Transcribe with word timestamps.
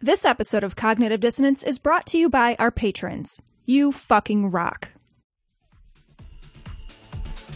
This 0.00 0.24
episode 0.24 0.62
of 0.62 0.76
Cognitive 0.76 1.18
Dissonance 1.20 1.62
is 1.64 1.78
brought 1.80 2.06
to 2.06 2.18
you 2.18 2.30
by 2.30 2.54
our 2.60 2.70
patrons. 2.70 3.42
You 3.66 3.90
fucking 3.90 4.50
rock. 4.52 4.90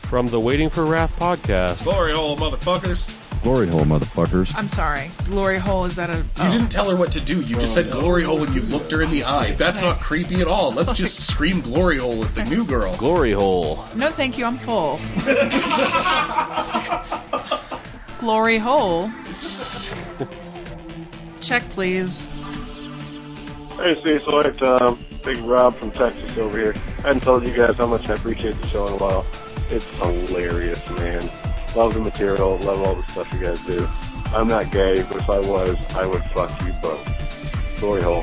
From 0.02 0.26
the 0.26 0.40
Waiting 0.40 0.68
for 0.68 0.84
Wrath 0.84 1.16
podcast. 1.18 1.84
Glory 1.84 2.12
hole, 2.12 2.36
motherfuckers. 2.36 3.16
Glory 3.44 3.68
hole, 3.68 3.84
motherfuckers. 3.84 4.52
I'm 4.56 4.68
sorry. 4.68 5.10
Glory 5.24 5.58
hole 5.58 5.84
is 5.84 5.94
that 5.96 6.10
a? 6.10 6.16
You 6.16 6.24
oh. 6.38 6.52
didn't 6.52 6.68
tell 6.70 6.90
her 6.90 6.96
what 6.96 7.12
to 7.12 7.20
do. 7.20 7.40
You 7.42 7.54
just 7.56 7.74
said 7.74 7.90
glory 7.92 8.24
hole 8.24 8.40
when 8.40 8.52
you 8.52 8.62
looked 8.62 8.90
her 8.90 9.02
in 9.02 9.10
the 9.10 9.22
eye. 9.24 9.52
That's 9.52 9.78
Okay. 9.78 9.86
not 9.88 10.00
creepy 10.00 10.40
at 10.40 10.48
all. 10.48 10.72
Let's 10.72 10.94
just 10.94 11.24
scream 11.28 11.60
glory 11.60 11.98
hole 11.98 12.24
at 12.24 12.34
the 12.34 12.44
new 12.44 12.64
girl. 12.64 12.94
Glory 12.96 13.32
hole. 13.32 13.84
No, 13.94 14.10
thank 14.10 14.36
you. 14.36 14.44
I'm 14.44 14.58
full. 14.58 14.98
Glory 18.20 18.58
hole. 18.58 19.10
Check, 21.42 21.68
please. 21.70 22.28
Hey, 23.76 23.94
Cecil, 23.94 24.40
it's 24.42 24.62
um, 24.62 25.04
Big 25.24 25.38
Rob 25.38 25.76
from 25.76 25.90
Texas 25.90 26.38
over 26.38 26.56
here. 26.56 26.74
I 26.98 27.08
hadn't 27.08 27.24
told 27.24 27.44
you 27.44 27.52
guys 27.52 27.74
how 27.76 27.86
much 27.86 28.08
I 28.08 28.14
appreciate 28.14 28.60
the 28.60 28.68
show 28.68 28.86
in 28.86 28.92
a 28.92 28.96
while. 28.96 29.26
It's 29.68 29.88
hilarious, 29.98 30.88
man. 30.90 31.28
Love 31.74 31.94
the 31.94 32.00
material, 32.00 32.58
love 32.58 32.86
all 32.86 32.94
the 32.94 33.02
stuff 33.08 33.32
you 33.32 33.40
guys 33.40 33.64
do. 33.66 33.88
I'm 34.26 34.46
not 34.46 34.70
gay, 34.70 35.02
but 35.02 35.16
if 35.16 35.28
I 35.28 35.40
was, 35.40 35.76
I 35.96 36.06
would 36.06 36.22
fuck 36.26 36.62
you 36.62 36.72
both. 36.80 37.04
Glory 37.80 38.02
hole. 38.02 38.22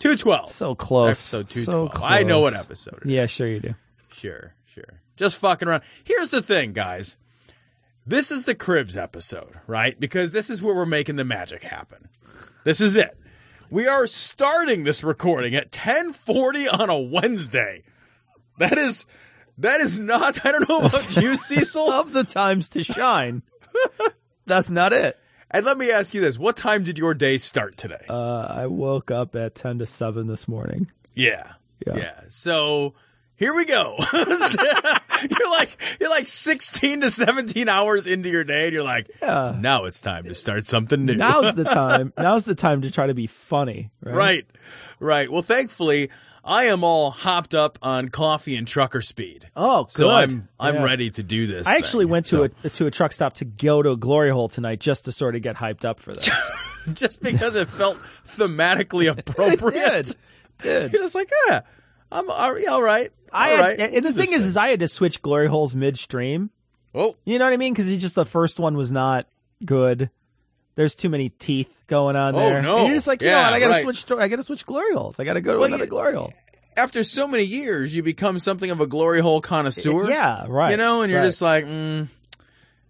212. 0.00 0.50
So 0.50 0.74
close. 0.74 1.08
Episode 1.34 1.50
So 1.50 1.62
212. 1.88 2.02
I 2.02 2.22
know 2.24 2.40
what 2.40 2.54
episode 2.54 2.98
it 3.02 3.06
is. 3.06 3.12
Yeah, 3.12 3.26
sure 3.26 3.46
you 3.46 3.60
do. 3.60 3.74
Sure, 4.12 4.54
sure. 4.66 5.00
Just 5.16 5.36
fucking 5.36 5.68
around. 5.68 5.82
Here's 6.04 6.30
the 6.30 6.42
thing, 6.42 6.72
guys. 6.72 7.16
This 8.06 8.30
is 8.30 8.44
the 8.44 8.54
Cribs 8.54 8.96
episode, 8.96 9.60
right? 9.66 9.98
Because 9.98 10.32
this 10.32 10.50
is 10.50 10.62
where 10.62 10.74
we're 10.74 10.86
making 10.86 11.16
the 11.16 11.24
magic 11.24 11.62
happen. 11.62 12.08
This 12.64 12.80
is 12.80 12.96
it. 12.96 13.16
We 13.70 13.86
are 13.86 14.06
starting 14.06 14.82
this 14.84 15.04
recording 15.04 15.54
at 15.54 15.70
10:40 15.70 16.66
on 16.80 16.90
a 16.90 16.98
Wednesday. 16.98 17.84
That 18.58 18.76
is 18.78 19.06
that 19.58 19.80
is 19.80 19.98
not 19.98 20.44
I 20.46 20.52
don't 20.52 20.68
know 20.68 20.80
about 20.80 21.16
you, 21.16 21.36
Cecil. 21.36 21.90
Of 21.92 22.12
the 22.12 22.24
times 22.24 22.68
to 22.70 22.82
shine. 22.82 23.42
That's 24.46 24.70
not 24.70 24.92
it. 24.92 25.18
And 25.50 25.66
let 25.66 25.78
me 25.78 25.90
ask 25.90 26.14
you 26.14 26.20
this. 26.20 26.38
What 26.38 26.56
time 26.56 26.84
did 26.84 26.96
your 26.98 27.14
day 27.14 27.38
start 27.38 27.76
today? 27.76 28.04
Uh, 28.08 28.46
I 28.48 28.66
woke 28.66 29.10
up 29.10 29.34
at 29.34 29.54
10 29.54 29.80
to 29.80 29.86
7 29.86 30.26
this 30.26 30.46
morning. 30.46 30.90
Yeah. 31.14 31.52
Yeah. 31.86 31.96
Yeah. 31.96 32.20
So 32.28 32.94
here 33.34 33.54
we 33.54 33.64
go. 33.64 33.96
you're 34.12 35.50
like 35.50 35.76
you're 35.98 36.10
like 36.10 36.26
16 36.26 37.00
to 37.00 37.10
17 37.10 37.68
hours 37.68 38.06
into 38.06 38.28
your 38.28 38.44
day 38.44 38.64
and 38.66 38.72
you're 38.74 38.82
like, 38.82 39.10
Yeah. 39.22 39.56
now 39.58 39.84
it's 39.86 40.00
time 40.00 40.24
to 40.24 40.34
start 40.34 40.66
something 40.66 41.04
new. 41.04 41.16
Now's 41.16 41.54
the 41.54 41.64
time. 41.64 42.12
Now's 42.18 42.44
the 42.44 42.54
time 42.54 42.82
to 42.82 42.90
try 42.90 43.06
to 43.06 43.14
be 43.14 43.26
funny. 43.26 43.90
Right. 44.02 44.14
right. 44.14 44.46
Right. 45.00 45.32
Well, 45.32 45.42
thankfully, 45.42 46.10
I 46.44 46.64
am 46.64 46.82
all 46.84 47.10
hopped 47.10 47.54
up 47.54 47.78
on 47.82 48.08
coffee 48.08 48.56
and 48.56 48.66
trucker 48.66 49.02
speed. 49.02 49.48
Oh, 49.56 49.84
good. 49.84 49.90
So 49.92 50.10
I'm 50.10 50.48
I'm 50.58 50.76
Yeah. 50.76 50.84
ready 50.84 51.10
to 51.12 51.22
do 51.22 51.46
this. 51.46 51.66
I 51.66 51.76
actually 51.76 52.04
thing. 52.06 52.10
went 52.12 52.26
to 52.26 52.36
So- 52.36 52.48
a 52.64 52.70
to 52.70 52.86
a 52.86 52.90
truck 52.90 53.12
stop 53.12 53.34
to 53.34 53.44
go 53.44 53.82
to 53.82 53.90
a 53.90 53.96
glory 53.96 54.30
hole 54.30 54.48
tonight 54.48 54.80
just 54.80 55.04
to 55.06 55.12
sort 55.12 55.36
of 55.36 55.42
get 55.42 55.56
hyped 55.56 55.84
up 55.84 56.00
for 56.00 56.14
this. 56.14 56.28
just 56.94 57.22
because 57.22 57.54
it 57.56 57.68
felt 57.68 57.98
thematically 58.36 59.10
appropriate. 59.18 60.06
did. 60.06 60.16
Did. 60.58 60.92
You're 60.92 61.02
just 61.02 61.14
like, 61.14 61.30
yeah, 61.48 61.60
I'm 62.12 62.28
uh, 62.28 62.32
all 62.32 62.52
right. 62.54 62.66
All 62.68 62.82
right. 62.82 63.10
I 63.32 63.48
had, 63.50 63.60
right. 63.60 63.80
and 63.94 64.04
the 64.04 64.12
thing 64.12 64.32
is, 64.32 64.44
is 64.44 64.56
I 64.56 64.68
had 64.68 64.80
to 64.80 64.88
switch 64.88 65.22
glory 65.22 65.46
holes 65.46 65.76
midstream. 65.76 66.50
oh, 66.94 67.16
You 67.24 67.38
know 67.38 67.44
what 67.44 67.54
I 67.54 67.56
mean? 67.58 67.72
Because 67.72 67.86
just 67.98 68.14
the 68.16 68.24
first 68.26 68.58
one 68.58 68.76
was 68.76 68.90
not 68.90 69.26
good. 69.64 70.10
There's 70.80 70.94
too 70.94 71.10
many 71.10 71.28
teeth 71.28 71.76
going 71.88 72.16
on 72.16 72.34
Oh, 72.34 72.38
there. 72.38 72.62
no. 72.62 72.78
And 72.78 72.86
you're 72.86 72.96
just 72.96 73.06
like, 73.06 73.20
you 73.20 73.28
know 73.28 73.36
what? 73.36 73.52
I 73.52 73.60
gotta 73.60 73.72
right. 73.74 73.82
switch. 73.82 74.10
I 74.12 74.28
gotta 74.28 74.42
switch 74.42 74.64
glory 74.64 74.94
holes. 74.94 75.20
I 75.20 75.24
gotta 75.24 75.42
go 75.42 75.52
to 75.52 75.58
Well, 75.58 75.68
another 75.68 75.84
you- 75.84 75.90
glory 75.90 76.14
hole. 76.14 76.32
after 76.74 77.04
so 77.04 77.28
many 77.28 77.42
years, 77.44 77.94
you 77.94 78.02
become 78.02 78.38
something 78.38 78.70
of 78.70 78.80
a 78.80 78.86
glory 78.86 79.20
hole 79.20 79.42
connoisseur. 79.42 80.08
Yeah, 80.08 80.46
right. 80.48 80.70
You 80.70 80.78
know, 80.78 81.02
and 81.02 81.12
you're 81.12 81.20
right. 81.20 81.26
just 81.26 81.42
like, 81.42 81.66
mm, 81.66 82.08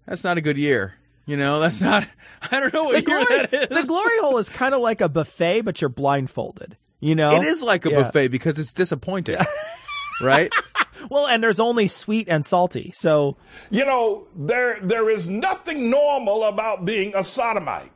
that's 0.07 0.23
not 0.23 0.39
a 0.39 0.41
good 0.41 0.57
year. 0.57 0.95
You 1.27 1.37
know, 1.37 1.59
that's 1.59 1.81
not. 1.81 2.07
I 2.53 2.61
don't 2.61 2.73
know 2.73 2.85
what 2.85 3.05
the 3.05 3.11
year 3.11 3.25
glory. 3.27 3.47
that 3.51 3.73
is. 3.73 3.83
The 3.83 3.89
glory 3.89 4.19
hole 4.21 4.39
is 4.39 4.49
kind 4.49 4.73
of 4.73 4.81
like 4.81 5.01
a 5.01 5.09
buffet, 5.09 5.63
but 5.63 5.81
you're 5.81 5.89
blindfolded. 5.91 6.77
You 7.01 7.17
know, 7.17 7.31
It 7.33 7.43
is 7.43 7.61
like 7.63 7.87
a 7.87 7.91
Yeah. 7.91 8.03
buffet 8.03 8.29
because 8.29 8.57
it's 8.59 8.73
disappointing, 8.73 9.37
right? 10.21 10.53
Well, 11.09 11.27
and 11.27 11.43
there's 11.43 11.61
only 11.61 11.87
sweet 11.87 12.29
and 12.29 12.45
salty. 12.45 12.91
So 12.95 13.37
You 13.71 13.87
know, 13.87 14.27
there 14.37 14.79
there 14.83 15.09
is 15.09 15.27
nothing 15.27 15.89
normal 15.89 16.45
about 16.45 16.85
being 16.85 17.15
a 17.17 17.25
sodomite. 17.25 17.91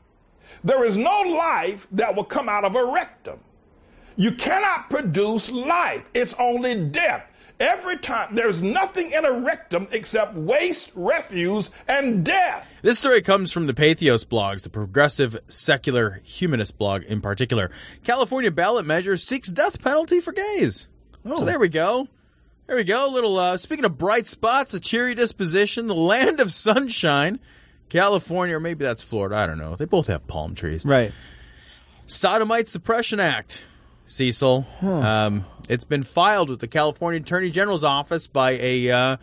There 0.62 0.84
is 0.84 0.96
no 0.96 1.20
life 1.22 1.86
that 1.92 2.16
will 2.16 2.24
come 2.24 2.48
out 2.48 2.64
of 2.64 2.76
a 2.76 2.84
rectum. 2.86 3.40
You 4.16 4.30
cannot 4.32 4.88
produce 4.88 5.50
life. 5.50 6.08
It's 6.14 6.34
only 6.38 6.86
death. 6.86 7.26
Every 7.60 7.98
time 7.98 8.34
there's 8.34 8.62
nothing 8.62 9.12
in 9.12 9.24
a 9.24 9.32
rectum 9.32 9.86
except 9.92 10.34
waste, 10.34 10.90
refuse, 10.94 11.70
and 11.86 12.24
death. 12.24 12.66
This 12.82 12.98
story 12.98 13.22
comes 13.22 13.52
from 13.52 13.66
the 13.66 13.74
Patheos 13.74 14.24
blogs, 14.24 14.62
the 14.62 14.70
progressive 14.70 15.38
secular 15.46 16.20
humanist 16.24 16.78
blog 16.78 17.02
in 17.04 17.20
particular. 17.20 17.70
California 18.02 18.50
ballot 18.50 18.86
measure 18.86 19.16
seeks 19.16 19.48
death 19.48 19.80
penalty 19.80 20.20
for 20.20 20.32
gays. 20.32 20.88
So 21.24 21.36
oh. 21.36 21.44
there 21.44 21.60
we 21.60 21.68
go. 21.68 22.08
There 22.66 22.76
we 22.76 22.84
go. 22.84 23.06
A 23.08 23.12
little 23.12 23.38
uh, 23.38 23.56
speaking 23.58 23.84
of 23.84 23.98
bright 23.98 24.26
spots, 24.26 24.72
a 24.74 24.80
cheery 24.80 25.14
disposition, 25.14 25.86
the 25.86 25.94
land 25.94 26.40
of 26.40 26.52
sunshine. 26.52 27.38
California, 27.90 28.56
or 28.56 28.60
maybe 28.60 28.84
that's 28.84 29.02
Florida. 29.02 29.36
I 29.36 29.46
don't 29.46 29.58
know. 29.58 29.76
They 29.76 29.84
both 29.84 30.06
have 30.08 30.26
palm 30.26 30.54
trees. 30.54 30.84
right. 30.84 31.12
Sodomite 32.06 32.68
Suppression 32.68 33.20
Act, 33.20 33.64
Cecil. 34.06 34.66
Um, 34.82 35.44
it's 35.68 35.84
been 35.84 36.02
filed 36.02 36.50
with 36.50 36.60
the 36.60 36.66
California 36.66 37.20
Attorney 37.20 37.50
General's 37.50 37.84
office 37.84 38.26
by 38.26 38.52
a 38.52 38.90
uh, 38.90 39.16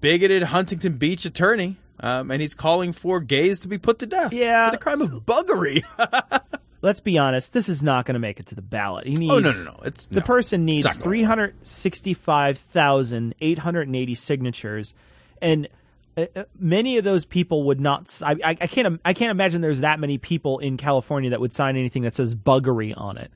bigoted 0.00 0.42
Huntington 0.44 0.94
Beach 0.98 1.24
attorney, 1.24 1.76
um, 2.00 2.30
and 2.30 2.40
he's 2.42 2.54
calling 2.54 2.92
for 2.92 3.20
gays 3.20 3.58
to 3.60 3.68
be 3.68 3.78
put 3.78 3.98
to 4.00 4.06
death 4.06 4.32
Yeah. 4.32 4.66
for 4.70 4.76
the 4.76 4.82
crime 4.82 5.00
of 5.02 5.10
buggery. 5.24 5.82
Let's 6.80 7.00
be 7.00 7.18
honest. 7.18 7.52
This 7.52 7.68
is 7.68 7.82
not 7.82 8.06
going 8.06 8.14
to 8.14 8.20
make 8.20 8.38
it 8.38 8.46
to 8.46 8.54
the 8.54 8.62
ballot. 8.62 9.06
He 9.06 9.14
needs. 9.14 9.32
oh 9.32 9.40
no, 9.40 9.50
no, 9.50 9.64
no! 9.64 9.80
It's 9.84 10.04
The 10.06 10.20
no. 10.20 10.26
person 10.26 10.64
needs 10.64 10.86
It's 10.86 10.98
not 10.98 11.04
going 11.04 11.18
365,880 11.20 14.14
signatures 14.14 14.94
and 15.40 15.68
uh, 16.16 16.26
uh, 16.34 16.44
many 16.58 16.98
of 16.98 17.04
those 17.04 17.24
people 17.24 17.64
would 17.64 17.80
not 17.80 18.20
I, 18.24 18.32
I, 18.44 18.56
I 18.60 18.66
can't 18.66 19.00
I 19.04 19.12
can't 19.12 19.30
imagine 19.30 19.60
there's 19.60 19.80
that 19.80 20.00
many 20.00 20.18
people 20.18 20.58
in 20.58 20.76
California 20.76 21.30
that 21.30 21.40
would 21.40 21.52
sign 21.52 21.76
anything 21.76 22.02
that 22.02 22.14
says 22.14 22.34
buggery 22.34 22.92
on 22.96 23.18
it. 23.18 23.30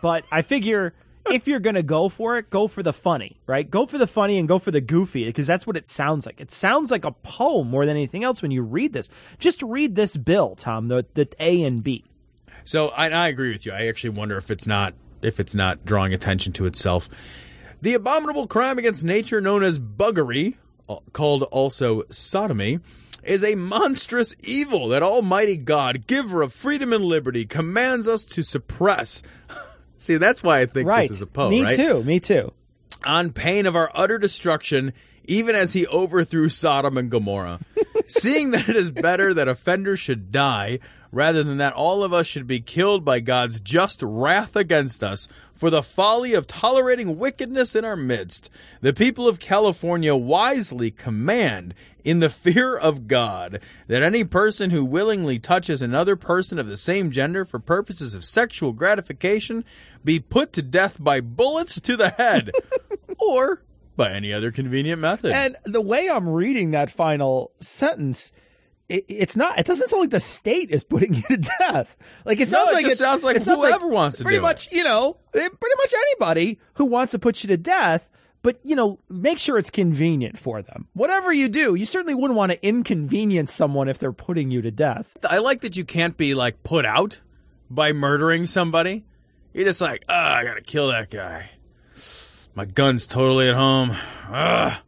But 0.00 0.24
I 0.30 0.42
figure 0.42 0.94
if 1.30 1.48
you're 1.48 1.60
going 1.60 1.74
to 1.74 1.82
go 1.82 2.08
for 2.08 2.38
it, 2.38 2.48
go 2.48 2.68
for 2.68 2.82
the 2.82 2.92
funny, 2.92 3.36
right? 3.46 3.68
Go 3.68 3.86
for 3.86 3.98
the 3.98 4.06
funny 4.06 4.38
and 4.38 4.46
go 4.46 4.58
for 4.58 4.70
the 4.70 4.80
goofy 4.80 5.24
because 5.24 5.46
that's 5.46 5.66
what 5.66 5.76
it 5.76 5.88
sounds 5.88 6.24
like. 6.24 6.40
It 6.40 6.50
sounds 6.50 6.90
like 6.90 7.04
a 7.04 7.10
poem 7.10 7.68
more 7.68 7.84
than 7.84 7.96
anything 7.96 8.24
else 8.24 8.42
when 8.42 8.50
you 8.50 8.62
read 8.62 8.92
this. 8.92 9.08
Just 9.38 9.62
read 9.62 9.96
this 9.96 10.16
bill, 10.16 10.54
Tom, 10.54 10.88
the 10.88 11.04
the 11.14 11.28
A 11.40 11.62
and 11.62 11.82
B. 11.82 12.04
So 12.70 12.90
I, 12.90 13.08
I 13.08 13.26
agree 13.26 13.50
with 13.50 13.66
you. 13.66 13.72
I 13.72 13.88
actually 13.88 14.10
wonder 14.10 14.36
if 14.36 14.48
it's 14.48 14.64
not 14.64 14.94
if 15.22 15.40
it's 15.40 15.56
not 15.56 15.84
drawing 15.84 16.14
attention 16.14 16.52
to 16.52 16.66
itself. 16.66 17.08
The 17.82 17.94
abominable 17.94 18.46
crime 18.46 18.78
against 18.78 19.02
nature 19.02 19.40
known 19.40 19.64
as 19.64 19.80
buggery, 19.80 20.56
uh, 20.88 20.98
called 21.12 21.42
also 21.42 22.04
sodomy, 22.10 22.78
is 23.24 23.42
a 23.42 23.56
monstrous 23.56 24.36
evil 24.44 24.86
that 24.90 25.02
Almighty 25.02 25.56
God, 25.56 26.06
giver 26.06 26.42
of 26.42 26.52
freedom 26.52 26.92
and 26.92 27.04
liberty, 27.04 27.44
commands 27.44 28.06
us 28.06 28.22
to 28.26 28.42
suppress. 28.44 29.20
See, 29.96 30.16
that's 30.16 30.44
why 30.44 30.60
I 30.60 30.66
think 30.66 30.88
right. 30.88 31.08
this 31.08 31.16
is 31.16 31.22
a 31.22 31.26
poem, 31.26 31.50
Me 31.50 31.64
right? 31.64 31.74
too. 31.74 32.04
Me 32.04 32.20
too. 32.20 32.52
on 33.04 33.32
pain 33.32 33.66
of 33.66 33.74
our 33.74 33.90
utter 33.96 34.16
destruction, 34.16 34.92
even 35.24 35.54
as 35.54 35.72
he 35.72 35.86
overthrew 35.86 36.48
Sodom 36.48 36.96
and 36.96 37.10
Gomorrah. 37.10 37.60
Seeing 38.06 38.50
that 38.50 38.68
it 38.68 38.76
is 38.76 38.90
better 38.90 39.32
that 39.34 39.48
offenders 39.48 40.00
should 40.00 40.32
die, 40.32 40.80
rather 41.12 41.42
than 41.42 41.58
that 41.58 41.72
all 41.72 42.02
of 42.02 42.12
us 42.12 42.26
should 42.26 42.46
be 42.46 42.60
killed 42.60 43.04
by 43.04 43.20
God's 43.20 43.60
just 43.60 44.02
wrath 44.02 44.56
against 44.56 45.02
us 45.02 45.28
for 45.54 45.70
the 45.70 45.82
folly 45.82 46.32
of 46.32 46.46
tolerating 46.46 47.18
wickedness 47.18 47.74
in 47.74 47.84
our 47.84 47.96
midst, 47.96 48.48
the 48.80 48.92
people 48.92 49.28
of 49.28 49.38
California 49.38 50.16
wisely 50.16 50.90
command, 50.90 51.74
in 52.04 52.20
the 52.20 52.30
fear 52.30 52.76
of 52.76 53.06
God, 53.06 53.60
that 53.86 54.02
any 54.02 54.24
person 54.24 54.70
who 54.70 54.84
willingly 54.84 55.38
touches 55.38 55.82
another 55.82 56.16
person 56.16 56.58
of 56.58 56.66
the 56.66 56.76
same 56.76 57.10
gender 57.10 57.44
for 57.44 57.58
purposes 57.58 58.14
of 58.14 58.24
sexual 58.24 58.72
gratification 58.72 59.64
be 60.04 60.18
put 60.18 60.52
to 60.54 60.62
death 60.62 60.96
by 60.98 61.20
bullets 61.20 61.80
to 61.80 61.96
the 61.96 62.10
head 62.10 62.50
or 63.18 63.62
by 63.96 64.10
any 64.12 64.32
other 64.32 64.50
convenient 64.50 65.00
method. 65.00 65.32
And 65.32 65.56
the 65.64 65.80
way 65.80 66.08
I'm 66.08 66.28
reading 66.28 66.70
that 66.72 66.90
final 66.90 67.52
sentence, 67.60 68.32
it, 68.88 69.04
it's 69.08 69.36
not. 69.36 69.58
It 69.58 69.66
doesn't 69.66 69.88
sound 69.88 70.00
like 70.00 70.10
the 70.10 70.20
state 70.20 70.70
is 70.70 70.84
putting 70.84 71.14
you 71.14 71.22
to 71.22 71.36
death. 71.58 71.96
Like 72.24 72.40
it 72.40 72.50
No, 72.50 72.58
sounds 72.58 72.70
it 72.70 72.74
like 72.74 72.84
it's- 72.84 72.98
sounds 72.98 73.24
like 73.24 73.36
it 73.36 73.44
sounds 73.44 73.64
whoever 73.64 73.86
wants 73.88 74.18
to 74.18 74.24
pretty 74.24 74.38
do 74.38 74.40
it. 74.40 74.48
much. 74.48 74.72
You 74.72 74.84
know, 74.84 75.16
pretty 75.32 75.76
much 75.76 75.94
anybody 75.94 76.58
who 76.74 76.86
wants 76.86 77.10
to 77.12 77.18
put 77.18 77.42
you 77.44 77.48
to 77.48 77.56
death. 77.56 78.08
But 78.42 78.58
you 78.62 78.74
know, 78.74 78.98
make 79.10 79.36
sure 79.38 79.58
it's 79.58 79.68
convenient 79.70 80.38
for 80.38 80.62
them. 80.62 80.88
Whatever 80.94 81.30
you 81.30 81.46
do, 81.50 81.74
you 81.74 81.84
certainly 81.84 82.14
wouldn't 82.14 82.38
want 82.38 82.52
to 82.52 82.66
inconvenience 82.66 83.52
someone 83.52 83.86
if 83.86 83.98
they're 83.98 84.12
putting 84.14 84.50
you 84.50 84.62
to 84.62 84.70
death. 84.70 85.14
I 85.28 85.38
like 85.38 85.60
that 85.60 85.76
you 85.76 85.84
can't 85.84 86.16
be 86.16 86.34
like 86.34 86.62
put 86.62 86.86
out 86.86 87.20
by 87.68 87.92
murdering 87.92 88.46
somebody. 88.46 89.04
You're 89.52 89.66
just 89.66 89.82
like, 89.82 90.04
ah, 90.08 90.36
I 90.36 90.44
gotta 90.44 90.62
kill 90.62 90.88
that 90.88 91.10
guy. 91.10 91.50
My 92.60 92.66
gun's 92.66 93.06
totally 93.06 93.48
at 93.48 93.54
home. 93.54 93.92
Ah, 94.28 94.82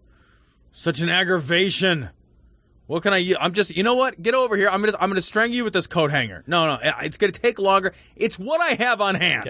such 0.73 1.01
an 1.01 1.09
aggravation. 1.09 2.11
What 2.87 3.03
can 3.03 3.15
I? 3.15 3.35
I'm 3.41 3.55
just, 3.55 3.75
you 3.75 3.83
know 3.83 3.95
what? 3.95 4.21
Get 4.21 4.35
over 4.35 4.59
here. 4.59 4.69
I'm 4.69 4.83
gonna, 4.83 4.99
I'm 5.01 5.09
gonna 5.09 5.23
strangle 5.23 5.57
you 5.57 5.65
with 5.65 5.73
this 5.73 5.87
coat 5.87 6.11
hanger. 6.11 6.45
No, 6.47 6.67
no, 6.67 6.79
it's 7.01 7.17
gonna 7.17 7.33
take 7.33 7.59
longer. 7.59 7.95
It's 8.15 8.39
what 8.39 8.61
I 8.61 8.75
have 8.75 9.01
on 9.01 9.15
hand. 9.15 9.49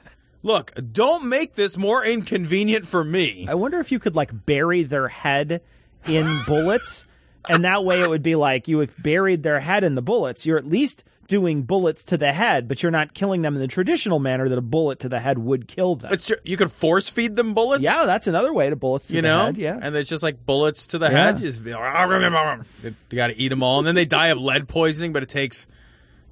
Look, 0.42 0.72
don't 0.92 1.26
make 1.26 1.56
this 1.56 1.76
more 1.76 2.02
inconvenient 2.02 2.88
for 2.88 3.04
me. 3.04 3.46
I 3.46 3.54
wonder 3.54 3.78
if 3.80 3.92
you 3.92 3.98
could 3.98 4.16
like 4.16 4.46
bury 4.46 4.82
their 4.84 5.08
head 5.08 5.60
in 6.06 6.40
bullets, 6.46 7.04
and 7.50 7.66
that 7.66 7.84
way 7.84 8.00
it 8.00 8.08
would 8.08 8.22
be 8.22 8.34
like 8.34 8.66
you 8.66 8.78
have 8.78 8.96
buried 9.02 9.42
their 9.42 9.60
head 9.60 9.84
in 9.84 9.94
the 9.94 10.00
bullets. 10.00 10.46
You're 10.46 10.56
at 10.56 10.66
least 10.66 11.04
doing 11.28 11.62
bullets 11.62 12.04
to 12.04 12.16
the 12.16 12.32
head, 12.32 12.66
but 12.66 12.82
you're 12.82 12.90
not 12.90 13.12
killing 13.14 13.42
them 13.42 13.54
in 13.54 13.60
the 13.60 13.68
traditional 13.68 14.18
manner 14.18 14.48
that 14.48 14.58
a 14.58 14.62
bullet 14.62 14.98
to 15.00 15.08
the 15.10 15.20
head 15.20 15.38
would 15.38 15.68
kill 15.68 15.94
them. 15.94 16.08
But 16.10 16.30
you- 16.42 16.56
could 16.56 16.72
force 16.72 17.08
feed 17.10 17.36
them 17.36 17.52
bullets. 17.54 17.82
yeah, 17.84 18.04
that's 18.06 18.26
another 18.26 18.52
way 18.52 18.70
to 18.70 18.76
bullets 18.76 19.08
to 19.08 19.14
you 19.14 19.22
the 19.22 19.28
know, 19.28 19.44
head. 19.44 19.56
Yeah, 19.58 19.78
and 19.80 19.94
it's 19.94 20.08
just 20.08 20.22
like 20.22 20.44
bullets 20.44 20.86
to 20.88 20.98
the 20.98 21.06
Yeah. 21.10 21.24
head. 21.26 21.40
You 21.40 21.46
just 21.46 21.60
you 23.10 23.16
got 23.16 23.26
to 23.28 23.38
eat 23.38 23.48
them 23.48 23.62
all, 23.62 23.78
and 23.78 23.86
then 23.86 23.94
they 23.94 24.06
die 24.06 24.28
of 24.28 24.38
lead 24.40 24.66
poisoning. 24.68 25.12
But 25.12 25.22
it 25.22 25.28
takes, 25.28 25.68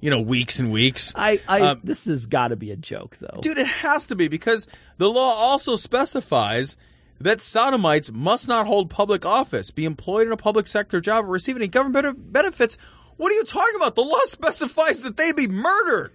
you 0.01 0.09
know, 0.09 0.19
weeks 0.19 0.59
and 0.59 0.71
weeks. 0.71 1.13
I, 1.15 1.39
I 1.47 1.61
Um, 1.61 1.79
this 1.83 2.05
has 2.05 2.25
got 2.25 2.47
to 2.49 2.55
be 2.55 2.71
a 2.71 2.75
joke 2.75 3.17
though. 3.17 3.39
Dude, 3.41 3.57
it 3.59 3.67
has 3.67 4.07
to 4.07 4.15
be 4.15 4.27
because 4.27 4.67
the 4.97 5.09
law 5.09 5.33
also 5.35 5.75
specifies 5.75 6.75
that 7.21 7.39
sodomites 7.41 8.11
must 8.11 8.47
not 8.47 8.67
hold 8.67 8.89
public 8.89 9.25
office, 9.25 9.71
be 9.71 9.85
employed 9.85 10.27
in 10.27 10.33
a 10.33 10.37
public 10.37 10.67
sector 10.67 10.99
job, 11.01 11.25
or 11.25 11.29
receive 11.29 11.55
any 11.55 11.67
government 11.67 12.31
benefits. 12.33 12.77
What 13.17 13.31
are 13.31 13.35
you 13.35 13.43
talking 13.43 13.75
about? 13.75 13.95
The 13.95 14.03
law 14.03 14.19
specifies 14.25 15.03
that 15.03 15.17
they 15.17 15.31
be 15.31 15.47
murdered. 15.47 16.11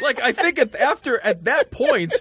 like 0.00 0.20
I 0.20 0.32
think 0.32 0.58
at, 0.58 0.74
after 0.76 1.20
at 1.20 1.44
that 1.44 1.70
point, 1.70 2.14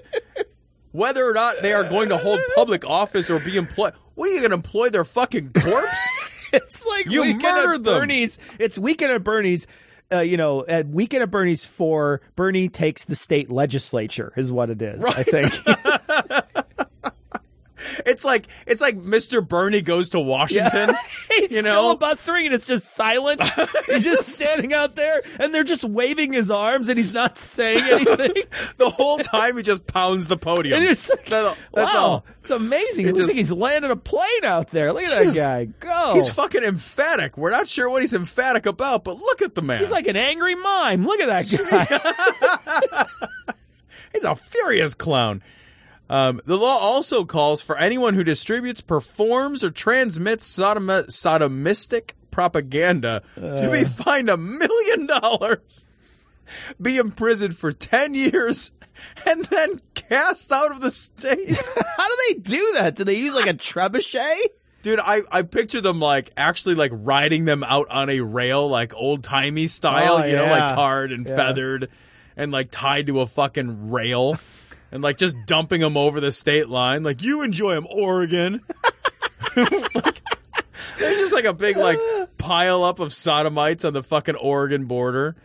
whether 0.91 1.27
or 1.27 1.33
not 1.33 1.61
they 1.61 1.73
are 1.73 1.83
going 1.83 2.09
to 2.09 2.17
hold 2.17 2.39
public 2.55 2.85
office 2.85 3.29
or 3.29 3.39
be 3.39 3.55
employed, 3.55 3.93
what 4.15 4.29
are 4.29 4.33
you 4.33 4.39
going 4.39 4.51
to 4.51 4.55
employ 4.55 4.89
their 4.89 5.05
fucking 5.05 5.53
corpse? 5.53 6.09
it's 6.53 6.85
like 6.85 7.05
You 7.05 7.35
murdered 7.35 7.83
them. 7.83 7.99
Bernie's. 7.99 8.39
It's 8.59 8.77
weekend 8.77 9.11
at 9.11 9.23
Bernie's. 9.23 9.67
Uh, 10.09 10.19
you 10.19 10.37
know, 10.37 10.65
at 10.65 10.87
weekend 10.87 11.21
at 11.21 11.29
Bernie's 11.29 11.65
for 11.65 12.21
Bernie 12.37 12.69
takes 12.69 13.03
the 13.05 13.15
state 13.15 13.51
legislature 13.51 14.31
is 14.37 14.53
what 14.53 14.69
it 14.69 14.81
is. 14.81 15.03
I 15.03 15.23
think. 15.23 15.53
it's 18.05 18.23
like 18.25 18.47
it's 18.65 18.81
like 18.81 18.95
Mr. 18.97 19.45
Bernie 19.47 19.81
goes 19.81 20.09
to 20.09 20.19
Washington. 20.19 20.95
He's 21.29 21.51
you 21.51 21.61
know, 21.61 21.81
filibustering 21.83 22.45
and 22.47 22.55
it's 22.55 22.65
just 22.65 22.93
silent. 22.93 23.41
he's 23.87 24.03
just 24.03 24.27
standing 24.33 24.73
out 24.73 24.95
there 24.95 25.21
and 25.39 25.53
they're 25.53 25.63
just 25.63 25.83
waving 25.83 26.33
his 26.33 26.49
arms 26.49 26.89
and 26.89 26.97
he's 26.97 27.13
not 27.13 27.37
saying 27.37 27.79
anything. 28.07 28.43
the 28.77 28.89
whole 28.89 29.17
time 29.19 29.55
he 29.57 29.61
just 29.63 29.85
pounds 29.87 30.27
the 30.27 30.37
podium. 30.37 30.81
just 30.83 31.09
like, 31.09 31.25
That- 31.27 31.57
that's 31.73 31.93
wow, 31.93 32.01
all. 32.01 32.25
it's 32.41 32.49
amazing. 32.51 33.05
It 33.05 33.09
looks 33.09 33.19
just- 33.19 33.29
like 33.29 33.37
he's 33.37 33.51
landing 33.51 33.91
a 33.91 33.95
plane 33.95 34.45
out 34.45 34.71
there. 34.71 34.91
Look 34.93 35.03
at 35.03 35.25
that 35.25 35.35
guy 35.35 35.65
go. 35.79 36.13
He's 36.15 36.29
fucking 36.29 36.63
emphatic. 36.63 37.37
We're 37.37 37.51
not 37.51 37.67
sure 37.67 37.89
what 37.89 38.01
he's 38.01 38.13
emphatic 38.13 38.65
about, 38.65 39.03
but 39.03 39.17
look 39.17 39.41
at 39.41 39.53
the 39.55 39.61
man. 39.61 39.79
He's 39.79 39.91
like 39.91 40.07
an 40.07 40.15
angry 40.17 40.55
mime. 40.55 41.05
Look 41.05 41.19
at 41.19 41.27
that 41.27 42.47
guy. 42.89 43.05
He's 44.13 44.23
a 44.23 44.35
furious 44.35 44.93
clown. 44.93 45.43
Um, 46.09 46.41
the 46.45 46.57
law 46.57 46.77
also 46.77 47.25
calls 47.25 47.61
for 47.61 47.77
anyone 47.77 48.13
who 48.13 48.23
distributes, 48.23 48.81
performs, 48.81 49.63
or 49.63 49.69
transmits 49.71 50.45
sodom- 50.45 50.87
sodomistic 50.87 52.11
propaganda 52.31 53.23
to 53.35 53.69
be 53.71 53.83
fined 53.83 54.29
a 54.29 54.37
million 54.37 55.05
dollars, 55.07 55.85
be 56.81 56.97
imprisoned 56.97 57.57
for 57.57 57.71
10 57.73 58.13
years, 58.13 58.71
and 59.27 59.45
then 59.45 59.81
cast 59.95 60.51
out 60.51 60.71
of 60.71 60.81
the 60.81 60.91
state. 60.91 61.49
How 61.97 62.07
do 62.07 62.17
they 62.29 62.33
do 62.39 62.71
that? 62.75 62.95
Do 62.95 63.03
they 63.03 63.15
use 63.15 63.33
like 63.35 63.47
a 63.47 63.53
trebuchet? 63.53 64.37
Dude, 64.83 64.99
I, 64.99 65.21
I 65.31 65.41
picture 65.41 65.81
them 65.81 65.99
like 65.99 66.31
actually 66.37 66.75
like 66.75 66.91
riding 66.93 67.43
them 67.45 67.63
out 67.65 67.89
on 67.89 68.09
a 68.09 68.21
rail, 68.21 68.69
like 68.69 68.93
old 68.95 69.23
timey 69.23 69.67
style, 69.67 70.19
Oh, 70.19 70.25
you 70.25 70.35
know, 70.35 70.45
like 70.45 70.73
tarred 70.73 71.11
and 71.11 71.27
Yeah. 71.27 71.35
feathered 71.35 71.89
and 72.37 72.51
like 72.51 72.69
tied 72.71 73.07
to 73.07 73.19
a 73.19 73.27
fucking 73.27 73.89
rail 73.89 74.37
and 74.97 75.03
like 75.03 75.17
just 75.17 75.35
dumping 75.45 75.79
them 75.79 75.95
over 75.95 76.19
the 76.19 76.31
state 76.31 76.69
line. 76.69 77.03
Like, 77.03 77.21
you 77.21 77.43
enjoy 77.43 77.75
them, 77.75 77.85
Oregon. 77.87 78.61
Like, 79.55 80.21
there's 80.97 81.19
just 81.19 81.33
like 81.33 81.45
a 81.45 81.53
big 81.53 81.77
like 81.77 81.99
pile 82.39 82.83
up 82.83 82.99
of 82.99 83.13
sodomites 83.13 83.85
on 83.85 83.93
the 83.93 84.01
fucking 84.01 84.35
Oregon 84.35 84.85
border. 84.85 85.35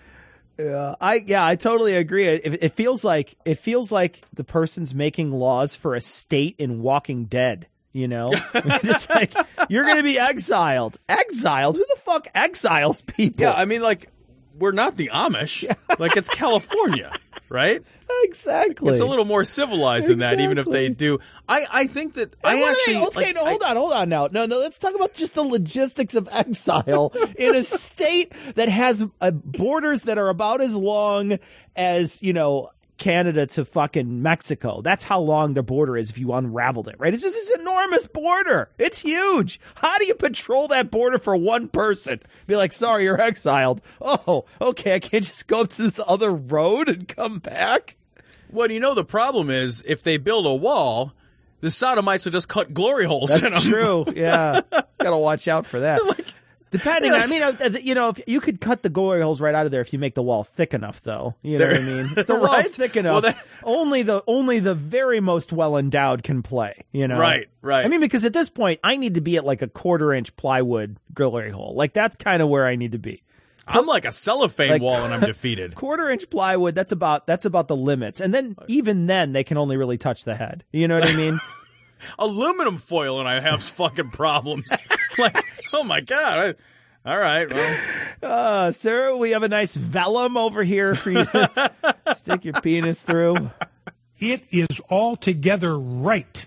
Yeah, 0.59 0.95
I 1.01 1.23
yeah, 1.27 1.45
I 1.45 1.57
totally 1.57 1.95
agree. 1.95 2.27
It, 2.27 2.63
it 2.63 2.73
feels 2.77 3.05
like 3.05 3.37
it 3.45 3.59
feels 3.59 3.93
like 3.93 4.23
the 4.33 4.45
person's 4.45 4.95
making 4.95 5.33
laws 5.33 5.77
for 5.77 5.95
a 5.95 6.01
state 6.01 6.57
in 6.59 6.81
Walking 6.81 7.27
Dead. 7.27 7.67
You 7.93 8.09
know, 8.09 8.33
just 8.85 9.11
like 9.11 9.35
you're 9.69 9.85
going 9.85 9.99
to 9.99 10.03
be 10.03 10.19
exiled. 10.19 10.99
Exiled? 11.11 11.77
Who 11.77 11.85
the 11.85 12.01
fuck 12.01 12.27
exiles 12.35 13.03
people? 13.03 13.43
Yeah, 13.43 13.53
I 13.53 13.67
mean, 13.67 13.83
like, 13.83 14.09
we're 14.59 14.73
not 14.73 14.97
the 14.97 15.11
Amish. 15.13 15.65
Like, 15.99 16.17
it's 16.17 16.29
California, 16.29 17.13
right? 17.49 17.83
exactly. 18.25 18.91
It's 18.93 19.01
a 19.01 19.07
little 19.07 19.25
more 19.25 19.43
civilized 19.45 20.07
than 20.09 20.19
that, 20.19 20.39
even 20.41 20.59
if 20.59 20.67
they 20.67 20.91
do. 20.91 21.19
I, 21.49 21.65
I 21.73 21.87
think 21.87 22.15
that 22.15 22.35
And 22.45 22.59
I 22.59 22.71
actually 22.71 22.95
they- 22.95 23.07
okay, 23.07 23.25
like, 23.27 23.35
no, 23.35 23.45
hold 23.47 23.63
I- 23.63 23.71
on, 23.71 23.77
hold 23.77 23.93
on 23.95 24.09
now. 24.11 24.29
No, 24.31 24.45
no, 24.47 24.59
let's 24.59 24.79
talk 24.79 24.95
about 24.95 25.15
just 25.15 25.35
the 25.35 25.43
logistics 25.43 26.15
of 26.15 26.29
exile 26.31 27.13
in 27.39 27.57
a 27.57 27.65
state 27.65 28.33
that 28.55 28.69
has 28.69 29.05
uh, 29.21 29.31
borders 29.31 30.03
that 30.05 30.19
are 30.19 30.29
about 30.29 30.61
as 30.61 30.75
long 30.77 31.39
as, 31.75 32.23
you 32.23 32.33
know, 32.35 32.71
Canada 33.03 33.47
to 33.49 33.65
fucking 33.65 34.23
Mexico. 34.23 34.81
That's 34.81 35.03
how 35.03 35.19
long 35.19 35.55
the 35.55 35.63
border 35.65 35.97
is 35.97 36.09
if 36.09 36.19
you 36.19 36.33
unraveled 36.33 36.87
it, 36.87 36.95
right? 37.01 37.13
It's 37.13 37.25
just 37.25 37.35
this 37.35 37.59
enormous 37.59 38.07
border. 38.07 38.71
It's 38.79 39.01
huge. 39.01 39.59
How 39.75 39.99
do 39.99 40.07
you 40.07 40.15
patrol 40.15 40.69
that 40.69 40.89
border 40.93 41.19
for 41.19 41.35
one 41.37 41.67
person? 41.67 42.21
Be 42.47 42.55
like, 42.55 42.71
sorry, 42.71 43.03
you're 43.03 43.21
exiled. 43.21 43.81
Oh, 44.01 44.45
okay, 44.61 44.95
I 44.95 45.01
can't 45.01 45.25
just 45.25 45.49
go 45.49 45.63
up 45.63 45.71
to 45.71 45.83
this 45.83 45.99
other 46.07 46.31
road 46.31 46.89
and 46.89 47.09
come 47.09 47.41
back. 47.41 47.97
Well, 48.53 48.71
you 48.71 48.79
know 48.79 48.95
the 48.95 49.05
problem 49.05 49.51
is 49.51 49.83
if 49.85 50.05
they 50.05 50.17
build 50.17 50.47
a 50.47 50.55
wall, 50.55 51.13
the 51.61 51.73
sodomites 51.73 52.25
will 52.25 52.33
just 52.33 52.49
cut 52.49 52.73
glory 52.73 53.07
holes 53.07 53.35
in 53.35 53.41
That's 53.41 53.65
true. 53.65 54.05
Yeah, 54.15 54.61
gotta 55.01 55.17
watch 55.17 55.49
out 55.49 55.67
for 55.67 55.81
that. 55.81 56.01
Depending, 56.73 57.13
they're 57.13 57.21
I 57.23 57.27
mean, 57.27 57.43
uh, 57.43 57.79
you 57.81 57.95
know, 57.95 58.09
if 58.09 58.21
you 58.27 58.41
could 58.41 58.61
cut 58.61 58.83
the 58.83 58.89
glory 58.89 59.23
holes 59.23 59.41
right 59.41 59.55
out 59.55 59.67
of 59.67 59.71
there 59.73 59.81
if 59.83 59.93
you 59.93 59.99
make 60.01 60.15
the 60.15 60.23
wall 60.23 60.43
thick 60.43 60.75
enough, 60.75 61.01
though. 61.03 61.37
You 61.43 61.59
know 61.59 61.69
what 61.69 61.77
I 61.77 61.81
mean? 61.81 62.11
If 62.17 62.27
the 62.27 62.35
wall's 62.35 62.51
Right? 62.51 62.67
thick 62.67 62.95
Well, 62.97 63.19
enough, 63.19 63.23
that- 63.37 63.47
only 63.63 64.03
the 64.03 64.25
only 64.27 64.59
the 64.59 64.75
very 64.75 65.21
most 65.21 65.53
well 65.53 65.77
endowed 65.77 66.23
can 66.25 66.43
play. 66.43 66.85
You 66.91 67.07
know, 67.07 67.19
Right, 67.19 67.49
right. 67.61 67.85
I 67.85 67.89
mean, 67.89 68.01
because 68.01 68.25
at 68.25 68.33
this 68.33 68.51
point, 68.51 68.81
I 68.83 68.97
need 68.97 69.15
to 69.15 69.21
be 69.21 69.37
at 69.37 69.45
like 69.45 69.63
a 69.63 69.69
quarter 69.69 70.13
inch 70.13 70.35
plywood 70.37 70.97
glory 71.15 71.51
hole. 71.51 71.75
Like 71.77 71.93
that's 71.93 72.17
kind 72.17 72.43
of 72.43 72.49
where 72.49 72.67
I 72.67 72.75
need 72.77 72.93
to 72.93 72.99
be. 72.99 73.23
I'm 73.65 73.87
like 73.87 74.05
a 74.05 74.11
cellophane 74.11 74.71
Like- 74.71 74.83
wall 74.83 75.05
and 75.05 75.15
I'm 75.15 75.21
defeated. 75.27 75.77
Quarter 75.77 76.09
inch 76.11 76.29
plywood. 76.31 76.75
That's 76.75 76.91
about 76.91 77.27
that's 77.29 77.45
about 77.45 77.69
the 77.69 77.77
limits. 77.77 78.21
And 78.21 78.35
then 78.35 78.57
even 78.67 79.07
then, 79.07 79.33
they 79.33 79.45
can 79.45 79.57
only 79.57 79.77
really 79.77 79.99
touch 79.99 80.25
the 80.25 80.35
head. 80.35 80.65
You 80.73 80.89
know 80.89 80.99
what 80.99 81.09
I 81.09 81.15
mean? 81.15 81.39
aluminum 82.19 82.79
foil 82.79 83.21
and 83.21 83.29
I 83.29 83.39
have 83.41 83.63
fucking 83.63 84.11
problems. 84.11 84.69
like, 85.19 85.37
oh 85.73 85.83
my 85.85 86.01
god. 86.01 86.57
I, 87.05 87.11
all 87.11 87.19
right, 87.19 87.53
well, 87.53 87.79
Uh, 88.23 88.71
sir, 88.71 89.17
we 89.17 89.31
have 89.33 89.43
a 89.43 89.49
nice 89.49 89.75
vellum 89.75 90.37
over 90.37 90.63
here 90.63 90.95
for 90.95 91.11
you 91.11 91.25
to 91.25 91.73
stick 92.15 92.45
your 92.45 92.55
penis 92.55 93.03
through. 93.03 93.51
it 94.21 94.45
is 94.53 94.81
altogether 94.89 95.77
right 95.79 96.47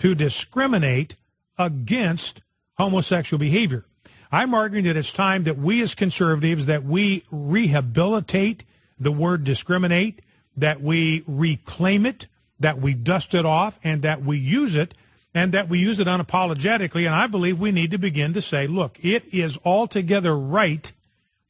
to 0.00 0.14
discriminate 0.16 1.14
against 1.58 2.42
homosexual 2.76 3.38
behavior. 3.38 3.84
I'm 4.32 4.52
arguing 4.52 4.84
that 4.86 4.96
it's 4.96 5.12
time 5.12 5.44
that 5.44 5.58
we 5.58 5.80
as 5.80 5.94
conservatives 5.94 6.66
that 6.66 6.82
we 6.82 7.22
rehabilitate 7.30 8.64
the 8.98 9.12
word 9.12 9.44
discriminate, 9.44 10.20
that 10.56 10.80
we 10.80 11.22
reclaim 11.28 12.04
it, 12.04 12.26
that 12.58 12.80
we 12.80 12.94
dust 12.94 13.32
it 13.34 13.46
off 13.46 13.78
and 13.84 14.02
that 14.02 14.24
we 14.24 14.38
use 14.38 14.74
it 14.74 14.94
and 15.34 15.52
that 15.52 15.68
we 15.68 15.78
use 15.78 15.98
it 15.98 16.06
unapologetically 16.06 17.04
and 17.04 17.14
I 17.14 17.26
believe 17.26 17.58
we 17.58 17.72
need 17.72 17.90
to 17.90 17.98
begin 17.98 18.32
to 18.34 18.42
say, 18.42 18.66
look, 18.66 18.98
it 19.02 19.24
is 19.34 19.58
altogether 19.64 20.38
right 20.38 20.92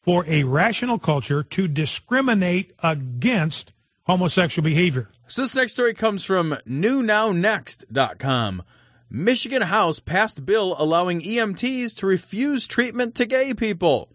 for 0.00 0.24
a 0.26 0.44
rational 0.44 0.98
culture 0.98 1.42
to 1.42 1.68
discriminate 1.68 2.72
against 2.82 3.72
homosexual 4.06 4.64
behavior. 4.64 5.10
So 5.26 5.42
this 5.42 5.54
next 5.54 5.72
story 5.72 5.94
comes 5.94 6.24
from 6.24 6.56
newnownext.com. 6.68 8.62
Michigan 9.10 9.62
House 9.62 10.00
passed 10.00 10.44
bill 10.44 10.74
allowing 10.78 11.20
EMTs 11.20 11.94
to 11.96 12.06
refuse 12.06 12.66
treatment 12.66 13.14
to 13.14 13.26
gay 13.26 13.54
people. 13.54 14.10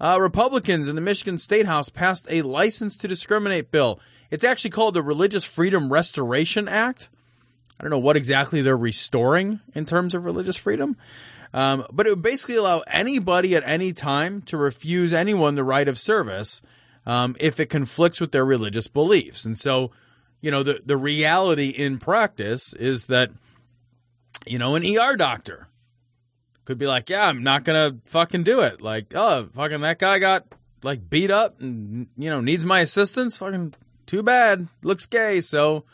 Uh, 0.00 0.18
Republicans 0.20 0.88
in 0.88 0.94
the 0.94 1.00
Michigan 1.00 1.38
State 1.38 1.66
House 1.66 1.90
passed 1.90 2.26
a 2.30 2.42
license 2.42 2.96
to 2.96 3.06
discriminate 3.06 3.70
bill. 3.70 4.00
It's 4.30 4.44
actually 4.44 4.70
called 4.70 4.94
the 4.94 5.02
Religious 5.02 5.44
Freedom 5.44 5.92
Restoration 5.92 6.68
Act. 6.68 7.10
I 7.80 7.82
don't 7.82 7.90
know 7.90 7.98
what 7.98 8.18
exactly 8.18 8.60
they're 8.60 8.76
restoring 8.76 9.60
in 9.74 9.86
terms 9.86 10.14
of 10.14 10.26
religious 10.26 10.56
freedom, 10.56 10.98
um, 11.54 11.86
but 11.90 12.06
it 12.06 12.10
would 12.10 12.22
basically 12.22 12.56
allow 12.56 12.80
anybody 12.86 13.56
at 13.56 13.62
any 13.64 13.94
time 13.94 14.42
to 14.42 14.58
refuse 14.58 15.14
anyone 15.14 15.54
the 15.54 15.64
right 15.64 15.88
of 15.88 15.98
service 15.98 16.60
um, 17.06 17.36
if 17.40 17.58
it 17.58 17.70
conflicts 17.70 18.20
with 18.20 18.32
their 18.32 18.44
religious 18.44 18.86
beliefs. 18.86 19.46
And 19.46 19.56
so, 19.56 19.92
you 20.42 20.50
know, 20.50 20.62
the, 20.62 20.82
the 20.84 20.98
reality 20.98 21.70
in 21.70 21.98
practice 21.98 22.74
is 22.74 23.06
that, 23.06 23.30
you 24.46 24.58
know, 24.58 24.74
an 24.74 24.84
ER 24.84 25.16
doctor 25.16 25.68
could 26.66 26.76
be 26.76 26.86
like, 26.86 27.08
yeah, 27.08 27.28
I'm 27.28 27.42
not 27.42 27.64
going 27.64 27.94
to 27.94 28.10
fucking 28.10 28.42
do 28.42 28.60
it. 28.60 28.82
Like, 28.82 29.14
oh, 29.14 29.48
fucking 29.54 29.80
that 29.80 29.98
guy 29.98 30.18
got 30.18 30.44
like 30.82 31.08
beat 31.08 31.30
up 31.30 31.58
and, 31.62 32.08
you 32.18 32.28
know, 32.28 32.42
needs 32.42 32.66
my 32.66 32.80
assistance. 32.80 33.38
Fucking 33.38 33.72
too 34.04 34.22
bad. 34.22 34.68
Looks 34.82 35.06
gay. 35.06 35.40
So, 35.40 35.84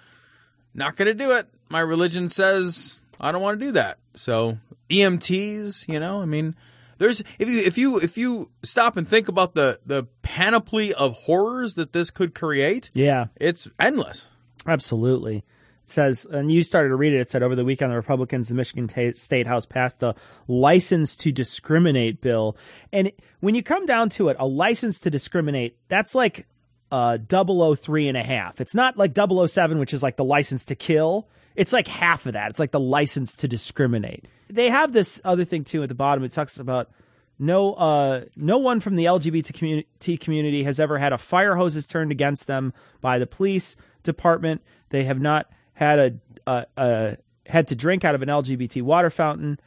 not 0.75 0.97
going 0.97 1.07
to 1.07 1.14
do 1.14 1.31
it. 1.31 1.49
My 1.68 1.80
religion 1.80 2.28
says 2.28 3.00
I 3.20 3.32
don't 3.32 3.42
want 3.42 3.58
to 3.61 3.66
do 3.66 3.73
that. 3.73 3.99
So, 4.14 4.58
EMTs, 4.90 5.88
you 5.88 6.00
know, 6.00 6.20
I 6.23 6.26
mean, 6.26 6.54
there's 6.99 7.23
if 7.38 7.49
you 7.49 7.58
if 7.61 7.76
you 7.78 7.99
if 7.99 8.16
you 8.18 8.50
stop 8.62 8.96
and 8.96 9.06
think 9.08 9.28
about 9.28 9.54
the 9.54 9.80
the 9.85 10.04
panoply 10.23 10.92
of 10.94 11.12
horrors 11.14 11.75
that 11.75 11.92
this 11.92 12.11
could 12.11 12.35
create, 12.35 12.90
Yeah, 12.94 13.26
it's 13.37 13.68
endless. 13.78 14.28
absolutely. 14.66 15.38
It 15.85 15.90
says, 15.90 16.25
and 16.25 16.50
you 16.50 16.64
started 16.64 16.88
to 16.88 16.96
read 16.96 17.12
it. 17.12 17.20
It 17.20 17.30
said 17.30 17.44
over 17.44 17.54
the 17.54 17.64
weekend, 17.64 17.92
the 17.92 17.96
Republicans, 17.96 18.50
in 18.50 18.56
the 18.56 18.61
Michigan 18.61 18.88
Ta- 18.88 19.12
State 19.16 19.46
House 19.46 19.66
passed 19.66 20.00
the 20.00 20.14
license 20.49 21.14
to 21.16 21.30
discriminate 21.30 22.20
bill. 22.20 22.56
And 22.92 23.12
when 23.38 23.54
you 23.54 23.62
come 23.62 23.87
down 23.87 24.08
to 24.11 24.28
it, 24.28 24.37
a 24.40 24.46
license 24.49 24.99
to 25.00 25.11
discriminate, 25.11 25.76
that's 25.88 26.12
like 26.16 26.49
uh, 26.90 27.18
003 27.30 28.08
and 28.08 28.16
a 28.16 28.25
half. 28.25 28.61
It's 28.61 28.75
not 28.75 28.96
like 28.96 29.14
007, 29.16 29.78
which 29.78 29.92
is 29.94 30.02
like 30.02 30.16
the 30.16 30.25
license 30.25 30.64
to 30.64 30.75
kill. 30.75 31.28
It's 31.57 31.73
like 31.73 31.89
half 31.89 32.27
of 32.27 32.35
that. 32.35 32.51
It's 32.51 32.59
like 32.59 32.71
the 32.71 32.81
license 32.81 33.35
to 33.37 33.49
discriminate. 33.49 34.27
They 34.49 34.71
have 34.71 34.93
this 34.93 35.21
other 35.25 35.45
thing 35.45 35.65
too 35.65 35.83
at 35.83 35.89
the 35.89 35.95
bottom. 35.95 36.23
It 36.23 36.33
talks 36.33 36.59
about 36.59 36.91
no 37.39 37.75
uh, 37.75 38.25
no 38.37 38.59
one 38.59 38.81
from 38.81 38.97
the 38.97 39.07
LGBT 39.07 39.53
community, 39.53 40.17
community 40.17 40.65
has 40.65 40.79
ever 40.79 40.99
had 40.99 41.13
a 41.13 41.19
fire 41.19 41.57
hoses 41.57 41.87
turned 41.87 42.13
against 42.13 42.47
them 42.47 42.73
by 43.01 43.19
the 43.19 43.27
police 43.27 43.77
department. 44.03 44.63
They 44.91 45.05
have 45.05 45.21
not 45.21 45.51
had 45.75 45.99
a, 45.99 46.13
a, 46.47 46.67
a 46.77 47.17
had 47.47 47.69
to 47.69 47.75
drink 47.77 48.05
out 48.05 48.15
of 48.15 48.23
an 48.23 48.29
LGBT 48.29 48.83
water 48.83 49.11
fountain. 49.11 49.59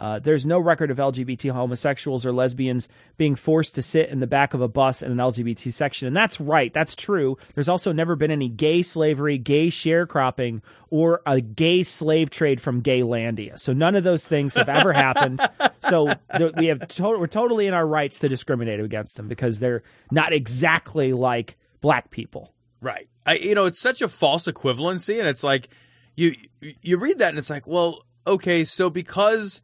Uh, 0.00 0.18
there's 0.20 0.46
no 0.46 0.58
record 0.60 0.90
of 0.92 0.98
LGBT 0.98 1.50
homosexuals 1.50 2.24
or 2.24 2.32
lesbians 2.32 2.88
being 3.16 3.34
forced 3.34 3.74
to 3.74 3.82
sit 3.82 4.08
in 4.10 4.20
the 4.20 4.26
back 4.28 4.54
of 4.54 4.60
a 4.60 4.68
bus 4.68 5.02
in 5.02 5.10
an 5.10 5.18
LGBT 5.18 5.72
section. 5.72 6.06
And 6.06 6.16
that's 6.16 6.40
right. 6.40 6.72
That's 6.72 6.94
true. 6.94 7.36
There's 7.54 7.68
also 7.68 7.90
never 7.90 8.14
been 8.14 8.30
any 8.30 8.48
gay 8.48 8.82
slavery, 8.82 9.38
gay 9.38 9.68
sharecropping, 9.68 10.62
or 10.90 11.20
a 11.26 11.40
gay 11.40 11.82
slave 11.82 12.30
trade 12.30 12.60
from 12.60 12.80
Gaylandia. 12.82 13.58
So 13.58 13.72
none 13.72 13.96
of 13.96 14.04
those 14.04 14.26
things 14.26 14.54
have 14.54 14.68
ever 14.68 14.92
happened. 15.06 15.40
So 15.80 16.14
th- 16.36 16.52
we 16.56 16.66
have 16.66 16.86
to- 16.86 17.02
we're 17.18 17.26
totally 17.26 17.66
in 17.66 17.74
our 17.74 17.86
rights 17.86 18.20
to 18.20 18.28
discriminate 18.28 18.78
against 18.78 19.16
them 19.16 19.26
because 19.26 19.58
they're 19.58 19.82
not 20.12 20.32
exactly 20.32 21.12
like 21.12 21.56
black 21.80 22.10
people. 22.10 22.52
Right. 22.80 23.08
I 23.26 23.34
you 23.34 23.54
know, 23.56 23.64
it's 23.64 23.80
such 23.80 24.00
a 24.00 24.08
false 24.08 24.46
equivalency 24.46 25.18
and 25.18 25.26
it's 25.26 25.42
like 25.42 25.68
you 26.14 26.34
you 26.60 26.98
read 26.98 27.18
that 27.18 27.30
and 27.30 27.38
it's 27.38 27.50
like, 27.50 27.66
well, 27.66 28.04
okay, 28.26 28.62
so 28.64 28.88
because 28.90 29.60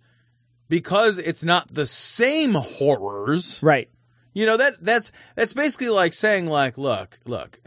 because 0.69 1.19
it's 1.19 1.45
not 1.45 1.73
the 1.75 1.87
same 1.87 2.55
horrors, 2.55 3.61
Right. 3.63 3.89
you 4.33 4.47
know, 4.47 4.57
that 4.57 4.83
that's 4.83 5.13
that's 5.35 5.53
basically 5.55 5.89
like 5.91 6.13
saying 6.13 6.47
like, 6.47 6.79
look, 6.79 7.19
look, 7.25 7.61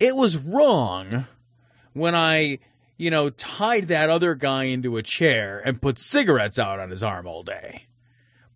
it 0.00 0.14
was 0.16 0.36
wrong 0.36 1.26
when 1.92 2.14
I, 2.14 2.58
you 2.96 3.10
know, 3.10 3.30
tied 3.30 3.88
that 3.88 4.10
other 4.10 4.34
guy 4.34 4.64
into 4.64 4.96
a 4.96 5.02
chair 5.02 5.60
and 5.64 5.80
put 5.82 5.98
cigarettes 5.98 6.58
out 6.58 6.80
on 6.80 6.90
his 6.90 7.02
arm 7.02 7.26
all 7.26 7.42
day. 7.42 7.86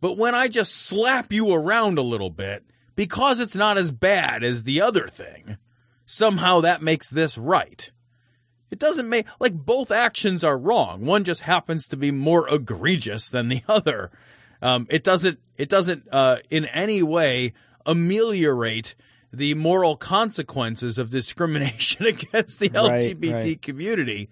But 0.00 0.16
when 0.16 0.34
I 0.34 0.48
just 0.48 0.74
slap 0.76 1.32
you 1.32 1.52
around 1.52 1.98
a 1.98 2.02
little 2.02 2.30
bit 2.30 2.64
because 2.94 3.40
it's 3.40 3.56
not 3.56 3.78
as 3.78 3.90
bad 3.90 4.44
as 4.44 4.62
the 4.64 4.80
other 4.80 5.08
thing, 5.08 5.56
somehow 6.04 6.60
that 6.60 6.82
makes 6.82 7.08
this 7.10 7.36
right. 7.38 7.90
It 8.70 8.78
doesn't 8.78 9.08
make 9.08 9.26
like 9.40 9.54
both 9.54 9.90
actions 9.90 10.44
are 10.44 10.58
wrong. 10.58 11.04
One 11.04 11.24
just 11.24 11.42
happens 11.42 11.86
to 11.88 11.96
be 11.96 12.10
more 12.10 12.48
egregious 12.52 13.28
than 13.30 13.48
the 13.48 13.62
other. 13.68 14.10
Um, 14.60 14.86
it 14.90 15.04
doesn't. 15.04 15.38
It 15.56 15.68
doesn't 15.68 16.08
uh, 16.12 16.38
in 16.50 16.64
any 16.66 17.02
way 17.02 17.52
ameliorate 17.86 18.94
the 19.32 19.54
moral 19.54 19.96
consequences 19.96 20.98
of 20.98 21.10
discrimination 21.10 22.06
against 22.06 22.60
the 22.60 22.70
Right, 22.70 23.16
LGBT 23.16 23.32
right. 23.34 23.62
community, 23.62 24.28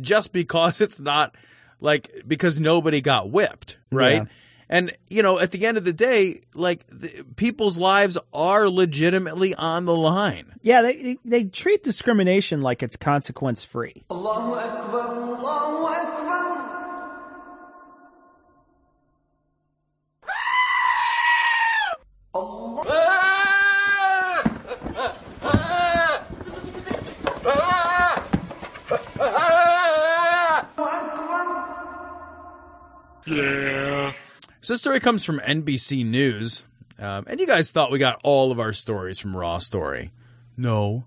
just 0.00 0.32
because 0.32 0.80
it's 0.80 1.00
not 1.00 1.34
like 1.80 2.10
because 2.26 2.58
nobody 2.58 3.00
got 3.00 3.30
whipped, 3.30 3.78
right? 3.90 4.22
Yeah. 4.22 4.24
And 4.70 4.96
you 5.08 5.22
know, 5.22 5.38
at 5.38 5.52
the 5.52 5.66
end 5.66 5.78
of 5.78 5.84
the 5.84 5.92
day, 5.92 6.40
like 6.54 6.86
the, 6.88 7.24
people's 7.36 7.78
lives 7.78 8.18
are 8.32 8.68
legitimately 8.68 9.54
on 9.54 9.84
the 9.86 9.96
line. 9.96 10.54
Yeah, 10.62 10.82
they 10.82 10.96
they, 10.96 11.18
they 11.24 11.44
treat 11.44 11.82
discrimination 11.82 12.60
like 12.60 12.82
it's 12.82 12.96
consequence 12.96 13.64
free. 13.64 14.04
So 34.68 34.74
this 34.74 34.82
story 34.82 35.00
comes 35.00 35.24
from 35.24 35.40
NBC 35.40 36.04
News, 36.04 36.64
um, 36.98 37.24
and 37.26 37.40
you 37.40 37.46
guys 37.46 37.70
thought 37.70 37.90
we 37.90 37.98
got 37.98 38.20
all 38.22 38.52
of 38.52 38.60
our 38.60 38.74
stories 38.74 39.18
from 39.18 39.34
Raw 39.34 39.60
Story. 39.60 40.12
No, 40.58 41.06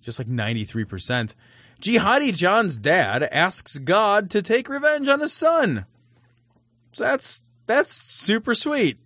just 0.00 0.20
like 0.20 0.28
ninety 0.28 0.64
three 0.64 0.84
percent. 0.84 1.34
Jihadi 1.82 2.32
John's 2.32 2.76
dad 2.76 3.24
asks 3.24 3.78
God 3.78 4.30
to 4.30 4.40
take 4.40 4.68
revenge 4.68 5.08
on 5.08 5.18
his 5.18 5.32
son. 5.32 5.84
So 6.92 7.02
that's 7.02 7.42
that's 7.66 7.90
super 7.92 8.54
sweet. 8.54 8.98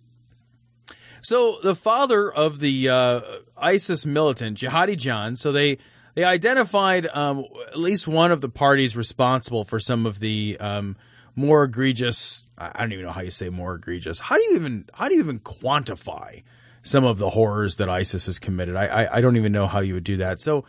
So 1.23 1.57
the 1.63 1.73
father 1.73 2.31
of 2.31 2.59
the 2.59 2.87
uh, 2.87 3.21
ISIS 3.57 4.05
militant, 4.05 4.59
Jihadi 4.59 4.95
John, 4.95 5.35
so 5.35 5.51
they 5.51 5.79
they 6.13 6.23
identified 6.23 7.07
um, 7.15 7.45
at 7.69 7.79
least 7.79 8.07
one 8.07 8.31
of 8.31 8.41
the 8.41 8.49
parties 8.49 8.95
responsible 8.95 9.65
for 9.65 9.79
some 9.79 10.05
of 10.05 10.19
the 10.19 10.55
um, 10.59 10.95
more 11.35 11.63
egregious. 11.63 12.45
I 12.57 12.81
don't 12.81 12.91
even 12.93 13.05
know 13.05 13.11
how 13.11 13.21
you 13.21 13.31
say 13.31 13.49
more 13.49 13.75
egregious. 13.75 14.19
How 14.19 14.35
do 14.35 14.43
you 14.43 14.55
even 14.55 14.85
how 14.93 15.07
do 15.07 15.15
you 15.15 15.21
even 15.21 15.39
quantify 15.39 16.43
some 16.83 17.03
of 17.03 17.17
the 17.17 17.31
horrors 17.31 17.77
that 17.77 17.89
ISIS 17.89 18.25
has 18.27 18.39
committed? 18.39 18.75
I 18.75 18.85
I, 18.85 19.17
I 19.17 19.21
don't 19.21 19.37
even 19.37 19.51
know 19.51 19.67
how 19.67 19.79
you 19.79 19.93
would 19.95 20.03
do 20.03 20.17
that. 20.17 20.41
So. 20.41 20.65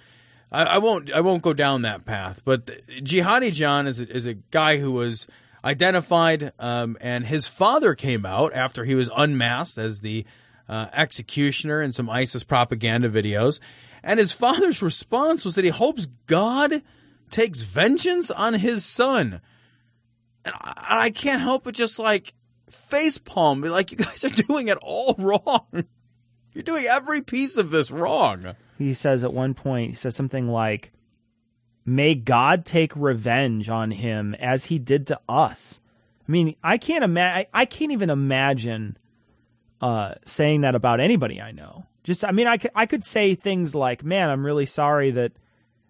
I, 0.54 0.64
I 0.64 0.78
won't. 0.78 1.10
I 1.10 1.22
won't 1.22 1.42
go 1.42 1.54
down 1.54 1.80
that 1.80 2.04
path. 2.04 2.42
But 2.44 2.66
Jihadi 2.66 3.54
John 3.54 3.86
is 3.86 4.00
a, 4.00 4.06
is 4.14 4.26
a 4.26 4.34
guy 4.34 4.76
who 4.76 4.92
was 4.92 5.26
identified, 5.64 6.52
um, 6.58 6.98
and 7.00 7.26
his 7.26 7.46
father 7.48 7.94
came 7.94 8.26
out 8.26 8.52
after 8.52 8.84
he 8.84 8.94
was 8.94 9.10
unmasked 9.16 9.78
as 9.78 10.00
the 10.00 10.26
uh, 10.68 10.88
executioner 10.92 11.80
in 11.80 11.92
some 11.92 12.10
ISIS 12.10 12.44
propaganda 12.44 13.08
videos. 13.08 13.60
And 14.02 14.18
his 14.18 14.32
father's 14.32 14.82
response 14.82 15.44
was 15.44 15.54
that 15.54 15.64
he 15.64 15.70
hopes 15.70 16.06
God 16.26 16.82
takes 17.30 17.60
vengeance 17.60 18.30
on 18.30 18.54
his 18.54 18.84
son. 18.84 19.40
And 20.44 20.54
I, 20.60 21.10
can't 21.10 21.40
help 21.40 21.64
but 21.64 21.74
just 21.74 21.98
like 21.98 22.34
face 22.70 23.18
palm, 23.18 23.60
be 23.60 23.68
like 23.68 23.90
you 23.90 23.96
guys 23.96 24.24
are 24.24 24.28
doing 24.48 24.68
it 24.68 24.78
all 24.82 25.14
wrong. 25.18 25.84
You're 26.52 26.64
doing 26.64 26.84
every 26.84 27.22
piece 27.22 27.56
of 27.56 27.70
this 27.70 27.90
wrong. 27.90 28.54
He 28.78 28.94
says 28.94 29.24
at 29.24 29.32
one 29.32 29.54
point, 29.54 29.90
he 29.90 29.96
says 29.96 30.16
something 30.16 30.48
like, 30.48 30.92
May 31.84 32.14
God 32.14 32.64
take 32.64 32.94
revenge 32.94 33.68
on 33.68 33.90
him 33.90 34.34
as 34.36 34.66
he 34.66 34.78
did 34.78 35.06
to 35.08 35.20
us. 35.28 35.80
I 36.28 36.30
mean, 36.30 36.54
I 36.62 36.78
can't 36.78 37.02
imagine, 37.02 37.48
I 37.52 37.64
can't 37.64 37.90
even 37.90 38.10
imagine 38.10 38.96
uh, 39.80 40.14
saying 40.24 40.60
that 40.60 40.76
about 40.76 41.00
anybody 41.00 41.40
I 41.40 41.50
know. 41.50 41.86
Just, 42.04 42.24
I 42.24 42.30
mean, 42.30 42.46
I 42.46 42.86
could 42.86 43.04
say 43.04 43.34
things 43.34 43.74
like, 43.74 44.04
man, 44.04 44.30
I'm 44.30 44.46
really 44.46 44.66
sorry 44.66 45.10
that 45.12 45.32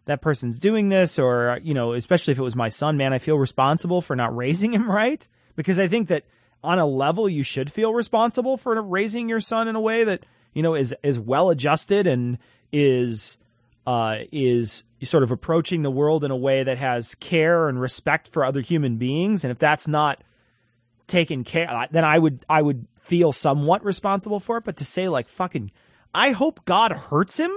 that 0.04 0.20
person's 0.20 0.58
doing 0.58 0.88
this, 0.88 1.18
or, 1.18 1.60
you 1.62 1.74
know, 1.74 1.92
especially 1.92 2.32
if 2.32 2.38
it 2.38 2.42
was 2.42 2.56
my 2.56 2.68
son, 2.68 2.96
man, 2.96 3.12
I 3.12 3.18
feel 3.18 3.38
responsible 3.38 4.02
for 4.02 4.16
not 4.16 4.34
raising 4.36 4.72
him 4.72 4.90
right. 4.90 5.26
Because 5.54 5.78
I 5.78 5.86
think 5.86 6.08
that 6.08 6.24
on 6.64 6.78
a 6.78 6.86
level, 6.86 7.28
you 7.28 7.42
should 7.42 7.70
feel 7.70 7.92
responsible 7.92 8.56
for 8.56 8.80
raising 8.80 9.28
your 9.28 9.40
son 9.40 9.68
in 9.68 9.76
a 9.76 9.80
way 9.80 10.04
that, 10.04 10.24
you 10.54 10.62
know, 10.62 10.74
is, 10.74 10.94
is 11.02 11.20
well 11.20 11.50
adjusted 11.50 12.06
and 12.06 12.38
is, 12.72 13.36
uh, 13.86 14.18
is 14.32 14.84
sort 15.02 15.22
of 15.22 15.30
approaching 15.30 15.82
the 15.82 15.90
world 15.90 16.24
in 16.24 16.30
a 16.30 16.36
way 16.36 16.62
that 16.62 16.78
has 16.78 17.14
care 17.16 17.68
and 17.68 17.80
respect 17.80 18.28
for 18.28 18.44
other 18.44 18.60
human 18.60 18.96
beings. 18.96 19.44
And 19.44 19.50
if 19.50 19.58
that's 19.58 19.88
not 19.88 20.22
taken 21.06 21.44
care, 21.44 21.88
then 21.90 22.04
I 22.04 22.18
would, 22.18 22.44
I 22.48 22.62
would 22.62 22.86
feel 23.00 23.32
somewhat 23.32 23.84
responsible 23.84 24.40
for 24.40 24.56
it. 24.56 24.64
But 24.64 24.76
to 24.78 24.84
say 24.84 25.08
like, 25.08 25.28
fucking, 25.28 25.70
I 26.14 26.30
hope 26.30 26.64
God 26.64 26.92
hurts 26.92 27.38
him. 27.38 27.52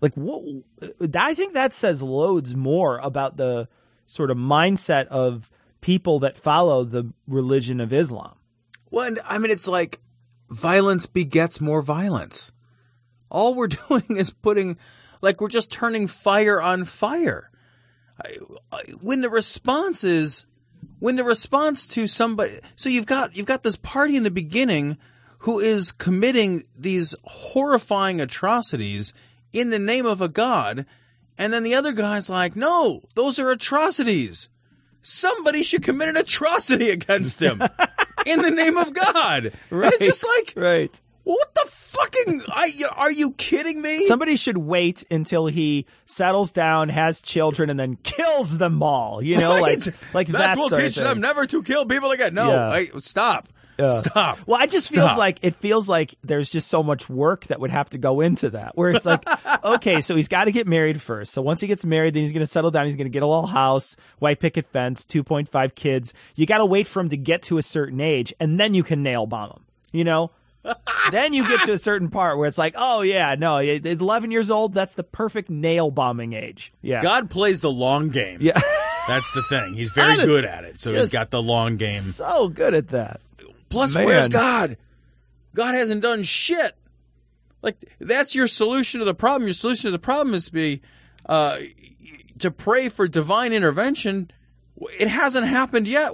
Like 0.00 0.14
what? 0.14 0.42
Uh, 0.82 1.06
I 1.14 1.34
think 1.34 1.54
that 1.54 1.72
says 1.72 2.02
loads 2.02 2.54
more 2.54 2.98
about 2.98 3.36
the 3.36 3.68
sort 4.06 4.30
of 4.30 4.36
mindset 4.36 5.06
of 5.08 5.50
people 5.80 6.18
that 6.20 6.36
follow 6.36 6.84
the 6.84 7.12
religion 7.26 7.80
of 7.80 7.92
Islam. 7.92 8.34
Well, 8.90 9.06
and 9.06 9.20
I 9.24 9.38
mean, 9.38 9.50
it's 9.50 9.68
like 9.68 10.00
violence 10.48 11.06
begets 11.06 11.60
more 11.60 11.82
violence. 11.82 12.52
All 13.30 13.54
we're 13.54 13.66
doing 13.88 14.16
is 14.16 14.30
putting, 14.30 14.78
like, 15.20 15.40
we're 15.40 15.48
just 15.48 15.70
turning 15.70 16.06
fire 16.06 16.60
on 16.60 16.84
fire. 16.84 17.50
When 19.00 19.20
the 19.20 19.30
response 19.30 20.02
is, 20.02 20.46
when 20.98 21.16
the 21.16 21.24
response 21.24 21.86
to 21.88 22.06
somebody, 22.08 22.58
so 22.74 22.88
you've 22.88 23.06
got 23.06 23.36
you've 23.36 23.46
got 23.46 23.62
this 23.62 23.76
party 23.76 24.16
in 24.16 24.24
the 24.24 24.30
beginning 24.30 24.98
who 25.40 25.60
is 25.60 25.92
committing 25.92 26.64
these 26.76 27.14
horrifying 27.22 28.20
atrocities 28.20 29.12
in 29.52 29.70
the 29.70 29.78
name 29.78 30.06
of 30.06 30.20
a 30.20 30.28
god, 30.28 30.86
and 31.36 31.52
then 31.52 31.62
the 31.62 31.74
other 31.74 31.92
guy's 31.92 32.28
like, 32.28 32.56
no, 32.56 33.02
those 33.14 33.38
are 33.38 33.50
atrocities. 33.50 34.48
Somebody 35.02 35.62
should 35.62 35.82
commit 35.82 36.08
an 36.08 36.16
atrocity 36.16 36.90
against 36.98 37.40
him 37.40 37.62
in 38.26 38.42
the 38.42 38.50
name 38.50 38.76
of 38.76 38.92
God. 38.92 39.52
Right. 39.70 39.92
And 39.92 40.02
it's 40.02 40.20
just 40.20 40.26
like, 40.38 40.52
right. 40.56 41.00
what 41.24 41.54
the 41.54 41.64
fucking? 41.70 42.42
I, 42.48 42.72
are 42.96 43.12
you 43.12 43.32
kidding 43.32 43.80
me? 43.80 44.04
Somebody 44.06 44.36
should 44.36 44.58
wait 44.58 45.04
until 45.10 45.46
he 45.46 45.86
settles 46.06 46.52
down, 46.52 46.88
has 46.90 47.20
children, 47.20 47.70
and 47.70 47.78
then 47.78 47.96
kills 48.02 48.58
them 48.58 48.82
all. 48.82 49.22
You 49.22 49.36
know, 49.38 49.50
Right? 49.62 49.86
like 49.86 49.94
like 50.14 50.26
that 50.28 50.58
will 50.58 50.68
teach 50.68 50.96
them 50.96 51.20
never 51.20 51.46
to 51.46 51.62
kill 51.62 51.86
people 51.86 52.10
again. 52.10 52.34
No, 52.34 52.50
Yeah. 52.50 52.70
wait, 52.70 53.02
stop, 53.02 53.48
Yeah. 53.78 53.90
stop. 53.92 54.40
Well, 54.46 54.60
I 54.60 54.66
just 54.66 54.90
feels 54.90 55.16
like 55.16 55.38
it 55.42 55.54
feels 55.56 55.88
like 55.88 56.14
there's 56.22 56.48
just 56.50 56.68
so 56.68 56.82
much 56.82 57.08
work 57.08 57.46
that 57.46 57.60
would 57.60 57.70
have 57.70 57.90
to 57.90 57.98
go 57.98 58.20
into 58.20 58.50
that. 58.50 58.76
Where 58.76 58.90
it's 58.90 59.06
like, 59.06 59.24
okay, 59.64 60.00
so 60.00 60.16
he's 60.16 60.28
got 60.28 60.44
to 60.46 60.52
get 60.52 60.66
married 60.66 61.00
first. 61.00 61.32
So 61.32 61.42
once 61.42 61.60
he 61.60 61.66
gets 61.66 61.84
married, 61.84 62.14
then 62.14 62.22
he's 62.22 62.32
going 62.32 62.40
to 62.40 62.46
settle 62.46 62.70
down. 62.70 62.86
He's 62.86 62.96
going 62.96 63.06
to 63.06 63.10
get 63.10 63.22
a 63.22 63.26
little 63.26 63.46
house, 63.46 63.96
white 64.18 64.40
picket 64.40 64.66
fence, 64.66 65.04
2.5 65.04 65.74
kids. 65.74 66.14
You 66.34 66.46
got 66.46 66.58
to 66.58 66.66
wait 66.66 66.86
for 66.86 67.00
him 67.00 67.08
to 67.10 67.16
get 67.16 67.42
to 67.44 67.58
a 67.58 67.62
certain 67.62 68.00
age, 68.00 68.34
and 68.40 68.58
then 68.58 68.74
you 68.74 68.82
can 68.82 69.02
nail 69.02 69.26
bomb 69.26 69.50
him. 69.50 69.64
You 69.92 70.04
know. 70.04 70.30
then 71.12 71.32
you 71.32 71.46
get 71.46 71.62
to 71.62 71.72
a 71.72 71.78
certain 71.78 72.10
part 72.10 72.36
where 72.36 72.48
it's 72.48 72.58
like, 72.58 72.74
oh 72.76 73.02
yeah, 73.02 73.36
no, 73.38 73.58
11 73.58 74.30
years 74.30 74.50
old, 74.50 74.74
that's 74.74 74.94
the 74.94 75.04
perfect 75.04 75.48
nail 75.48 75.90
bombing 75.90 76.32
age. 76.32 76.72
Yeah. 76.82 77.00
God 77.00 77.30
plays 77.30 77.60
the 77.60 77.70
long 77.70 78.08
game. 78.08 78.38
Yeah. 78.42 78.60
That's 79.06 79.32
the 79.32 79.42
thing. 79.44 79.74
He's 79.74 79.90
very 79.90 80.16
good 80.26 80.44
at 80.44 80.64
it. 80.64 80.78
So 80.78 80.92
he's 80.92 81.08
got 81.10 81.30
the 81.30 81.42
long 81.42 81.76
game. 81.76 81.98
so 81.98 82.48
good 82.48 82.74
at 82.74 82.88
that. 82.88 83.20
Plus, 83.68 83.94
Man. 83.94 84.04
where's 84.04 84.28
God? 84.28 84.76
God 85.54 85.74
hasn't 85.74 86.02
done 86.02 86.22
shit. 86.22 86.76
Like 87.62 87.92
that's 87.98 88.34
your 88.34 88.46
solution 88.46 89.00
to 89.00 89.04
the 89.04 89.14
problem. 89.14 89.48
Your 89.48 89.54
solution 89.54 89.88
to 89.88 89.90
the 89.90 89.98
problem 89.98 90.34
is 90.34 90.46
to 90.46 90.52
be 90.52 90.80
uh, 91.26 91.58
to 92.38 92.50
pray 92.50 92.88
for 92.88 93.08
divine 93.08 93.52
intervention. 93.52 94.30
It 94.98 95.08
hasn't 95.08 95.46
happened 95.46 95.88
yet. 95.88 96.12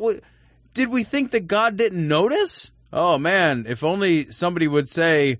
Did 0.72 0.88
we 0.88 1.04
think 1.04 1.32
that 1.32 1.46
God 1.46 1.76
didn't 1.76 2.06
notice? 2.08 2.70
Oh 2.92 3.18
man, 3.18 3.66
if 3.68 3.84
only 3.84 4.30
somebody 4.30 4.66
would 4.66 4.88
say 4.88 5.38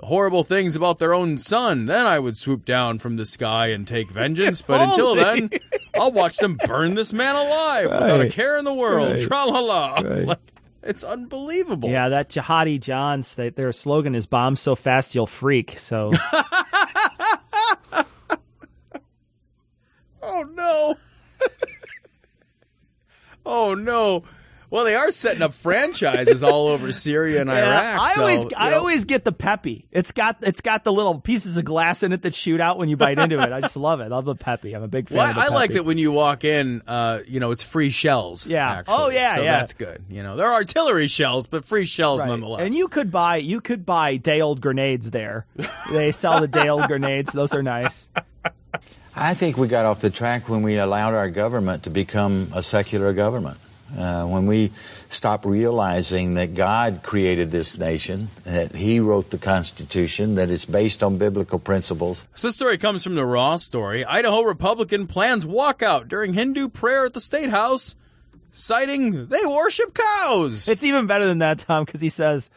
horrible 0.00 0.42
things 0.42 0.76
about 0.76 0.98
their 0.98 1.14
own 1.14 1.38
son, 1.38 1.86
then 1.86 2.06
I 2.06 2.18
would 2.18 2.36
swoop 2.36 2.64
down 2.64 2.98
from 2.98 3.16
the 3.16 3.24
sky 3.24 3.68
and 3.68 3.86
take 3.86 4.10
vengeance. 4.10 4.60
But 4.60 4.80
until 4.80 5.14
then, 5.14 5.50
I'll 5.94 6.12
watch 6.12 6.36
them 6.36 6.58
burn 6.66 6.94
this 6.94 7.12
man 7.12 7.36
alive 7.36 7.90
without 7.90 8.20
a 8.20 8.28
care 8.28 8.58
in 8.58 8.64
the 8.64 8.74
world. 8.74 9.12
Right. 9.12 9.20
Tra 9.20 9.44
la 9.46 9.60
la. 9.60 9.94
Right. 9.94 10.26
Like, 10.34 10.38
it's 10.84 11.04
unbelievable. 11.04 11.88
Yeah, 11.88 12.08
that 12.10 12.30
jihadi 12.30 12.80
Johns, 12.80 13.34
they, 13.34 13.50
their 13.50 13.72
slogan 13.72 14.14
is 14.14 14.26
"Bomb 14.26 14.56
so 14.56 14.74
fast 14.74 15.14
you'll 15.14 15.26
freak." 15.26 15.78
So 15.78 16.12
Oh 20.26 20.42
no. 20.54 20.94
oh 23.46 23.74
no. 23.74 24.24
Well, 24.74 24.82
they 24.82 24.96
are 24.96 25.12
setting 25.12 25.40
up 25.40 25.54
franchises 25.54 26.42
all 26.42 26.66
over 26.66 26.90
Syria 26.90 27.42
and 27.42 27.48
Yeah, 27.50 27.58
Iraq. 27.58 28.00
I 28.00 28.14
so, 28.14 28.20
always, 28.22 28.42
you 28.42 28.50
I 28.56 28.70
know. 28.70 28.78
always 28.78 29.04
get 29.04 29.22
the 29.22 29.30
peppy. 29.30 29.86
It's 29.92 30.10
got, 30.10 30.38
it's 30.42 30.60
got 30.62 30.82
the 30.82 30.92
little 30.92 31.20
pieces 31.20 31.56
of 31.56 31.64
glass 31.64 32.02
in 32.02 32.12
it 32.12 32.22
that 32.22 32.34
shoot 32.34 32.60
out 32.60 32.76
when 32.76 32.88
you 32.88 32.96
bite 32.96 33.20
into 33.20 33.38
it. 33.38 33.52
I 33.52 33.60
just 33.60 33.76
love 33.76 34.00
it. 34.00 34.06
I 34.06 34.08
love 34.08 34.24
the 34.24 34.34
peppy. 34.34 34.72
I'm 34.74 34.82
a 34.82 34.88
big 34.88 35.08
fan. 35.08 35.18
Well, 35.18 35.28
of 35.30 35.36
the 35.36 35.42
I 35.42 35.46
like 35.46 35.74
that 35.74 35.84
when 35.84 35.96
you 35.96 36.10
walk 36.10 36.42
in, 36.42 36.82
uh, 36.88 37.20
you 37.24 37.38
know, 37.38 37.52
it's 37.52 37.62
free 37.62 37.90
shells. 37.90 38.48
Yeah. 38.48 38.68
actually. 38.78 38.94
Oh, 38.98 39.08
yeah, 39.10 39.36
so 39.36 39.42
yeah. 39.42 39.58
That's 39.60 39.74
good. 39.74 40.04
You 40.10 40.24
know, 40.24 40.34
there 40.34 40.48
are 40.48 40.54
artillery 40.54 41.06
shells, 41.06 41.46
but 41.46 41.64
free 41.64 41.84
shells 41.84 42.22
Right. 42.22 42.30
nonetheless. 42.30 42.62
And 42.62 42.74
you 42.74 42.88
could 42.88 43.12
buy, 43.12 43.36
you 43.36 43.60
could 43.60 43.86
buy 43.86 44.16
day 44.16 44.40
old 44.40 44.60
grenades 44.60 45.12
there. 45.12 45.46
They 45.92 46.10
sell 46.10 46.40
the 46.40 46.48
day 46.48 46.68
old 46.68 46.82
grenades. 46.88 47.32
Those 47.32 47.54
are 47.54 47.62
nice. 47.62 48.08
I 49.14 49.34
think 49.34 49.56
we 49.56 49.68
got 49.68 49.84
off 49.84 50.00
the 50.00 50.10
track 50.10 50.48
when 50.48 50.62
we 50.62 50.78
allowed 50.78 51.14
our 51.14 51.30
government 51.30 51.84
to 51.84 51.90
become 51.90 52.50
a 52.52 52.60
secular 52.60 53.12
government. 53.12 53.58
Uh, 53.96 54.24
when 54.26 54.46
we 54.46 54.72
stop 55.08 55.44
realizing 55.46 56.34
that 56.34 56.54
God 56.54 57.00
created 57.02 57.50
this 57.50 57.78
nation, 57.78 58.28
that 58.44 58.74
He 58.74 59.00
wrote 59.00 59.30
the 59.30 59.38
Constitution, 59.38 60.34
that 60.34 60.50
it's 60.50 60.64
based 60.64 61.02
on 61.02 61.18
biblical 61.18 61.58
principles. 61.58 62.26
So 62.34 62.48
this 62.48 62.56
story 62.56 62.78
comes 62.78 63.04
from 63.04 63.14
the 63.14 63.24
Raw 63.24 63.56
story. 63.56 64.04
Idaho 64.04 64.42
Republican 64.42 65.06
plans 65.06 65.44
walkout 65.44 66.08
during 66.08 66.34
Hindu 66.34 66.68
prayer 66.68 67.04
at 67.06 67.12
the 67.12 67.20
state 67.20 67.50
house, 67.50 67.94
citing 68.52 69.26
they 69.26 69.46
worship 69.46 69.94
cows. 69.94 70.68
It's 70.68 70.84
even 70.84 71.06
better 71.06 71.26
than 71.26 71.38
that, 71.38 71.60
Tom, 71.60 71.84
because 71.84 72.00
he 72.00 72.08
says, 72.08 72.50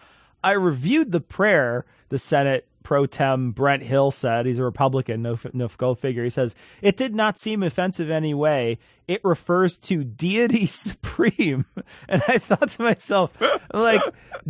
I 0.43 0.53
reviewed 0.53 1.11
the 1.11 1.21
prayer 1.21 1.85
the 2.09 2.17
Senate 2.17 2.67
pro 2.87 3.05
tem 3.05 3.51
Brent 3.51 3.83
Hill 3.83 4.11
said. 4.11 4.45
He's 4.45 4.59
a 4.59 4.63
Republican, 4.63 5.21
no, 5.21 5.37
no 5.51 5.67
go 5.75 5.93
figure. 5.93 6.23
He 6.23 6.29
says, 6.29 6.55
It 6.81 6.95
did 6.95 7.13
not 7.13 7.37
seem 7.37 7.61
offensive 7.61 8.09
anyway. 8.09 8.77
It 9.09 9.19
refers 9.25 9.77
to 9.79 10.05
deity 10.05 10.65
supreme. 10.67 11.65
And 12.09 12.21
I 12.27 12.37
thought 12.37 12.71
to 12.71 12.83
myself, 12.83 13.31
like, 13.73 14.01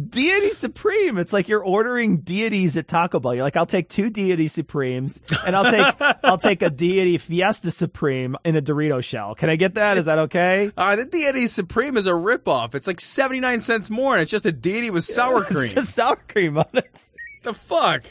deity 0.10 0.52
supreme. 0.52 1.18
It's 1.18 1.34
like 1.34 1.48
you're 1.48 1.64
ordering 1.64 2.18
deities 2.18 2.78
at 2.78 2.88
Taco 2.88 3.20
Bell. 3.20 3.34
You're 3.34 3.44
like, 3.44 3.56
I'll 3.56 3.66
take 3.66 3.90
two 3.90 4.10
deity 4.12 4.48
supremes 4.48 5.20
and 5.46 5.56
I'll 5.56 5.72
take, 5.72 5.96
I'll 6.24 6.38
take 6.38 6.62
a 6.62 6.70
deity 6.70 7.18
fiesta 7.18 7.72
supreme 7.72 8.36
in 8.44 8.56
a 8.56 8.62
Dorito 8.62 9.04
shell. 9.04 9.34
Can 9.34 9.50
I 9.50 9.56
get 9.56 9.74
that? 9.76 9.98
Is 9.98 10.06
that 10.06 10.20
okay? 10.20 10.72
Uh, 10.78 10.96
the 10.96 11.06
Deity 11.06 11.48
Supreme 11.48 11.98
is 11.98 12.06
a 12.06 12.12
ripoff. 12.12 12.76
It's 12.76 12.86
like 12.86 13.00
79 13.00 13.60
cents 13.60 13.90
more, 13.90 14.14
and 14.14 14.22
it's 14.22 14.32
just 14.32 14.46
a 14.46 14.52
deity 14.52 14.92
with 14.92 15.04
sour 15.04 15.44
cream. 15.44 15.64
It's 15.64 15.74
just 15.74 15.96
sour 15.96 16.18
cream 16.28 16.58
on 16.58 16.66
it. 16.74 17.10
the 17.44 17.54
fuck? 17.54 18.06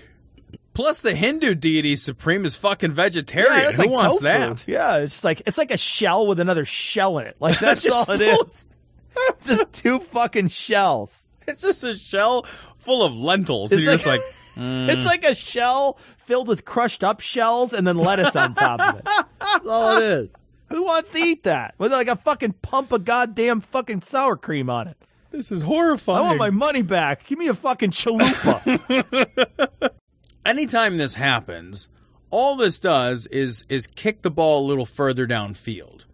Plus, 0.76 1.00
the 1.00 1.14
Hindu 1.14 1.54
deity 1.54 1.96
Supreme 1.96 2.44
is 2.44 2.54
fucking 2.54 2.92
vegetarian. 2.92 3.64
that's 3.64 3.78
Who 3.78 3.84
like 3.84 3.90
wants 3.92 4.18
tofu. 4.18 4.24
that? 4.24 4.64
Yeah, 4.68 4.98
it's 4.98 5.14
just 5.14 5.24
like 5.24 5.40
it's 5.46 5.56
like 5.56 5.70
a 5.70 5.78
shell 5.78 6.26
with 6.26 6.38
another 6.38 6.66
shell 6.66 7.16
in 7.18 7.26
it. 7.26 7.36
Like 7.40 7.58
that's 7.60 7.88
all 7.90 8.10
it 8.10 8.20
is. 8.20 8.66
It's 9.30 9.46
just 9.46 9.72
two 9.72 10.00
fucking 10.00 10.48
shells. 10.48 11.26
It's 11.48 11.62
just 11.62 11.82
a 11.84 11.96
shell 11.96 12.44
full 12.78 13.02
of 13.04 13.14
lentils. 13.14 13.70
It's 13.72 13.86
like- 14.04 14.04
like, 14.04 14.20
mm. 14.56 14.90
It's 14.90 15.06
like 15.06 15.24
a 15.24 15.34
shell 15.34 15.96
filled 16.26 16.48
with 16.48 16.64
crushed 16.66 17.02
up 17.04 17.20
shells 17.20 17.72
and 17.72 17.86
then 17.86 17.96
lettuce 17.96 18.34
on 18.36 18.52
top 18.54 18.80
of 18.80 18.98
it. 18.98 19.04
That's 19.40 19.66
all 19.66 19.96
it 19.96 20.02
is. 20.02 20.28
Who 20.70 20.82
wants 20.82 21.10
to 21.12 21.18
eat 21.18 21.44
that 21.44 21.74
with 21.78 21.90
like 21.92 22.08
a 22.08 22.16
fucking 22.16 22.54
pump 22.62 22.90
of 22.92 23.04
goddamn 23.06 23.60
fucking 23.62 24.00
sour 24.02 24.36
cream 24.36 24.68
on 24.68 24.88
it? 24.88 24.96
this 25.30 25.50
is 25.52 25.62
horrifying. 25.62 26.18
I 26.18 26.26
want 26.26 26.38
my 26.38 26.50
money 26.50 26.82
back. 26.82 27.24
Give 27.26 27.38
me 27.38 27.46
a 27.48 27.54
fucking 27.54 27.90
chalupa. 27.92 29.92
Anytime 30.46 30.96
this 30.96 31.14
happens, 31.14 31.88
all 32.30 32.56
this 32.56 32.78
does 32.78 33.26
is 33.26 33.64
is 33.68 33.86
kick 33.86 34.22
the 34.22 34.30
ball 34.30 34.64
a 34.64 34.66
little 34.66 34.86
further 34.86 35.26
downfield, 35.26 36.04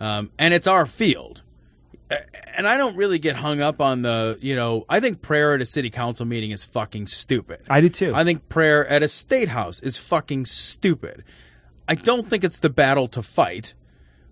um, 0.00 0.30
and 0.38 0.54
it's 0.54 0.66
our 0.66 0.86
field. 0.86 1.42
and 2.56 2.66
I 2.66 2.76
don't 2.76 2.96
really 2.96 3.18
get 3.18 3.36
hung 3.36 3.60
up 3.60 3.80
on 3.80 4.02
the, 4.02 4.38
you 4.40 4.56
know, 4.56 4.86
I 4.88 4.98
think 4.98 5.20
prayer 5.20 5.54
at 5.54 5.60
a 5.60 5.66
city 5.66 5.90
council 5.90 6.24
meeting 6.24 6.50
is 6.52 6.64
fucking 6.64 7.06
stupid. 7.06 7.60
I 7.68 7.80
do 7.80 7.88
too. 7.88 8.12
I 8.14 8.24
think 8.24 8.48
prayer 8.48 8.86
at 8.86 9.02
a 9.02 9.08
state 9.08 9.50
house 9.50 9.80
is 9.80 9.96
fucking 9.98 10.46
stupid. 10.46 11.22
I 11.86 11.94
don't 11.94 12.28
think 12.28 12.44
it's 12.44 12.58
the 12.58 12.70
battle 12.70 13.08
to 13.08 13.22
fight 13.22 13.74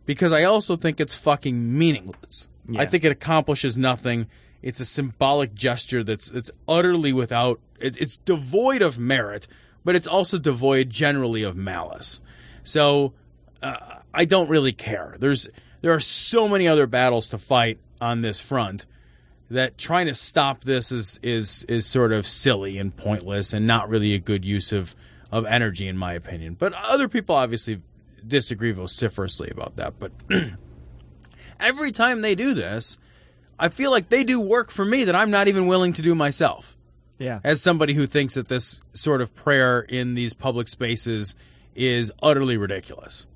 because 0.07 0.33
I 0.33 0.45
also 0.45 0.77
think 0.77 1.01
it's 1.01 1.15
fucking 1.15 1.77
meaningless. 1.77 2.49
Yeah. 2.69 2.81
I 2.81 2.87
think 2.87 3.05
it 3.05 3.13
accomplishes 3.13 3.77
nothing. 3.77 4.27
It's 4.63 4.81
a 4.81 4.85
symbolic 4.85 5.55
gesture 5.55 6.03
that's 6.03 6.29
it's 6.31 6.51
utterly 6.67 7.13
without 7.13 7.61
it, 7.79 7.97
it's 7.99 8.17
devoid 8.17 8.83
of 8.83 8.99
merit, 8.99 9.47
but 9.85 9.95
it's 9.95 10.07
also 10.07 10.39
devoid 10.39 10.91
generally 10.91 11.43
of 11.43 11.57
malice. 11.57 12.21
So 12.65 13.13
uh, 13.63 14.01
I 14.13 14.25
don't 14.25 14.49
really 14.49 14.73
care. 14.73 15.15
There's 15.19 15.49
there 15.83 15.93
are 15.93 16.01
so 16.01 16.49
many 16.49 16.67
other 16.67 16.87
battles 16.87 17.29
to 17.31 17.39
fight 17.39 17.79
on 18.01 18.21
this 18.21 18.41
front 18.41 18.87
that 19.51 19.79
trying 19.79 20.07
to 20.07 20.15
stop 20.15 20.65
this 20.65 20.91
is 20.91 21.21
is 21.23 21.65
is 21.69 21.87
sort 21.87 22.13
of 22.13 22.27
silly 22.27 22.79
and 22.79 22.97
pointless 22.97 23.53
and 23.53 23.67
not 23.67 23.89
really 23.89 24.15
a 24.15 24.19
good 24.19 24.45
use 24.45 24.73
of 24.73 24.95
of 25.31 25.45
energy 25.47 25.87
in 25.87 25.97
my 25.97 26.13
opinion. 26.13 26.55
But 26.59 26.73
other 26.73 27.09
people 27.09 27.35
obviously 27.35 27.83
disagree 28.27 28.73
vociferously 28.73 29.51
about 29.51 29.77
that. 29.77 29.95
But 29.99 30.13
every 31.61 31.93
time 31.93 32.21
they 32.21 32.35
do 32.35 32.55
this, 32.55 32.99
I 33.59 33.69
feel 33.69 33.91
like 33.91 34.09
they 34.09 34.25
do 34.25 34.41
work 34.41 34.71
for 34.71 34.85
me 34.85 35.05
that 35.05 35.15
I'm 35.15 35.31
not 35.31 35.49
even 35.49 35.67
willing 35.67 35.93
to 35.95 36.03
do 36.03 36.15
myself. 36.15 36.77
Yeah. 37.19 37.41
As 37.43 37.63
somebody 37.63 37.95
who 37.95 38.07
thinks 38.07 38.35
that 38.35 38.49
this 38.49 38.81
sort 38.93 39.21
of 39.21 39.35
prayer 39.35 39.81
in 39.81 40.15
these 40.15 40.35
public 40.35 40.69
spaces 40.69 41.35
is 41.75 42.13
utterly 42.23 42.57
ridiculous. 42.57 43.27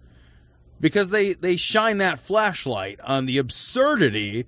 Because 0.80 1.10
they, 1.10 1.34
they 1.34 1.56
shine 1.56 1.98
that 1.98 2.20
flashlight 2.20 3.00
on 3.02 3.26
the 3.26 3.38
absurdity 3.38 4.46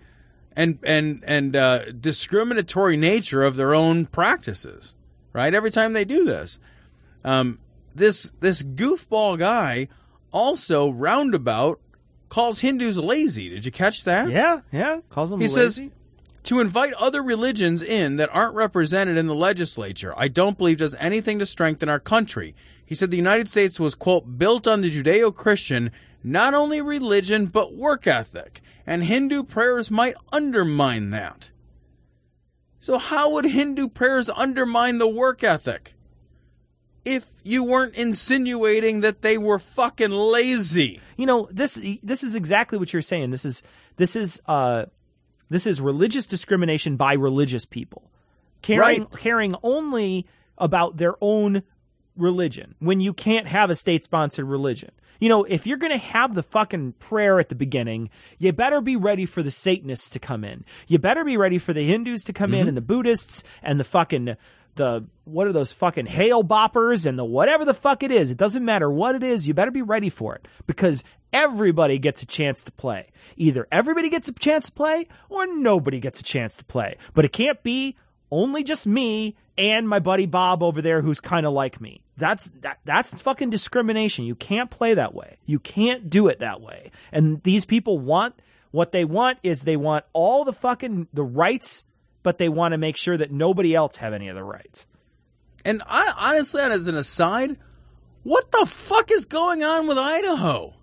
and 0.56 0.78
and 0.82 1.22
and 1.26 1.56
uh, 1.56 1.92
discriminatory 1.92 2.96
nature 2.96 3.42
of 3.42 3.56
their 3.56 3.74
own 3.74 4.06
practices, 4.06 4.94
right? 5.32 5.54
Every 5.54 5.70
time 5.70 5.92
they 5.92 6.04
do 6.04 6.24
this, 6.24 6.58
um, 7.24 7.58
this 7.94 8.32
this 8.40 8.62
goofball 8.62 9.38
guy 9.38 9.88
also 10.30 10.90
roundabout 10.90 11.80
calls 12.32 12.60
Hindus 12.60 12.96
lazy. 12.96 13.50
Did 13.50 13.66
you 13.66 13.70
catch 13.70 14.04
that? 14.04 14.30
Yeah, 14.30 14.62
yeah. 14.72 15.00
Calls 15.10 15.28
them 15.28 15.40
He 15.40 15.48
lazy. 15.48 15.54
says 15.54 15.90
to 16.44 16.60
invite 16.60 16.94
other 16.94 17.22
religions 17.22 17.82
in 17.82 18.16
that 18.16 18.30
aren't 18.32 18.54
represented 18.54 19.18
in 19.18 19.26
the 19.26 19.34
legislature, 19.34 20.14
I 20.16 20.28
don't 20.28 20.56
believe 20.56 20.78
does 20.78 20.94
anything 20.94 21.38
to 21.40 21.46
strengthen 21.46 21.90
our 21.90 22.00
country. 22.00 22.54
He 22.86 22.94
said 22.94 23.10
the 23.10 23.18
United 23.18 23.50
States 23.50 23.78
was, 23.78 23.94
quote, 23.94 24.38
built 24.38 24.66
on 24.66 24.80
the 24.80 24.90
Judeo 24.90 25.34
Christian, 25.34 25.90
not 26.24 26.54
only 26.54 26.80
religion, 26.80 27.46
but 27.46 27.74
work 27.74 28.06
ethic, 28.06 28.62
and 28.86 29.04
Hindu 29.04 29.42
prayers 29.42 29.90
might 29.90 30.14
undermine 30.32 31.10
that. 31.10 31.50
So, 32.80 32.96
how 32.96 33.30
would 33.32 33.44
Hindu 33.44 33.88
prayers 33.88 34.30
undermine 34.30 34.96
the 34.96 35.06
work 35.06 35.44
ethic? 35.44 35.94
If 37.04 37.28
you 37.42 37.64
weren't 37.64 37.94
insinuating 37.94 39.00
that 39.00 39.22
they 39.22 39.38
were 39.38 39.58
fucking 39.58 40.10
lazy. 40.10 41.00
You 41.16 41.26
know, 41.26 41.48
this 41.50 41.80
this 42.02 42.22
is 42.22 42.34
exactly 42.34 42.78
what 42.78 42.92
you're 42.92 43.02
saying. 43.02 43.30
This 43.30 43.44
is 43.44 43.62
this 43.96 44.16
is 44.16 44.40
uh 44.46 44.86
this 45.48 45.66
is 45.66 45.80
religious 45.80 46.26
discrimination 46.26 46.96
by 46.96 47.14
religious 47.14 47.64
people. 47.64 48.10
Caring 48.62 49.06
caring 49.06 49.56
only 49.62 50.26
about 50.56 50.96
their 50.96 51.14
own 51.20 51.62
religion 52.16 52.74
when 52.78 53.00
you 53.00 53.12
can't 53.12 53.46
have 53.46 53.70
a 53.70 53.74
state 53.74 54.04
sponsored 54.04 54.46
religion. 54.46 54.92
You 55.18 55.28
know, 55.28 55.44
if 55.44 55.68
you're 55.68 55.78
going 55.78 55.92
to 55.92 55.98
have 55.98 56.34
the 56.34 56.42
fucking 56.42 56.94
prayer 56.94 57.38
at 57.38 57.48
the 57.48 57.54
beginning, 57.54 58.10
you 58.38 58.52
better 58.52 58.80
be 58.80 58.96
ready 58.96 59.24
for 59.24 59.40
the 59.40 59.52
Satanists 59.52 60.08
to 60.10 60.18
come 60.18 60.42
in. 60.42 60.64
You 60.88 60.98
better 60.98 61.22
be 61.22 61.36
ready 61.36 61.58
for 61.58 61.72
the 61.72 61.86
Hindus 61.86 62.24
to 62.24 62.32
come 62.32 62.52
in 62.52 62.66
and 62.66 62.76
the 62.76 62.82
Buddhists 62.82 63.44
and 63.62 63.78
the 63.78 63.84
fucking 63.84 64.36
the 64.74 65.04
what 65.24 65.46
are 65.46 65.52
those 65.52 65.72
fucking 65.72 66.06
Hale 66.06 66.42
Boppers 66.42 67.06
and 67.06 67.18
the 67.18 67.24
whatever 67.24 67.64
the 67.64 67.74
fuck 67.74 68.02
it 68.02 68.10
is. 68.10 68.30
It 68.30 68.38
doesn't 68.38 68.64
matter 68.64 68.90
what 68.90 69.14
it 69.14 69.22
is. 69.22 69.46
You 69.46 69.54
better 69.54 69.70
be 69.70 69.82
ready 69.82 70.10
for 70.10 70.34
it 70.34 70.48
because 70.66 71.04
everybody 71.32 71.98
gets 71.98 72.22
a 72.22 72.26
chance 72.26 72.62
to 72.64 72.72
play. 72.72 73.10
Either 73.36 73.66
everybody 73.70 74.08
gets 74.08 74.28
a 74.28 74.32
chance 74.32 74.66
to 74.66 74.72
play 74.72 75.08
or 75.28 75.46
nobody 75.46 76.00
gets 76.00 76.20
a 76.20 76.24
chance 76.24 76.56
to 76.56 76.64
play. 76.64 76.96
But 77.14 77.24
it 77.24 77.32
can't 77.32 77.62
be 77.62 77.96
only 78.30 78.64
just 78.64 78.86
me 78.86 79.36
and 79.56 79.88
my 79.88 79.98
buddy 79.98 80.26
Bob 80.26 80.62
over 80.62 80.80
there 80.80 81.02
who's 81.02 81.20
kind 81.20 81.46
of 81.46 81.52
like 81.52 81.80
me. 81.80 82.02
That's 82.16 82.50
that, 82.60 82.78
that's 82.84 83.20
fucking 83.20 83.50
discrimination. 83.50 84.24
You 84.24 84.34
can't 84.34 84.70
play 84.70 84.94
that 84.94 85.14
way. 85.14 85.38
You 85.46 85.58
can't 85.58 86.10
do 86.10 86.28
it 86.28 86.38
that 86.40 86.60
way. 86.60 86.90
And 87.10 87.42
these 87.42 87.64
people 87.64 87.98
want 87.98 88.34
what 88.70 88.92
they 88.92 89.04
want 89.04 89.38
is 89.42 89.62
they 89.62 89.76
want 89.76 90.04
all 90.12 90.44
the 90.44 90.52
fucking 90.52 91.08
the 91.12 91.22
rights, 91.22 91.84
but 92.22 92.38
they 92.38 92.48
want 92.48 92.72
to 92.72 92.78
make 92.78 92.96
sure 92.96 93.16
that 93.16 93.30
nobody 93.30 93.74
else 93.74 93.96
have 93.96 94.12
any 94.12 94.28
of 94.28 94.36
the 94.36 94.44
rights. 94.44 94.86
And 95.64 95.82
I, 95.86 96.12
honestly, 96.16 96.60
as 96.62 96.86
an 96.86 96.96
aside, 96.96 97.56
what 98.22 98.50
the 98.52 98.66
fuck 98.66 99.10
is 99.10 99.24
going 99.24 99.62
on 99.62 99.86
with 99.86 99.98
Idaho? 99.98 100.74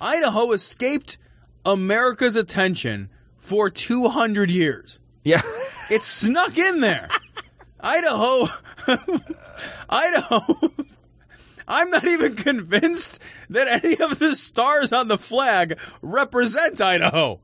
Idaho 0.00 0.52
escaped 0.52 1.18
America's 1.64 2.36
attention 2.36 3.10
for 3.36 3.70
200 3.70 4.50
years. 4.50 4.98
Yeah. 5.24 5.42
It 5.90 6.04
snuck 6.04 6.56
in 6.56 6.78
there. 6.78 7.08
Idaho. 7.80 8.46
Idaho. 9.90 10.72
I'm 11.68 11.90
not 11.90 12.04
even 12.06 12.36
convinced 12.36 13.20
that 13.48 13.84
any 13.84 13.96
of 13.96 14.20
the 14.20 14.36
stars 14.36 14.92
on 14.92 15.08
the 15.08 15.18
flag 15.18 15.80
represent 16.00 16.80
Idaho. 16.80 17.40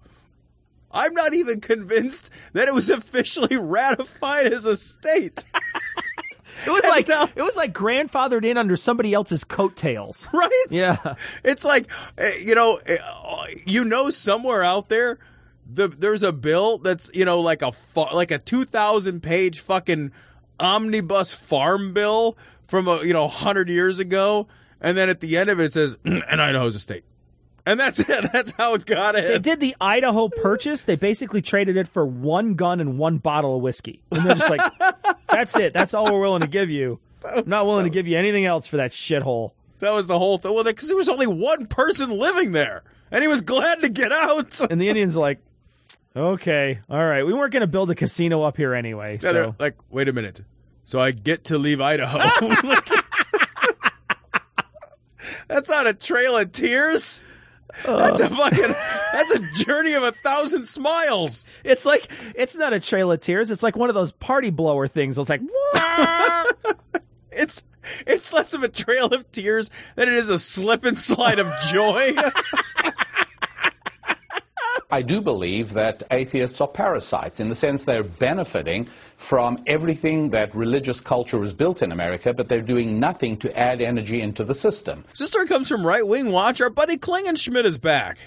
I'm 0.96 1.12
not 1.12 1.34
even 1.34 1.60
convinced 1.60 2.30
that 2.54 2.68
it 2.68 2.74
was 2.74 2.88
officially 2.90 3.56
ratified 3.60 4.52
as 4.52 4.64
a 4.64 4.76
state. 4.76 5.44
It 6.66 6.70
was 6.70 6.84
like 6.84 7.08
it 7.08 7.42
was 7.42 7.56
like 7.56 7.74
grandfathered 7.74 8.44
in 8.44 8.56
under 8.56 8.76
somebody 8.76 9.12
else's 9.12 9.44
coattails. 9.44 10.28
right? 10.32 10.64
Yeah. 10.70 11.16
It's 11.44 11.64
like 11.64 11.88
eh, 12.16 12.32
you 12.42 12.54
know, 12.54 12.80
eh, 12.86 12.96
you 13.66 13.84
know, 13.84 14.08
somewhere 14.10 14.62
out 14.62 14.88
there, 14.88 15.18
the 15.70 15.88
there's 15.88 16.22
a 16.22 16.32
bill 16.32 16.78
that's 16.78 17.10
you 17.12 17.24
know 17.24 17.40
like 17.40 17.62
a 17.62 17.72
like 18.14 18.30
a 18.30 18.38
two 18.38 18.64
thousand 18.64 19.22
page 19.22 19.60
fucking 19.60 20.12
omnibus 20.58 21.34
farm 21.34 21.92
bill 21.92 22.38
from 22.68 22.88
a 22.88 23.04
you 23.04 23.12
know 23.12 23.28
hundred 23.28 23.68
years 23.68 23.98
ago, 23.98 24.48
and 24.80 24.96
then 24.96 25.08
at 25.08 25.20
the 25.20 25.36
end 25.36 25.50
of 25.50 25.60
it, 25.60 25.64
it 25.64 25.72
says, 25.72 25.96
"And 26.04 26.40
Idaho's 26.40 26.74
a 26.74 26.80
state," 26.80 27.04
and 27.66 27.78
that's 27.80 27.98
it. 28.00 28.06
That's 28.32 28.52
how 28.52 28.74
it 28.74 28.86
got 28.86 29.16
it. 29.16 29.26
They 29.28 29.38
did 29.38 29.60
the 29.60 29.74
Idaho 29.80 30.28
purchase. 30.28 30.84
They 30.84 30.94
basically 30.96 31.42
traded 31.42 31.76
it 31.76 31.88
for 31.88 32.06
one 32.06 32.54
gun 32.54 32.80
and 32.80 32.96
one 32.96 33.18
bottle 33.18 33.56
of 33.56 33.62
whiskey. 33.62 34.00
And 34.12 34.24
they're 34.24 34.36
just 34.36 34.48
like, 34.50 34.60
that's 35.28 35.56
it. 35.58 35.72
That's 35.74 35.92
all 35.92 36.04
we're 36.12 36.20
willing 36.20 36.42
to 36.42 36.46
give 36.48 36.70
you. 36.70 37.00
I'm 37.24 37.48
not 37.48 37.66
willing 37.66 37.84
to 37.84 37.90
give 37.90 38.06
you 38.06 38.16
anything 38.16 38.44
else 38.44 38.66
for 38.68 38.76
that 38.78 38.92
shithole. 38.92 39.50
That 39.80 39.90
was 39.90 40.06
the 40.06 40.18
whole 40.18 40.38
thing. 40.38 40.54
Well, 40.54 40.62
because 40.64 40.86
there 40.88 40.96
was 40.96 41.08
only 41.08 41.26
one 41.26 41.66
person 41.66 42.10
living 42.10 42.52
there, 42.52 42.82
and 43.10 43.20
he 43.22 43.28
was 43.28 43.40
glad 43.42 43.82
to 43.82 43.88
get 43.88 44.12
out. 44.12 44.58
And 44.70 44.80
the 44.80 44.88
Indians 44.88 45.16
are 45.16 45.20
like, 45.20 45.40
okay, 46.14 46.78
all 46.88 47.04
right. 47.04 47.24
We 47.26 47.34
weren't 47.34 47.52
going 47.52 47.60
to 47.62 47.66
build 47.66 47.90
a 47.90 47.94
casino 47.94 48.42
up 48.42 48.56
here 48.56 48.74
anyway. 48.74 49.18
Yeah, 49.20 49.30
So 49.32 49.54
like, 49.58 49.74
wait 49.90 50.08
a 50.08 50.12
minute. 50.12 50.40
So 50.84 51.00
I 51.00 51.10
get 51.10 51.44
to 51.44 51.58
leave 51.58 51.80
Idaho. 51.80 52.18
that's 55.48 55.68
not 55.68 55.86
a 55.86 55.94
trail 55.94 56.36
of 56.36 56.52
tears. 56.52 57.22
That's 57.84 58.20
a 58.20 58.30
fucking. 58.30 58.74
That's 59.12 59.30
a 59.32 59.64
journey 59.64 59.94
of 59.94 60.02
a 60.02 60.12
thousand 60.12 60.66
smiles. 60.66 61.46
it's 61.64 61.84
like, 61.84 62.10
it's 62.34 62.56
not 62.56 62.72
a 62.72 62.80
trail 62.80 63.12
of 63.12 63.20
tears. 63.20 63.50
It's 63.50 63.62
like 63.62 63.76
one 63.76 63.88
of 63.88 63.94
those 63.94 64.12
party 64.12 64.50
blower 64.50 64.86
things. 64.86 65.18
It's 65.18 65.28
like, 65.28 65.42
It's 67.36 67.62
it's 68.06 68.32
less 68.32 68.52
of 68.54 68.64
a 68.64 68.68
trail 68.68 69.06
of 69.06 69.30
tears 69.30 69.70
than 69.94 70.08
it 70.08 70.14
is 70.14 70.28
a 70.28 70.38
slip 70.38 70.84
and 70.84 70.98
slide 70.98 71.38
of 71.38 71.52
joy. 71.70 72.14
I 74.90 75.02
do 75.02 75.20
believe 75.20 75.72
that 75.72 76.04
atheists 76.12 76.60
are 76.60 76.68
parasites 76.68 77.40
in 77.40 77.48
the 77.48 77.56
sense 77.56 77.84
they're 77.84 78.04
benefiting 78.04 78.88
from 79.16 79.62
everything 79.66 80.30
that 80.30 80.54
religious 80.54 81.00
culture 81.00 81.40
has 81.42 81.52
built 81.52 81.82
in 81.82 81.90
America, 81.90 82.32
but 82.32 82.48
they're 82.48 82.62
doing 82.62 83.00
nothing 83.00 83.36
to 83.38 83.58
add 83.58 83.80
energy 83.80 84.20
into 84.20 84.44
the 84.44 84.54
system. 84.54 85.04
this 85.18 85.28
story 85.28 85.46
comes 85.46 85.68
from 85.68 85.84
Right 85.84 86.06
Wing 86.06 86.30
Watch. 86.30 86.60
Our 86.60 86.70
buddy 86.70 86.96
Klingenschmitt 86.98 87.64
is 87.64 87.78
back. 87.78 88.18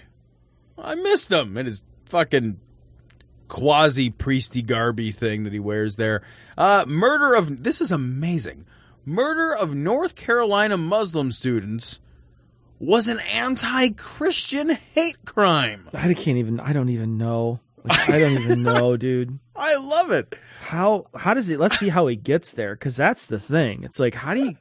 I 0.77 0.95
missed 0.95 1.31
him 1.31 1.55
and 1.55 1.67
his 1.67 1.81
fucking 2.05 2.59
quasi 3.47 4.09
priesty 4.09 4.61
garby 4.61 5.11
thing 5.11 5.45
that 5.45 5.53
he 5.53 5.59
wears 5.59 5.95
there. 5.95 6.23
Uh, 6.57 6.83
murder 6.87 7.35
of 7.35 7.63
this 7.63 7.79
is 7.79 7.91
amazing. 7.91 8.65
Murder 9.05 9.55
of 9.55 9.73
North 9.73 10.15
Carolina 10.15 10.77
Muslim 10.77 11.31
students 11.31 11.99
was 12.79 13.07
an 13.07 13.19
anti-Christian 13.19 14.69
hate 14.93 15.23
crime. 15.25 15.87
I 15.93 16.13
can't 16.13 16.37
even, 16.37 16.59
I 16.59 16.73
don't 16.73 16.89
even 16.89 17.17
know. 17.17 17.59
Like, 17.83 18.09
I 18.09 18.19
don't 18.19 18.33
even 18.41 18.63
know, 18.63 18.97
dude. 18.97 19.39
I 19.55 19.75
love 19.77 20.11
it. 20.11 20.37
How, 20.61 21.07
how 21.15 21.33
does 21.33 21.47
he? 21.47 21.57
let's 21.57 21.77
see 21.79 21.89
how 21.89 22.07
he 22.07 22.15
gets 22.15 22.51
there. 22.53 22.75
Cause 22.75 22.95
that's 22.95 23.25
the 23.25 23.39
thing. 23.39 23.83
It's 23.83 23.99
like, 23.99 24.15
how 24.15 24.33
do 24.33 24.41
you, 24.43 24.57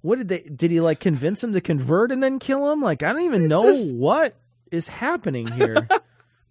what 0.00 0.18
did 0.18 0.28
they, 0.28 0.40
did 0.42 0.70
he 0.70 0.80
like 0.80 1.00
convince 1.00 1.42
him 1.42 1.52
to 1.52 1.60
convert 1.60 2.10
and 2.12 2.22
then 2.22 2.38
kill 2.38 2.70
him? 2.72 2.80
Like, 2.80 3.02
I 3.02 3.12
don't 3.12 3.22
even 3.22 3.48
know 3.48 3.64
just- 3.64 3.94
what 3.94 4.36
is 4.70 4.88
happening 4.88 5.46
here. 5.48 5.86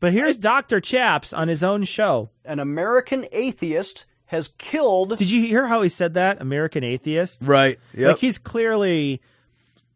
But 0.02 0.14
here's 0.14 0.38
Dr. 0.40 0.80
Chaps 0.80 1.34
on 1.34 1.50
his 1.50 1.62
own 1.62 1.84
show. 1.84 2.30
An 2.46 2.60
American 2.60 3.26
atheist 3.34 4.06
has 4.28 4.48
killed. 4.58 5.18
Did 5.18 5.30
you 5.30 5.42
hear 5.42 5.68
how 5.68 5.82
he 5.82 5.90
said 5.90 6.14
that? 6.14 6.40
American 6.42 6.86
atheist? 6.86 7.42
Right. 7.44 7.78
Yep. 7.94 8.08
Like 8.08 8.18
he's 8.20 8.38
clearly 8.38 9.22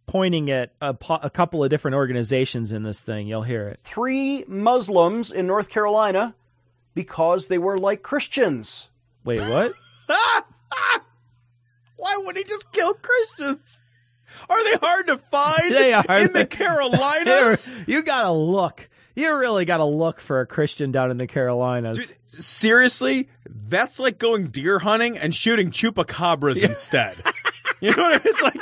pointing 0.05 0.49
at 0.51 0.73
a, 0.81 0.93
po- 0.93 1.19
a 1.21 1.29
couple 1.29 1.63
of 1.63 1.69
different 1.69 1.95
organizations 1.95 2.71
in 2.71 2.83
this 2.83 3.01
thing. 3.01 3.27
You'll 3.27 3.41
hear 3.43 3.67
it. 3.69 3.79
Three 3.83 4.43
Muslims 4.47 5.31
in 5.31 5.47
North 5.47 5.69
Carolina 5.69 6.35
because 6.93 7.47
they 7.47 7.57
were 7.57 7.77
like 7.77 8.01
Christians. 8.03 8.89
Wait, 9.23 9.41
what? 9.41 9.73
Why 11.97 12.17
would 12.25 12.35
he 12.37 12.43
just 12.43 12.71
kill 12.71 12.93
Christians? 12.95 13.79
Are 14.49 14.63
they 14.63 14.75
hard 14.77 15.07
to 15.07 15.17
find 15.17 15.71
They 15.73 15.93
are. 15.93 16.19
in 16.19 16.33
the 16.33 16.45
Carolinas? 16.45 17.71
you 17.87 18.01
gotta 18.03 18.31
look. 18.31 18.89
You 19.15 19.33
really 19.37 19.63
gotta 19.63 19.85
look 19.85 20.19
for 20.19 20.41
a 20.41 20.45
Christian 20.47 20.91
down 20.91 21.11
in 21.11 21.17
the 21.17 21.27
Carolinas. 21.27 22.11
Seriously, 22.27 23.29
that's 23.47 23.99
like 23.99 24.17
going 24.17 24.47
deer 24.47 24.79
hunting 24.79 25.17
and 25.17 25.33
shooting 25.33 25.69
chupacabras 25.71 26.61
instead. 26.69 27.15
You 27.79 27.95
know 27.95 28.03
what 28.03 28.13
I 28.13 28.17
mean? 28.17 28.21
It's 28.25 28.41
like 28.41 28.59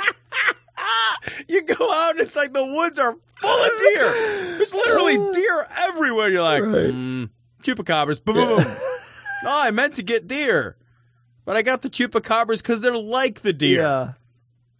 you 1.48 1.62
go 1.62 1.92
out 1.92 2.12
and 2.12 2.20
it's 2.20 2.36
like 2.36 2.52
the 2.52 2.64
woods 2.64 2.98
are 2.98 3.16
full 3.36 3.64
of 3.64 3.78
deer. 3.78 4.12
There's 4.56 4.74
literally 4.74 5.16
deer 5.32 5.66
everywhere. 5.78 6.30
You're 6.30 6.42
like, 6.42 6.62
mm, 6.62 7.30
chupacabras, 7.62 8.22
boom, 8.22 8.36
boom, 8.36 8.48
boom. 8.48 8.76
No, 9.44 9.50
I 9.50 9.70
meant 9.70 9.94
to 9.94 10.02
get 10.02 10.28
deer, 10.28 10.76
but 11.44 11.56
I 11.56 11.62
got 11.62 11.82
the 11.82 11.90
chupacabras 11.90 12.58
because 12.58 12.80
they're 12.80 12.96
like 12.96 13.40
the 13.40 13.52
deer. 13.52 13.80
Yeah. 13.80 14.12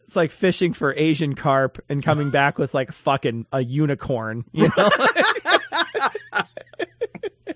It's 0.05 0.17
like 0.17 0.31
fishing 0.31 0.75
for 0.75 0.93
Asian 0.95 1.35
carp 1.35 1.83
and 1.89 2.03
coming 2.03 2.31
back 2.31 2.59
with 2.59 2.75
like 2.75 2.93
fucking 2.93 3.47
a 3.51 3.65
unicorn. 3.65 4.45
You 4.53 4.69
know? 4.77 4.91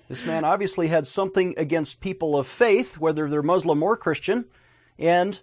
This 0.09 0.25
man 0.25 0.45
obviously 0.45 0.87
had 0.87 1.05
something 1.05 1.53
against 1.57 1.99
people 1.99 2.37
of 2.37 2.47
faith, 2.47 2.97
whether 2.97 3.29
they're 3.29 3.43
Muslim 3.43 3.83
or 3.83 3.97
Christian, 3.97 4.45
and 4.97 5.39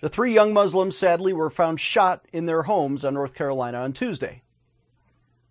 the 0.00 0.08
three 0.08 0.32
young 0.32 0.52
Muslims 0.52 0.96
sadly 0.96 1.32
were 1.32 1.50
found 1.50 1.80
shot 1.80 2.26
in 2.32 2.46
their 2.46 2.62
homes 2.62 3.04
on 3.04 3.14
North 3.14 3.34
Carolina 3.34 3.78
on 3.78 3.92
Tuesday. 3.92 4.42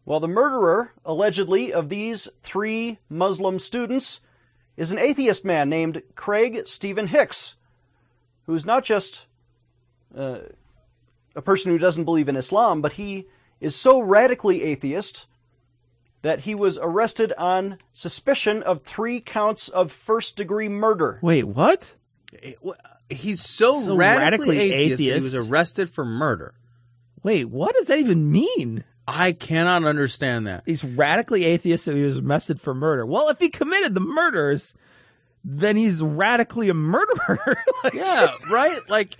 Well, 0.05 0.19
the 0.19 0.27
murderer, 0.27 0.91
allegedly, 1.03 1.73
of 1.73 1.89
these 1.89 2.27
three 2.43 2.99
Muslim 3.09 3.57
students 3.57 4.19
is 4.77 4.91
an 4.91 4.99
atheist 4.99 5.43
man 5.43 5.69
named 5.69 6.03
Craig 6.15 6.67
Stephen 6.67 7.07
Hicks, 7.07 7.55
who's 8.45 8.65
not 8.65 8.83
just 8.83 9.25
uh, 10.15 10.39
a 11.35 11.41
person 11.41 11.71
who 11.71 11.77
doesn't 11.77 12.05
believe 12.05 12.29
in 12.29 12.35
Islam, 12.35 12.81
but 12.81 12.93
he 12.93 13.27
is 13.59 13.75
so 13.75 13.99
radically 13.99 14.63
atheist 14.63 15.25
that 16.21 16.41
he 16.41 16.55
was 16.55 16.77
arrested 16.81 17.33
on 17.37 17.77
suspicion 17.93 18.63
of 18.63 18.81
three 18.81 19.19
counts 19.19 19.69
of 19.69 19.91
first 19.91 20.35
degree 20.35 20.69
murder. 20.69 21.19
Wait, 21.21 21.43
what? 21.43 21.95
He's 23.09 23.41
so, 23.41 23.79
So 23.81 23.95
radically, 23.95 24.57
radically 24.57 24.71
atheist, 24.73 24.97
that 24.97 25.03
he 25.03 25.11
was 25.13 25.49
arrested 25.49 25.89
for 25.89 26.05
murder. 26.05 26.55
Wait, 27.23 27.45
what 27.45 27.75
does 27.75 27.87
that 27.87 27.99
even 27.99 28.31
mean? 28.31 28.83
I 29.07 29.33
cannot 29.33 29.83
understand 29.83 30.47
that. 30.47 30.63
He's 30.65 30.83
radically 30.83 31.43
atheist, 31.45 31.85
so 31.85 31.93
he 31.95 32.01
was 32.01 32.17
arrested 32.17 32.59
for 32.59 32.73
murder. 32.73 33.05
Well, 33.05 33.29
if 33.29 33.39
he 33.39 33.49
committed 33.49 33.93
the 33.93 33.99
murders, 34.01 34.73
then 35.43 35.77
he's 35.77 36.01
radically 36.01 36.69
a 36.69 36.73
murderer. 36.73 37.63
Like- 37.83 37.93
yeah, 37.93 38.33
right? 38.49 38.79
Like 38.89 39.17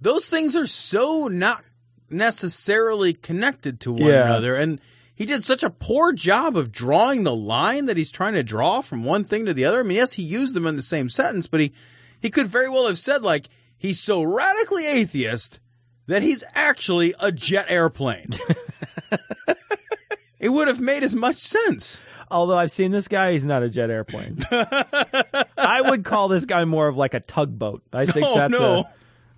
those 0.00 0.28
things 0.30 0.56
are 0.56 0.66
so 0.66 1.28
not 1.28 1.62
necessarily 2.08 3.12
connected 3.12 3.80
to 3.80 3.92
one 3.92 4.02
Yeah. 4.06 4.24
another 4.26 4.54
and 4.56 4.80
he 5.14 5.26
did 5.26 5.44
such 5.44 5.62
a 5.62 5.70
poor 5.70 6.12
job 6.12 6.56
of 6.56 6.72
drawing 6.72 7.22
the 7.24 7.34
line 7.34 7.84
that 7.86 7.96
he's 7.96 8.10
trying 8.10 8.34
to 8.34 8.42
draw 8.42 8.80
from 8.80 9.04
one 9.04 9.24
thing 9.24 9.44
to 9.46 9.54
the 9.54 9.64
other. 9.64 9.78
I 9.80 9.82
mean, 9.84 9.96
yes, 9.96 10.14
he 10.14 10.22
used 10.22 10.54
them 10.54 10.66
in 10.66 10.74
the 10.76 10.82
same 10.82 11.08
sentence, 11.08 11.46
but 11.46 11.60
he 11.60 11.72
he 12.24 12.30
could 12.30 12.46
very 12.46 12.70
well 12.70 12.86
have 12.86 12.96
said 12.96 13.22
like 13.22 13.50
he's 13.76 14.00
so 14.00 14.22
radically 14.22 14.86
atheist 14.86 15.60
that 16.06 16.22
he's 16.22 16.42
actually 16.54 17.12
a 17.20 17.30
jet 17.30 17.66
airplane. 17.68 18.30
it 20.40 20.48
would 20.48 20.68
have 20.68 20.80
made 20.80 21.02
as 21.02 21.14
much 21.14 21.36
sense. 21.36 22.02
Although 22.30 22.56
I've 22.56 22.70
seen 22.70 22.92
this 22.92 23.08
guy, 23.08 23.32
he's 23.32 23.44
not 23.44 23.62
a 23.62 23.68
jet 23.68 23.90
airplane. 23.90 24.38
I 24.50 25.82
would 25.84 26.02
call 26.06 26.28
this 26.28 26.46
guy 26.46 26.64
more 26.64 26.88
of 26.88 26.96
like 26.96 27.12
a 27.12 27.20
tugboat. 27.20 27.82
I 27.92 28.06
think 28.06 28.26
Oh, 28.26 28.36
that's 28.36 28.58
no. 28.58 28.74
a, 28.74 28.90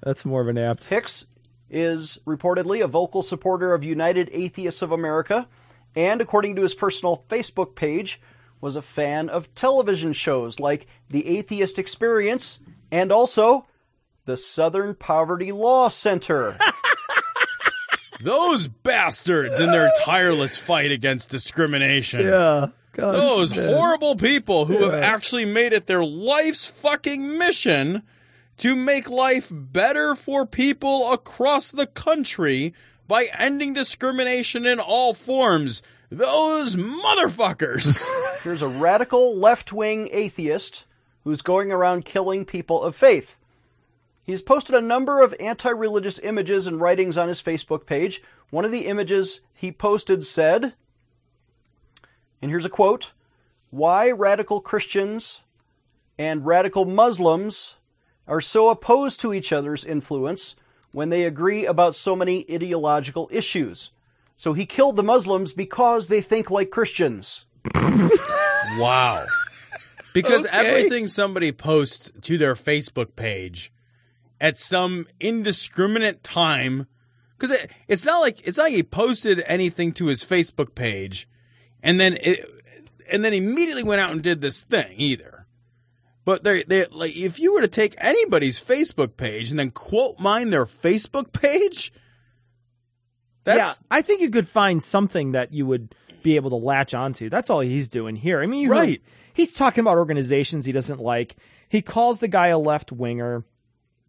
that's 0.05 0.25
more 0.25 0.41
of 0.41 0.47
an 0.47 0.57
apt. 0.57 0.85
Hicks 0.85 1.27
is 1.69 2.21
reportedly 2.25 2.85
a 2.85 2.87
vocal 2.87 3.25
supporter 3.25 3.75
of 3.75 3.83
United 3.83 4.31
Atheists 4.33 4.81
of 4.81 4.93
America, 4.93 5.49
and 5.97 6.21
according 6.21 6.55
to 6.55 6.63
his 6.63 6.77
personal 6.77 7.25
Facebook 7.29 7.75
page, 7.75 8.21
was 8.61 8.77
a 8.77 8.83
fan 8.83 9.29
of 9.29 9.53
television 9.57 10.13
shows 10.13 10.61
like 10.61 10.87
The 11.11 11.27
Atheist 11.27 11.81
Experience 11.81 12.61
and 12.97 13.13
also 13.13 13.67
the 14.25 14.37
Southern 14.39 14.95
Poverty 14.95 15.53
Law 15.53 15.89
Center. 15.89 16.57
Those 18.23 18.67
bastards 18.69 19.61
in 19.61 19.71
their 19.71 19.93
tireless 20.03 20.57
fight 20.57 20.91
against 20.91 21.29
discrimination. 21.29 22.23
Yeah. 22.23 22.69
God, 22.93 23.13
Those 23.13 23.55
man. 23.55 23.69
horrible 23.69 24.17
people 24.17 24.65
who 24.65 24.83
have 24.85 24.95
actually 24.95 25.45
made 25.45 25.75
it 25.75 25.87
their 25.87 26.03
life's 26.03 26.67
fucking 26.67 27.37
mission 27.37 28.03
to 28.57 28.75
make 28.75 29.11
life 29.11 29.49
better 29.51 30.15
for 30.15 30.47
people 30.47 31.13
across 31.13 31.71
the 31.71 31.87
country 31.87 32.73
by 33.07 33.29
ending 33.39 33.75
discrimination 33.75 34.65
in 34.65 34.81
all 34.81 35.13
forms. 35.13 35.83
Those 36.11 36.75
motherfuckers. 36.75 38.03
Here's 38.43 38.63
a 38.63 38.69
radical 38.69 39.37
left 39.37 39.75
wing 39.75 40.09
atheist 40.11 40.85
who's 41.27 41.43
going 41.43 41.73
around 41.73 42.05
killing 42.05 42.45
people 42.45 42.81
of 42.85 42.95
faith. 42.95 43.35
He's 44.23 44.43
posted 44.43 44.77
a 44.77 44.81
number 44.81 45.21
of 45.21 45.35
anti 45.41 45.71
religious 45.71 46.21
images 46.21 46.69
and 46.69 46.81
writings 46.81 47.19
on 47.19 47.27
his 47.27 47.43
Facebook 47.43 47.85
page. 47.85 48.23
One 48.51 48.65
of 48.65 48.71
the 48.71 48.87
images 48.87 49.41
he 49.53 49.73
posted 49.73 50.25
said, 50.25 50.75
and 52.41 52.49
here's 52.49 52.65
a 52.65 52.71
quote 52.71 53.11
Why 53.71 54.13
radical 54.13 54.61
Christians 54.61 55.41
and 56.17 56.47
radical 56.47 56.85
Muslims 56.85 57.75
are 58.29 58.41
so 58.41 58.69
opposed 58.69 59.19
to 59.21 59.35
each 59.35 59.53
other's 59.53 59.85
influence 59.85 60.55
when 60.93 61.09
they 61.09 61.25
agree 61.25 61.67
about 61.67 61.97
so 61.97 62.15
many 62.15 62.47
ideological 62.49 63.29
issues. 63.33 63.91
So 64.37 64.53
he 64.53 64.65
killed 64.65 64.95
the 64.95 65.03
Muslims 65.03 65.53
because 65.53 66.07
they 66.07 66.21
think 66.21 66.53
like 66.53 66.71
Christians. 66.71 67.47
wow. 67.75 69.27
Because 70.23 70.47
Okay. 70.47 70.57
everything 70.69 71.07
somebody 71.07 71.53
posts 71.53 72.11
to 72.23 72.39
their 72.39 72.55
Facebook 72.55 73.17
page 73.17 73.73
at 74.41 74.59
some 74.59 75.07
indiscriminate 75.21 76.23
time, 76.23 76.87
because 77.39 77.55
it, 77.55 77.71
it's 77.89 78.05
not 78.05 78.21
like 78.21 78.41
it's 78.47 78.57
not 78.59 78.65
like 78.65 78.75
he 78.75 78.83
posted 78.83 79.43
anything 79.47 79.93
to 79.93 80.07
his 80.07 80.25
Facebook 80.25 80.75
page, 80.75 81.29
and 81.83 82.01
then 82.01 82.17
it, 82.21 82.49
and 83.11 83.25
then 83.25 83.33
immediately 83.33 83.83
went 83.83 84.01
out 84.01 84.11
and 84.11 84.23
did 84.23 84.41
this 84.41 84.63
thing 84.63 84.95
either. 84.97 85.47
But 86.25 86.45
they 86.45 86.65
they 86.65 86.87
like 86.87 87.15
if 87.15 87.39
you 87.39 87.55
were 87.55 87.61
to 87.61 87.69
take 87.69 87.95
anybody's 87.99 88.59
Facebook 88.59 89.17
page 89.17 89.51
and 89.51 89.59
then 89.59 89.71
quote 89.71 90.19
mine 90.19 90.51
their 90.51 90.67
Facebook 90.67 91.33
page, 91.33 91.93
that's 93.45 93.59
yeah, 93.59 93.73
I 93.91 94.03
think 94.03 94.21
you 94.23 94.31
could 94.31 94.49
find 94.49 94.83
something 94.83 95.33
that 95.33 95.53
you 95.53 95.67
would 95.67 95.95
be 96.23 96.37
able 96.37 96.51
to 96.51 96.57
latch 96.57 96.95
onto. 96.95 97.29
That's 97.29 97.51
all 97.51 97.61
he's 97.61 97.89
doing 97.89 98.17
here. 98.17 98.43
I 98.43 98.47
mean, 98.47 98.61
you 98.61 98.71
Right. 98.71 99.03
He's 99.35 99.53
talking 99.53 99.83
about 99.83 99.99
organizations 99.99 100.65
he 100.65 100.73
doesn't 100.73 101.01
like. 101.01 101.37
He 101.69 101.83
calls 101.83 102.21
the 102.21 102.29
guy 102.29 102.49
a 102.49 102.59
left 102.59 102.91
winger. 102.91 103.45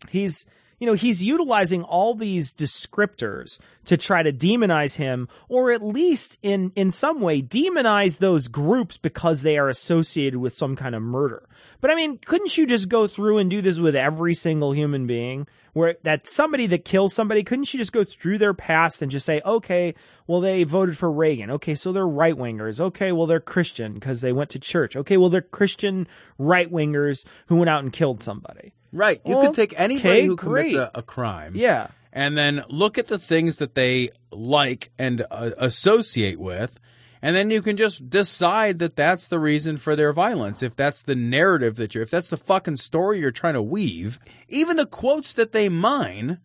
He's 0.09 0.45
you 0.79 0.85
know 0.85 0.93
he's 0.93 1.23
utilizing 1.23 1.83
all 1.83 2.13
these 2.13 2.53
descriptors 2.53 3.59
to 3.85 3.97
try 3.97 4.21
to 4.21 4.31
demonize 4.31 4.97
him 4.97 5.27
or 5.49 5.71
at 5.71 5.81
least 5.81 6.37
in 6.41 6.71
in 6.75 6.91
some 6.91 7.21
way 7.21 7.41
demonize 7.41 8.19
those 8.19 8.47
groups 8.47 8.97
because 8.97 9.41
they 9.41 9.57
are 9.57 9.69
associated 9.69 10.39
with 10.39 10.53
some 10.53 10.75
kind 10.75 10.95
of 10.95 11.01
murder. 11.01 11.47
But 11.81 11.91
i 11.91 11.95
mean 11.95 12.17
couldn't 12.19 12.57
you 12.57 12.65
just 12.65 12.89
go 12.89 13.07
through 13.07 13.37
and 13.37 13.49
do 13.49 13.61
this 13.61 13.79
with 13.79 13.95
every 13.95 14.33
single 14.33 14.73
human 14.73 15.07
being? 15.07 15.47
Where 15.73 15.97
that 16.03 16.25
somebody 16.25 16.65
that 16.67 16.85
kills 16.85 17.13
somebody 17.13 17.43
couldn't 17.43 17.73
you 17.73 17.79
just 17.79 17.93
go 17.93 18.03
through 18.03 18.39
their 18.39 18.53
past 18.53 19.01
and 19.01 19.11
just 19.11 19.25
say 19.25 19.41
okay 19.45 19.95
well 20.25 20.41
they 20.41 20.63
voted 20.63 20.97
for 20.97 21.11
reagan. 21.11 21.51
Okay 21.51 21.75
so 21.75 21.91
they're 21.91 22.07
right 22.07 22.35
wingers 22.35 22.79
okay 22.79 23.11
well 23.11 23.27
they're 23.27 23.39
christian 23.39 23.93
because 23.93 24.21
they 24.21 24.33
went 24.33 24.49
to 24.51 24.59
church. 24.59 24.95
Okay 24.95 25.17
well 25.17 25.29
they're 25.29 25.41
christian 25.41 26.07
right 26.37 26.71
wingers 26.71 27.25
who 27.47 27.55
went 27.55 27.69
out 27.69 27.83
and 27.83 27.93
killed 27.93 28.21
somebody 28.21 28.73
Right. 28.91 29.21
You 29.25 29.39
could 29.41 29.53
take 29.53 29.73
anybody 29.79 30.09
okay, 30.09 30.25
who 30.25 30.35
commits 30.35 30.71
great. 30.71 30.75
a, 30.75 30.99
a 30.99 31.01
crime. 31.01 31.53
Yeah. 31.55 31.87
And 32.13 32.37
then 32.37 32.63
look 32.69 32.97
at 32.97 33.07
the 33.07 33.19
things 33.19 33.57
that 33.57 33.75
they 33.75 34.09
like 34.31 34.91
and 34.97 35.25
uh, 35.29 35.51
associate 35.57 36.39
with. 36.39 36.79
And 37.21 37.35
then 37.35 37.49
you 37.49 37.61
can 37.61 37.77
just 37.77 38.09
decide 38.09 38.79
that 38.79 38.95
that's 38.95 39.27
the 39.27 39.39
reason 39.39 39.77
for 39.77 39.95
their 39.95 40.13
violence. 40.13 40.61
If 40.61 40.75
that's 40.75 41.01
the 41.01 41.15
narrative 41.15 41.75
that 41.75 41.93
you're, 41.93 42.03
if 42.03 42.11
that's 42.11 42.29
the 42.29 42.37
fucking 42.37 42.77
story 42.77 43.19
you're 43.19 43.31
trying 43.31 43.55
to 43.55 43.61
weave, 43.61 44.19
even 44.47 44.77
the 44.77 44.85
quotes 44.85 45.33
that 45.33 45.51
they 45.51 45.67
mine 45.67 46.39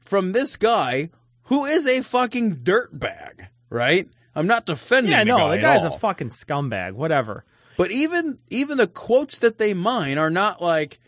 from 0.00 0.32
this 0.32 0.56
guy 0.56 1.10
who 1.44 1.64
is 1.64 1.86
a 1.86 2.02
fucking 2.02 2.56
dirtbag, 2.56 3.48
right? 3.70 4.08
I'm 4.34 4.46
not 4.46 4.66
defending. 4.66 5.12
Yeah, 5.12 5.20
the 5.20 5.24
no, 5.24 5.38
guy 5.38 5.56
the 5.56 5.62
guy's 5.62 5.84
a 5.84 5.90
fucking 5.90 6.28
scumbag. 6.28 6.92
Whatever. 6.92 7.44
But 7.76 7.90
even 7.90 8.38
even 8.48 8.78
the 8.78 8.86
quotes 8.86 9.38
that 9.38 9.58
they 9.58 9.74
mine 9.74 10.18
are 10.18 10.30
not 10.30 10.62
like 10.62 11.00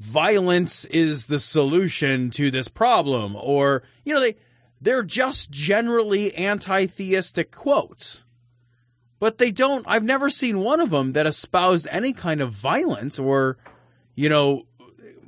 violence 0.00 0.86
is 0.86 1.26
the 1.26 1.38
solution 1.38 2.30
to 2.30 2.50
this 2.50 2.68
problem 2.68 3.36
or 3.36 3.82
you 4.02 4.14
know 4.14 4.20
they 4.20 4.34
they're 4.80 5.02
just 5.02 5.50
generally 5.50 6.34
anti-theistic 6.34 7.50
quotes. 7.50 8.24
But 9.18 9.36
they 9.36 9.50
don't 9.50 9.84
I've 9.86 10.02
never 10.02 10.30
seen 10.30 10.60
one 10.60 10.80
of 10.80 10.88
them 10.88 11.12
that 11.12 11.26
espoused 11.26 11.86
any 11.90 12.14
kind 12.14 12.40
of 12.40 12.50
violence 12.50 13.18
or 13.18 13.58
you 14.14 14.30
know 14.30 14.66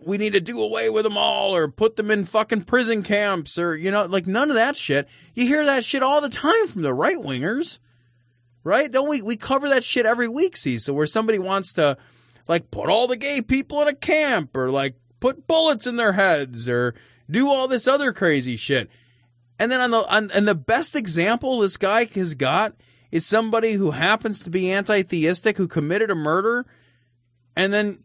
we 0.05 0.17
need 0.17 0.33
to 0.33 0.41
do 0.41 0.63
away 0.63 0.89
with 0.89 1.05
them 1.05 1.19
all 1.19 1.55
or 1.55 1.69
put 1.69 1.97
them 1.97 2.11
in 2.11 2.25
fucking 2.25 2.63
prison 2.63 3.03
camps 3.03 3.59
or 3.59 3.77
you 3.77 3.91
know 3.91 4.07
like 4.07 4.27
none 4.27 4.49
of 4.49 4.57
that 4.57 4.75
shit. 4.75 5.07
You 5.35 5.47
hear 5.47 5.67
that 5.67 5.85
shit 5.85 6.03
all 6.03 6.23
the 6.23 6.31
time 6.31 6.67
from 6.67 6.81
the 6.81 6.95
right 6.95 7.19
wingers 7.19 7.79
right? 8.65 8.91
Don't 8.91 9.09
we? 9.09 9.23
We 9.23 9.37
cover 9.37 9.69
that 9.69 9.85
shit 9.85 10.07
every 10.07 10.29
week, 10.29 10.57
see? 10.57 10.79
So 10.79 10.93
where 10.93 11.07
somebody 11.07 11.39
wants 11.39 11.73
to, 11.75 11.97
like, 12.49 12.71
put 12.71 12.89
all 12.89 13.07
the 13.07 13.17
gay 13.17 13.41
people 13.43 13.81
in 13.83 13.89
a 13.89 13.95
camp, 13.95 14.57
or 14.57 14.71
like 14.71 14.95
put 15.21 15.47
bullets 15.47 15.87
in 15.87 15.97
their 15.97 16.13
heads, 16.13 16.69
or 16.69 16.95
do 17.31 17.49
all 17.49 17.69
this 17.69 17.87
other 17.87 18.13
crazy 18.13 18.57
shit. 18.57 18.91
And 19.59 19.71
then 19.71 19.81
on 19.81 19.91
the 19.91 19.99
on, 20.09 20.31
and 20.33 20.49
the 20.49 20.55
best 20.55 20.97
example 20.97 21.61
this 21.61 21.77
guy 21.77 22.07
has 22.07 22.35
got 22.35 22.75
is 23.11 23.25
somebody 23.25 23.75
who 23.75 23.93
happens 23.93 24.41
to 24.41 24.51
be 24.51 24.73
anti-theistic 24.73 25.57
who 25.57 25.69
committed 25.69 26.11
a 26.11 26.15
murder, 26.15 26.67
and 27.55 27.73
then 27.73 28.03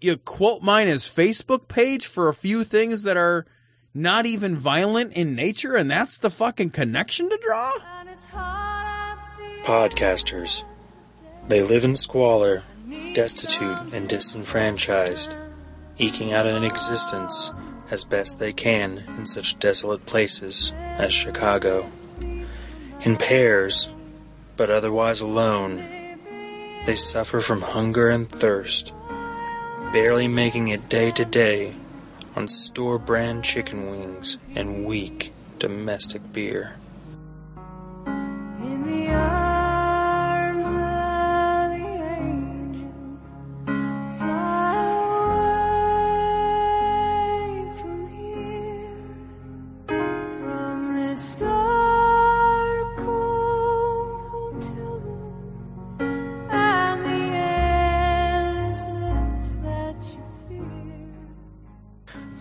you 0.00 0.16
quote 0.16 0.62
mine 0.62 0.88
his 0.88 1.04
Facebook 1.04 1.68
page 1.68 2.06
for 2.06 2.28
a 2.28 2.34
few 2.34 2.64
things 2.64 3.04
that 3.04 3.16
are 3.16 3.46
not 3.94 4.26
even 4.26 4.56
violent 4.56 5.12
in 5.12 5.34
nature, 5.34 5.76
and 5.76 5.90
that's 5.90 6.18
the 6.18 6.30
fucking 6.30 6.70
connection 6.70 7.30
to 7.30 7.38
draw. 7.40 7.70
Podcasters. 9.62 10.64
They 11.46 11.62
live 11.62 11.84
in 11.84 11.94
squalor, 11.94 12.64
destitute 13.14 13.92
and 13.92 14.08
disenfranchised, 14.08 15.34
eking 15.98 16.32
out 16.32 16.46
an 16.46 16.64
existence 16.64 17.52
as 17.90 18.04
best 18.04 18.38
they 18.38 18.52
can 18.52 19.04
in 19.16 19.26
such 19.26 19.58
desolate 19.58 20.06
places 20.06 20.72
as 20.96 21.12
Chicago. 21.12 21.90
In 23.04 23.16
pairs, 23.16 23.90
but 24.56 24.70
otherwise 24.70 25.20
alone, 25.20 25.76
they 26.86 26.96
suffer 26.96 27.40
from 27.40 27.60
hunger 27.60 28.08
and 28.08 28.28
thirst, 28.28 28.94
barely 29.92 30.28
making 30.28 30.68
it 30.68 30.88
day 30.88 31.10
to 31.10 31.24
day 31.24 31.74
on 32.34 32.48
store 32.48 32.98
brand 32.98 33.44
chicken 33.44 33.86
wings 33.86 34.38
and 34.54 34.84
weak 34.86 35.32
domestic 35.58 36.32
beer. 36.32 36.76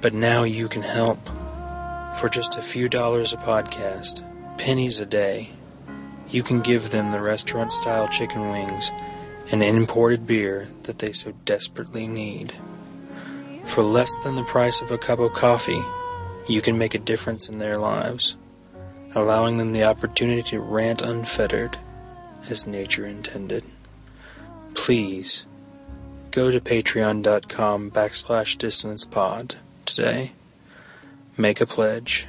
But 0.02 0.14
now 0.14 0.44
you 0.44 0.68
can 0.68 0.82
help. 0.82 1.20
For 2.16 2.28
just 2.28 2.58
a 2.58 2.62
few 2.62 2.90
dollars 2.90 3.34
a 3.34 3.38
podcast, 3.38 4.26
pennies 4.58 5.00
a 5.00 5.06
day, 5.06 5.52
you 6.28 6.44
can 6.44 6.62
give 6.62 6.90
them 6.90 7.12
the 7.12 7.22
restaurant 7.22 7.72
style 7.72 8.08
chicken 8.08 8.50
wings 8.50 8.92
and 9.52 9.62
imported 9.62 10.26
beer 10.26 10.68
that 10.84 11.00
they 11.00 11.12
so 11.12 11.34
desperately 11.46 12.08
need. 12.08 12.54
For 13.66 13.84
less 13.84 14.18
than 14.24 14.36
the 14.36 14.44
price 14.44 14.82
of 14.82 14.92
a 14.92 14.98
cup 14.98 15.20
of 15.20 15.34
coffee, 15.34 15.82
you 16.48 16.62
can 16.62 16.78
make 16.78 16.96
a 16.96 17.00
difference 17.00 17.48
in 17.48 17.60
their 17.60 17.78
lives, 17.78 18.38
allowing 19.16 19.58
them 19.58 19.72
the 19.72 19.84
opportunity 19.84 20.42
to 20.42 20.60
rant 20.60 21.02
unfettered 21.02 21.78
as 22.50 22.66
nature 22.66 23.06
intended. 23.06 23.64
Please 24.74 25.46
go 26.32 26.50
to 26.50 26.60
patreon.com 26.60 27.92
backslash 27.92 28.58
dissonancepod 28.58 29.58
today 29.96 30.34
make 31.38 31.62
a 31.62 31.66
pledge, 31.66 32.28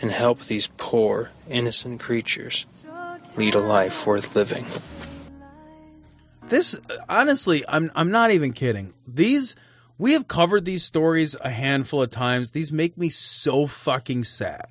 and 0.00 0.10
help 0.10 0.40
these 0.40 0.68
poor, 0.76 1.30
innocent 1.48 2.00
creatures 2.00 2.66
lead 3.36 3.54
a 3.54 3.60
life 3.60 4.06
worth 4.06 4.34
living. 4.34 4.64
This 6.48 6.76
honestly, 7.08 7.64
I'm 7.68 7.90
I'm 7.94 8.10
not 8.10 8.30
even 8.30 8.52
kidding. 8.52 8.92
These 9.06 9.54
we 9.98 10.12
have 10.14 10.26
covered 10.26 10.64
these 10.64 10.82
stories 10.82 11.36
a 11.40 11.50
handful 11.50 12.02
of 12.02 12.10
times. 12.10 12.50
These 12.50 12.72
make 12.72 12.96
me 12.96 13.10
so 13.10 13.66
fucking 13.66 14.24
sad. 14.24 14.66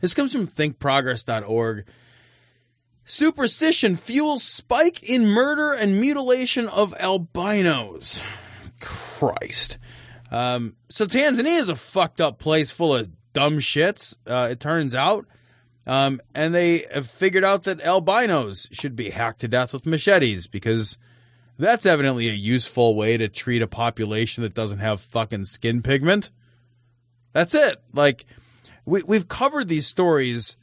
This 0.00 0.14
comes 0.14 0.32
from 0.32 0.46
thinkprogress.org. 0.46 1.86
Superstition 3.06 3.96
fuels 3.96 4.42
spike 4.42 5.02
in 5.02 5.26
murder 5.26 5.72
and 5.72 6.00
mutilation 6.00 6.66
of 6.68 6.94
albinos. 6.98 8.22
Christ. 8.80 9.76
Um, 10.34 10.74
so 10.88 11.06
Tanzania 11.06 11.60
is 11.60 11.68
a 11.68 11.76
fucked 11.76 12.20
up 12.20 12.40
place 12.40 12.72
full 12.72 12.96
of 12.96 13.08
dumb 13.34 13.58
shits. 13.58 14.16
Uh, 14.26 14.48
it 14.50 14.58
turns 14.58 14.92
out, 14.92 15.26
um, 15.86 16.20
and 16.34 16.52
they 16.52 16.86
have 16.92 17.08
figured 17.08 17.44
out 17.44 17.62
that 17.62 17.80
albinos 17.80 18.68
should 18.72 18.96
be 18.96 19.10
hacked 19.10 19.42
to 19.42 19.48
death 19.48 19.72
with 19.72 19.86
machetes 19.86 20.48
because 20.48 20.98
that's 21.56 21.86
evidently 21.86 22.28
a 22.28 22.32
useful 22.32 22.96
way 22.96 23.16
to 23.16 23.28
treat 23.28 23.62
a 23.62 23.68
population 23.68 24.42
that 24.42 24.54
doesn't 24.54 24.80
have 24.80 25.00
fucking 25.00 25.44
skin 25.44 25.82
pigment. 25.82 26.30
That's 27.32 27.54
it. 27.54 27.80
Like 27.92 28.24
we 28.84 29.04
we've 29.04 29.28
covered 29.28 29.68
these 29.68 29.86
stories 29.86 30.56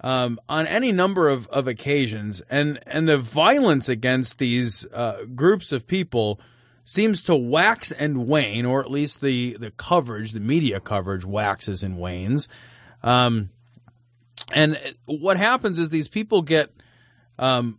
um, 0.00 0.40
on 0.48 0.66
any 0.66 0.90
number 0.90 1.28
of, 1.28 1.46
of 1.48 1.68
occasions, 1.68 2.40
and 2.48 2.78
and 2.86 3.06
the 3.06 3.18
violence 3.18 3.90
against 3.90 4.38
these 4.38 4.86
uh, 4.86 5.24
groups 5.34 5.70
of 5.70 5.86
people 5.86 6.40
seems 6.88 7.22
to 7.22 7.36
wax 7.36 7.92
and 7.92 8.26
wane, 8.26 8.64
or 8.64 8.80
at 8.80 8.90
least 8.90 9.20
the 9.20 9.58
the 9.60 9.70
coverage, 9.72 10.32
the 10.32 10.40
media 10.40 10.80
coverage, 10.80 11.22
waxes 11.22 11.82
and 11.82 11.98
wanes. 11.98 12.48
Um, 13.02 13.50
and 14.54 14.80
what 15.04 15.36
happens 15.36 15.78
is 15.78 15.90
these 15.90 16.08
people 16.08 16.40
get 16.40 16.72
um, 17.38 17.78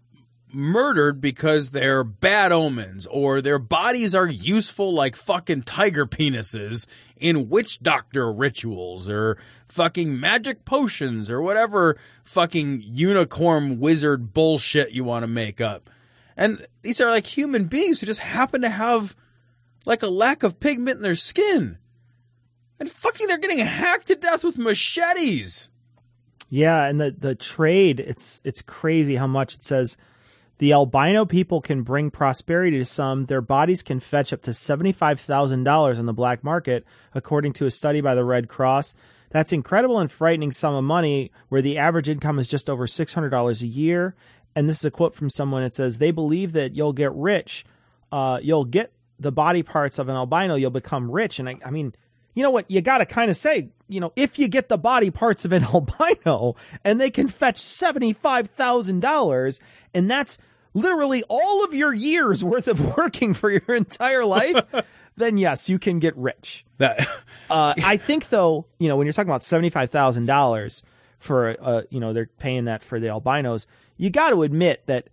murdered 0.54 1.20
because 1.20 1.72
they're 1.72 2.04
bad 2.04 2.52
omens 2.52 3.08
or 3.08 3.42
their 3.42 3.58
bodies 3.58 4.14
are 4.14 4.28
useful 4.28 4.94
like 4.94 5.16
fucking 5.16 5.64
tiger 5.64 6.06
penises 6.06 6.86
in 7.18 7.50
witch 7.50 7.80
doctor 7.80 8.32
rituals 8.32 9.10
or 9.10 9.38
fucking 9.68 10.20
magic 10.20 10.66
potions 10.66 11.32
or 11.32 11.42
whatever 11.42 11.98
fucking 12.24 12.84
unicorn 12.86 13.80
wizard 13.80 14.36
bullshit 14.36 14.92
you 14.92 15.04
want 15.04 15.24
to 15.24 15.28
make 15.28 15.60
up. 15.60 15.90
And 16.40 16.66
these 16.84 17.02
are 17.02 17.12
like 17.12 17.26
human 17.28 17.66
beings 17.66 18.00
who 18.00 18.06
just 18.06 18.22
happen 18.22 18.62
to 18.62 18.70
have 18.70 19.14
like 19.86 20.02
a 20.02 20.08
lack 20.08 20.42
of 20.42 20.62
pigment 20.62 20.96
in 20.96 21.04
their 21.04 21.14
skin. 21.14 21.78
And 22.80 22.90
fucking 22.90 23.28
they're 23.28 23.38
getting 23.38 23.60
hacked 23.60 24.08
to 24.08 24.16
death 24.16 24.46
with 24.46 24.58
machetes. 24.58 25.68
Yeah, 26.50 26.86
and 26.86 27.00
the 27.00 27.12
the 27.12 27.36
trade 27.36 28.00
it's 28.00 28.40
it's 28.46 28.62
crazy 28.62 29.18
how 29.18 29.28
much 29.28 29.56
it 29.56 29.66
says 29.66 29.98
the 30.60 30.72
albino 30.72 31.26
people 31.26 31.60
can 31.60 31.84
bring 31.84 32.10
prosperity 32.10 32.78
to 32.78 32.86
some. 32.86 33.26
Their 33.26 33.42
bodies 33.42 33.84
can 33.84 34.00
fetch 34.00 34.32
up 34.32 34.42
to 34.44 34.52
$75,000 34.52 36.00
on 36.00 36.06
the 36.06 36.14
black 36.14 36.44
market, 36.44 36.86
according 37.14 37.54
to 37.54 37.66
a 37.66 37.72
study 37.72 38.00
by 38.00 38.16
the 38.16 38.26
Red 38.26 38.48
Cross. 38.48 38.94
That's 39.30 39.54
incredible 39.54 40.00
and 40.00 40.12
frightening 40.12 40.52
sum 40.52 40.74
of 40.74 40.84
money 40.84 41.32
where 41.50 41.62
the 41.62 41.78
average 41.78 42.10
income 42.10 42.40
is 42.40 42.48
just 42.48 42.70
over 42.70 42.88
$600 42.88 43.62
a 43.62 43.68
year. 43.68 44.16
And 44.60 44.68
this 44.68 44.80
is 44.80 44.86
a 44.86 44.92
quote 44.92 45.16
from 45.16 45.30
someone. 45.30 45.64
It 45.64 45.74
says, 45.74 46.00
They 46.00 46.12
believe 46.12 46.52
that 46.52 46.76
you'll 46.76 46.92
get 46.92 47.14
rich. 47.14 47.64
Uh, 48.12 48.40
you'll 48.42 48.66
get 48.66 48.92
the 49.18 49.32
body 49.32 49.64
parts 49.64 50.00
of 50.00 50.10
an 50.10 50.18
albino, 50.18 50.56
you'll 50.56 50.70
become 50.70 51.10
rich. 51.10 51.40
And 51.40 51.48
I, 51.48 51.56
I 51.64 51.72
mean, 51.72 51.96
you 52.34 52.44
know 52.44 52.52
what? 52.52 52.70
You 52.70 52.82
got 52.82 52.98
to 52.98 53.06
kind 53.06 53.30
of 53.30 53.38
say, 53.38 53.70
you 53.88 54.02
know, 54.02 54.12
if 54.18 54.38
you 54.38 54.50
get 54.50 54.68
the 54.68 54.78
body 54.78 55.12
parts 55.12 55.46
of 55.46 55.54
an 55.54 55.64
albino 55.64 56.58
and 56.84 57.00
they 57.00 57.10
can 57.10 57.30
fetch 57.30 57.56
$75,000, 57.56 59.60
and 59.94 60.12
that's 60.12 60.38
literally 60.74 61.24
all 61.30 61.64
of 61.64 61.74
your 61.74 61.94
years 61.94 62.44
worth 62.44 62.68
of 62.68 62.98
working 62.98 63.34
for 63.34 63.50
your 63.50 63.74
entire 63.74 64.26
life, 64.26 64.62
then 65.16 65.38
yes, 65.38 65.70
you 65.70 65.80
can 65.80 66.00
get 66.00 66.18
rich. 66.18 66.66
That 66.80 67.08
uh, 67.50 67.76
I 67.82 67.96
think 67.96 68.28
though, 68.28 68.66
you 68.78 68.90
know, 68.90 68.98
when 68.98 69.08
you're 69.08 69.14
talking 69.14 69.30
about 69.30 69.44
seventy 69.44 69.70
five 69.70 69.90
thousand 69.90 70.26
dollars 70.26 70.84
for, 71.20 71.56
uh, 71.62 71.82
you 71.90 72.00
know, 72.00 72.14
they're 72.14 72.30
paying 72.40 72.66
that 72.66 72.82
for 72.82 73.00
the 73.00 73.10
albinos, 73.10 73.68
you 73.98 74.10
got 74.10 74.32
to 74.32 74.44
admit 74.44 74.86
that 74.88 75.10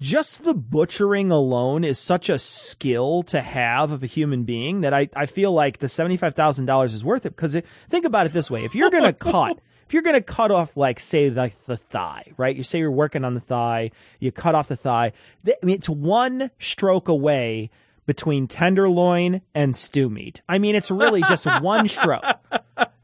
just 0.00 0.44
the 0.44 0.54
butchering 0.54 1.30
alone 1.30 1.84
is 1.84 1.98
such 1.98 2.28
a 2.28 2.38
skill 2.38 3.22
to 3.22 3.40
have 3.40 3.90
of 3.90 4.02
a 4.02 4.06
human 4.06 4.44
being 4.44 4.82
that 4.82 4.92
I, 4.92 5.08
I 5.14 5.26
feel 5.26 5.52
like 5.52 5.78
the 5.78 5.88
seventy 5.88 6.16
five 6.16 6.34
thousand 6.34 6.66
dollars 6.66 6.92
is 6.92 7.04
worth 7.04 7.24
it 7.24 7.30
because 7.30 7.56
think 7.88 8.04
about 8.04 8.26
it 8.26 8.32
this 8.32 8.50
way: 8.50 8.64
if 8.64 8.74
you're 8.74 8.90
going 8.90 9.04
to 9.04 9.12
cut, 9.12 9.60
if 9.86 9.94
you're 9.94 10.02
going 10.02 10.16
to 10.16 10.22
cut 10.22 10.50
off, 10.50 10.76
like, 10.76 10.98
say, 10.98 11.30
like 11.30 11.64
the 11.64 11.76
thigh, 11.76 12.32
right? 12.36 12.54
You 12.56 12.64
say 12.64 12.80
you're 12.80 12.90
working 12.90 13.24
on 13.24 13.34
the 13.34 13.40
thigh, 13.40 13.92
you 14.18 14.32
cut 14.32 14.54
off 14.54 14.68
the 14.68 14.76
thigh. 14.76 15.12
I 15.46 15.54
mean, 15.62 15.76
it's 15.76 15.88
one 15.88 16.50
stroke 16.58 17.08
away 17.08 17.70
between 18.06 18.46
tenderloin 18.46 19.40
and 19.54 19.76
stew 19.76 20.10
meat. 20.10 20.42
I 20.48 20.58
mean, 20.58 20.74
it's 20.74 20.90
really 20.90 21.22
just 21.22 21.46
one 21.62 21.88
stroke. 21.88 22.24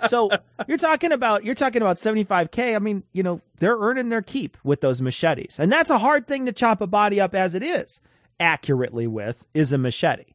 So 0.09 0.31
you're 0.67 0.79
talking 0.79 1.13
about 1.13 1.45
you're 1.45 1.55
talking 1.55 1.83
about 1.83 1.97
75k. 1.97 2.75
I 2.75 2.79
mean, 2.79 3.03
you 3.13 3.23
know, 3.23 3.41
they're 3.59 3.77
earning 3.79 4.09
their 4.09 4.23
keep 4.23 4.57
with 4.65 4.81
those 4.81 5.01
machetes, 5.01 5.59
and 5.59 5.71
that's 5.71 5.91
a 5.91 5.99
hard 5.99 6.27
thing 6.27 6.47
to 6.47 6.53
chop 6.53 6.81
a 6.81 6.87
body 6.87 7.21
up 7.21 7.35
as 7.35 7.55
it 7.55 7.63
is 7.63 8.01
accurately 8.39 9.07
with 9.07 9.45
is 9.55 9.73
a 9.73 9.79
machete. 9.79 10.33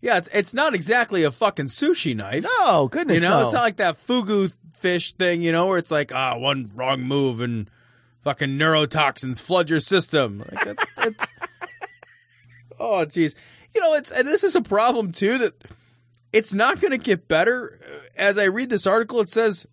Yeah, 0.00 0.18
it's 0.18 0.28
it's 0.32 0.54
not 0.54 0.74
exactly 0.74 1.24
a 1.24 1.32
fucking 1.32 1.66
sushi 1.66 2.14
knife. 2.14 2.44
No, 2.60 2.88
goodness, 2.88 3.22
You 3.22 3.28
know, 3.28 3.38
no. 3.38 3.42
it's 3.44 3.52
not 3.52 3.62
like 3.62 3.76
that 3.76 4.06
fugu 4.06 4.52
fish 4.78 5.12
thing, 5.14 5.42
you 5.42 5.50
know, 5.50 5.66
where 5.66 5.78
it's 5.78 5.90
like, 5.90 6.14
ah, 6.14 6.36
one 6.38 6.70
wrong 6.74 7.00
move 7.02 7.40
and 7.40 7.68
fucking 8.22 8.50
neurotoxins 8.50 9.40
flood 9.42 9.68
your 9.68 9.80
system. 9.80 10.44
Like, 10.52 10.78
oh, 12.78 13.04
jeez. 13.06 13.34
You 13.74 13.80
know, 13.80 13.94
it's 13.94 14.10
and 14.10 14.26
this 14.26 14.44
is 14.44 14.54
a 14.54 14.62
problem 14.62 15.12
too 15.12 15.38
that 15.38 15.54
it's 16.32 16.52
not 16.52 16.80
going 16.80 16.90
to 16.90 16.98
get 16.98 17.28
better. 17.28 17.78
As 18.16 18.38
I 18.38 18.44
read 18.44 18.70
this 18.70 18.86
article, 18.86 19.20
it 19.20 19.28
says 19.28 19.66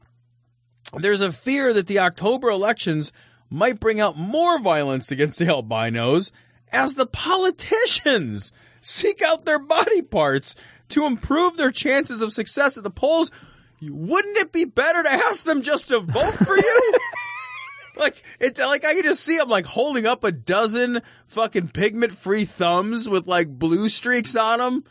there's 0.94 1.22
a 1.22 1.32
fear 1.32 1.74
that 1.74 1.88
the 1.88 2.00
October 2.00 2.50
elections 2.50 3.12
might 3.50 3.80
bring 3.80 4.00
out 4.00 4.18
more 4.18 4.60
violence 4.60 5.12
against 5.12 5.40
the 5.40 5.48
albinos 5.48 6.32
as 6.72 6.96
the 6.96 7.06
politicians 7.06 8.52
seek 8.82 9.22
out 9.22 9.46
their 9.46 9.60
body 9.60 10.02
parts 10.02 10.56
to 10.90 11.06
improve 11.06 11.58
their 11.58 11.72
chances 11.72 12.22
of 12.22 12.34
success 12.34 12.78
at 12.78 12.84
the 12.84 12.90
polls. 12.90 13.32
Wouldn't 13.82 14.38
it 14.38 14.52
be 14.52 14.66
better 14.66 15.04
to 15.04 15.12
ask 15.12 15.44
them 15.44 15.62
just 15.62 15.88
to 15.90 16.00
vote 16.00 16.34
for 16.34 16.58
you? 16.58 16.94
like 17.98 18.24
it's 18.40 18.60
like 18.60 18.86
I 18.86 18.94
can 18.94 19.04
just 19.04 19.24
see 19.24 19.38
them 19.38 19.50
like 19.50 19.66
holding 19.66 20.06
up 20.06 20.24
a 20.24 20.32
dozen 20.32 21.02
fucking 21.28 21.70
pigment 21.70 22.14
free 22.14 22.46
thumbs 22.46 23.08
with 23.10 23.28
like 23.28 23.48
blue 23.50 23.90
streaks 23.90 24.36
on 24.36 24.60
them. 24.60 24.84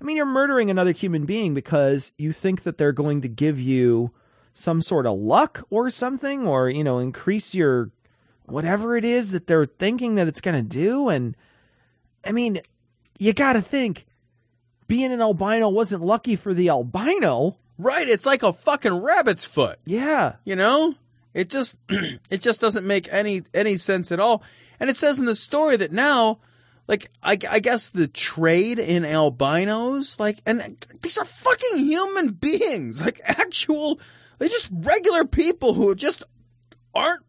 I 0.00 0.04
mean, 0.04 0.16
you're 0.16 0.26
murdering 0.26 0.70
another 0.70 0.92
human 0.92 1.26
being 1.26 1.54
because 1.54 2.12
you 2.16 2.32
think 2.32 2.62
that 2.62 2.78
they're 2.78 2.92
going 2.92 3.20
to 3.22 3.28
give 3.28 3.60
you 3.60 4.12
some 4.54 4.80
sort 4.80 5.06
of 5.06 5.18
luck 5.18 5.66
or 5.70 5.90
something, 5.90 6.46
or, 6.46 6.68
you 6.68 6.84
know, 6.84 6.98
increase 6.98 7.54
your 7.54 7.90
whatever 8.44 8.96
it 8.96 9.04
is 9.04 9.32
that 9.32 9.46
they're 9.46 9.66
thinking 9.66 10.14
that 10.14 10.28
it's 10.28 10.40
going 10.40 10.56
to 10.56 10.62
do. 10.62 11.08
And 11.08 11.36
I 12.24 12.32
mean, 12.32 12.60
you 13.18 13.32
got 13.32 13.54
to 13.54 13.60
think 13.60 14.06
being 14.86 15.12
an 15.12 15.20
albino 15.20 15.68
wasn't 15.68 16.02
lucky 16.02 16.36
for 16.36 16.54
the 16.54 16.68
albino. 16.68 17.58
Right, 17.78 18.08
it's 18.08 18.26
like 18.26 18.42
a 18.42 18.52
fucking 18.52 18.92
rabbit's 18.92 19.44
foot. 19.44 19.78
Yeah. 19.86 20.34
You 20.44 20.56
know? 20.56 20.94
It 21.32 21.48
just 21.50 21.76
it 21.88 22.40
just 22.40 22.60
doesn't 22.60 22.86
make 22.86 23.12
any 23.12 23.44
any 23.54 23.76
sense 23.76 24.10
at 24.10 24.18
all. 24.20 24.42
And 24.80 24.90
it 24.90 24.96
says 24.96 25.18
in 25.18 25.24
the 25.26 25.34
story 25.36 25.76
that 25.76 25.92
now 25.92 26.38
like 26.88 27.10
I, 27.22 27.38
I 27.48 27.60
guess 27.60 27.90
the 27.90 28.08
trade 28.08 28.78
in 28.78 29.04
albinos 29.04 30.18
like 30.18 30.38
and 30.46 30.84
these 31.02 31.18
are 31.18 31.24
fucking 31.24 31.78
human 31.84 32.30
beings 32.32 33.00
like 33.04 33.20
actual 33.24 34.00
they're 34.38 34.48
just 34.48 34.70
regular 34.72 35.24
people 35.24 35.74
who 35.74 35.94
just 35.94 36.24
aren't 36.94 37.22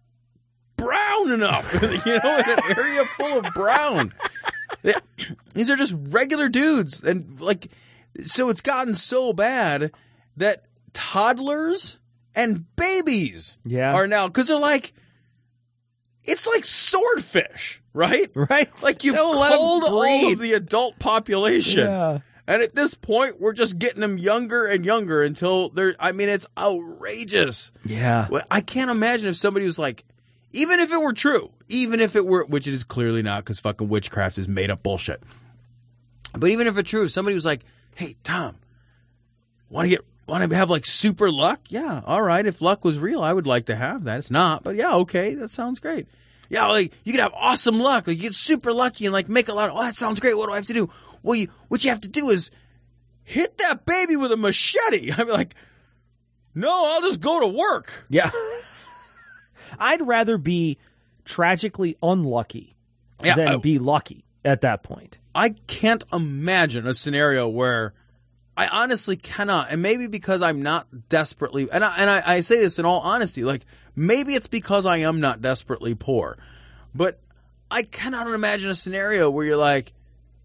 brown 0.77 1.31
enough 1.31 1.73
you 2.05 2.13
know 2.23 2.37
in 2.37 2.49
an 2.49 2.77
area 2.77 3.03
full 3.17 3.39
of 3.39 3.53
brown 3.53 4.13
They- 4.81 4.93
these 5.53 5.69
are 5.69 5.75
just 5.75 5.93
regular 5.97 6.47
dudes 6.47 7.03
and 7.03 7.39
like 7.41 7.67
so 8.23 8.49
it's 8.49 8.61
gotten 8.61 8.95
so 8.95 9.33
bad 9.33 9.91
that 10.39 10.63
toddlers 10.93 11.97
and 12.35 12.65
babies 12.75 13.57
Yeah. 13.63 13.93
are 13.93 14.07
now 14.07 14.27
because 14.27 14.47
they're 14.47 14.59
like 14.59 14.93
it's 16.23 16.45
like 16.47 16.65
swordfish 16.65 17.81
right 17.93 18.29
right 18.35 18.69
like 18.83 19.03
you've 19.03 19.15
Don't 19.15 19.33
culled 19.33 19.83
all 19.85 20.31
of 20.31 20.39
the 20.39 20.53
adult 20.53 20.99
population 20.99 21.85
Yeah. 21.87 22.19
and 22.47 22.61
at 22.61 22.75
this 22.75 22.93
point 22.95 23.39
we're 23.39 23.53
just 23.53 23.79
getting 23.79 24.01
them 24.01 24.17
younger 24.17 24.65
and 24.65 24.85
younger 24.85 25.23
until 25.23 25.69
they're 25.69 25.95
i 25.99 26.11
mean 26.11 26.29
it's 26.29 26.47
outrageous 26.57 27.71
Yeah. 27.85 28.27
I 28.51 28.61
can't 28.61 28.91
imagine 28.91 29.27
if 29.27 29.35
somebody 29.35 29.65
was 29.65 29.79
like, 29.79 30.03
even 30.51 30.79
if 30.79 30.91
it 30.91 30.99
were 31.01 31.13
true, 31.13 31.51
even 31.67 31.99
if 31.99 32.15
it 32.15 32.25
were, 32.25 32.43
which 32.45 32.65
it 32.67 32.73
is 32.73 32.83
clearly 32.83 33.21
not 33.21 33.43
because 33.43 33.59
fucking 33.59 33.87
witchcraft 33.87 34.37
is 34.39 34.47
made 34.47 34.71
up 34.71 34.81
bullshit. 34.81 35.21
But 36.33 36.49
even 36.49 36.65
if 36.67 36.75
it's 36.77 36.89
true, 36.89 37.03
if 37.05 37.11
somebody 37.11 37.35
was 37.35 37.45
like, 37.45 37.63
hey, 37.95 38.15
Tom, 38.23 38.55
want 39.69 39.85
to 39.85 39.89
get, 39.89 40.01
want 40.29 40.49
to 40.49 40.55
have 40.55 40.69
like 40.69 40.85
super 40.85 41.31
luck? 41.31 41.59
Yeah, 41.69 42.01
all 42.05 42.21
right. 42.21 42.45
If 42.45 42.61
luck 42.61 42.83
was 42.85 42.99
real, 42.99 43.21
I 43.21 43.33
would 43.33 43.47
like 43.47 43.65
to 43.67 43.75
have 43.75 44.03
that. 44.05 44.19
It's 44.19 44.31
not, 44.31 44.63
but 44.63 44.75
yeah, 44.75 44.95
okay. 44.95 45.35
That 45.35 45.49
sounds 45.49 45.79
great. 45.79 46.07
Yeah, 46.49 46.65
like 46.67 46.93
you 47.03 47.13
could 47.13 47.21
have 47.21 47.33
awesome 47.33 47.79
luck. 47.79 48.07
Like 48.07 48.17
you 48.17 48.23
get 48.23 48.33
super 48.35 48.73
lucky 48.73 49.05
and 49.05 49.13
like 49.13 49.29
make 49.29 49.49
a 49.49 49.53
lot 49.53 49.69
of, 49.69 49.75
oh, 49.77 49.81
that 49.83 49.95
sounds 49.95 50.19
great. 50.19 50.37
What 50.37 50.47
do 50.47 50.53
I 50.53 50.55
have 50.55 50.65
to 50.65 50.73
do? 50.73 50.89
Well, 51.21 51.35
you, 51.35 51.47
what 51.67 51.83
you 51.83 51.89
have 51.91 52.01
to 52.01 52.07
do 52.07 52.29
is 52.29 52.49
hit 53.23 53.57
that 53.59 53.85
baby 53.85 54.15
with 54.15 54.31
a 54.31 54.37
machete. 54.37 55.11
I'm 55.17 55.27
like, 55.27 55.53
no, 56.55 56.69
I'll 56.93 57.01
just 57.01 57.21
go 57.21 57.39
to 57.41 57.47
work. 57.47 58.05
Yeah. 58.09 58.31
I'd 59.79 60.05
rather 60.05 60.37
be 60.37 60.77
tragically 61.25 61.95
unlucky 62.01 62.75
Yeah, 63.23 63.35
than 63.35 63.47
I- 63.47 63.57
be 63.57 63.77
lucky 63.79 64.25
at 64.43 64.61
that 64.61 64.81
point. 64.83 65.17
I 65.35 65.49
can't 65.67 66.03
imagine 66.11 66.87
a 66.87 66.93
scenario 66.93 67.47
where 67.47 67.93
I 68.59 68.67
honestly 68.67 69.15
cannot, 69.15 69.71
and 69.71 69.81
maybe 69.81 70.07
because 70.07 70.41
I'm 70.41 70.61
not 70.61 71.07
desperately, 71.07 71.69
and 71.71 71.81
I, 71.83 71.95
and 71.97 72.09
I, 72.09 72.21
I 72.25 72.39
say 72.41 72.59
this 72.59 72.77
in 72.77 72.85
all 72.85 72.99
honesty, 72.99 73.43
like 73.45 73.65
maybe 73.95 74.35
it's 74.35 74.47
because 74.47 74.85
I 74.85 74.97
am 74.97 75.21
not 75.21 75.41
desperately 75.41 75.95
poor, 75.95 76.37
but 76.93 77.21
I 77.71 77.83
cannot 77.83 78.27
imagine 78.27 78.69
a 78.69 78.75
scenario 78.75 79.29
where 79.29 79.45
you're 79.45 79.55
like, 79.55 79.93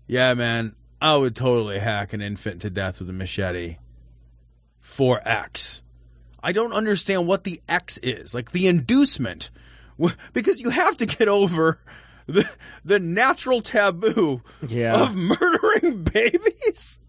yeah, 0.07 0.33
man, 0.35 0.77
I 1.03 1.17
would 1.17 1.35
totally 1.35 1.81
hack 1.81 2.12
an 2.12 2.23
infant 2.23 2.61
to 2.62 2.71
death 2.71 3.01
with 3.01 3.11
a 3.11 3.12
machete 3.12 3.79
for 4.81 5.21
X. 5.27 5.83
I 6.43 6.53
don't 6.53 6.73
understand 6.73 7.27
what 7.27 7.43
the 7.45 7.61
X 7.69 7.99
is, 8.03 8.33
like 8.35 8.53
the 8.53 8.69
inducement, 8.69 9.51
because 10.33 10.61
you 10.61 10.71
have 10.71 10.97
to 10.99 11.07
get 11.07 11.27
over 11.27 11.81
the 12.27 12.49
the 12.85 13.01
natural 13.01 13.61
taboo 13.61 14.43
Yeah. 14.69 15.03
of 15.03 15.15
murdering 15.17 16.03
babies, 16.12 17.01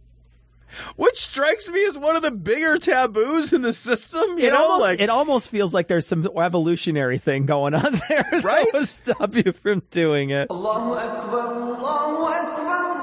which 0.95 1.17
strikes 1.17 1.69
me 1.69 1.85
as 1.85 1.97
one 1.97 2.15
of 2.15 2.21
the 2.21 2.31
bigger 2.31 2.77
taboos 2.77 3.53
in 3.53 3.61
the 3.61 3.73
system. 3.73 4.37
You 4.37 4.47
it 4.47 4.51
know, 4.51 4.61
almost, 4.63 4.81
like 4.81 4.99
it 4.99 5.09
almost 5.09 5.49
feels 5.49 5.73
like 5.73 5.87
there's 5.87 6.07
some 6.07 6.25
evolutionary 6.37 7.17
thing 7.17 7.45
going 7.45 7.73
on 7.73 7.91
there 8.09 8.27
that 8.31 8.43
Right? 8.43 8.65
would 8.73 8.87
stop 8.87 9.35
you 9.35 9.51
from 9.51 9.83
doing 9.91 10.29
it. 10.31 10.47
Allahu 10.49 10.93
Akbar, 10.93 11.47
Allahu 11.77 12.25
Akbar, 12.25 13.01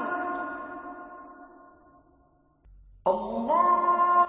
Allah. 3.05 4.27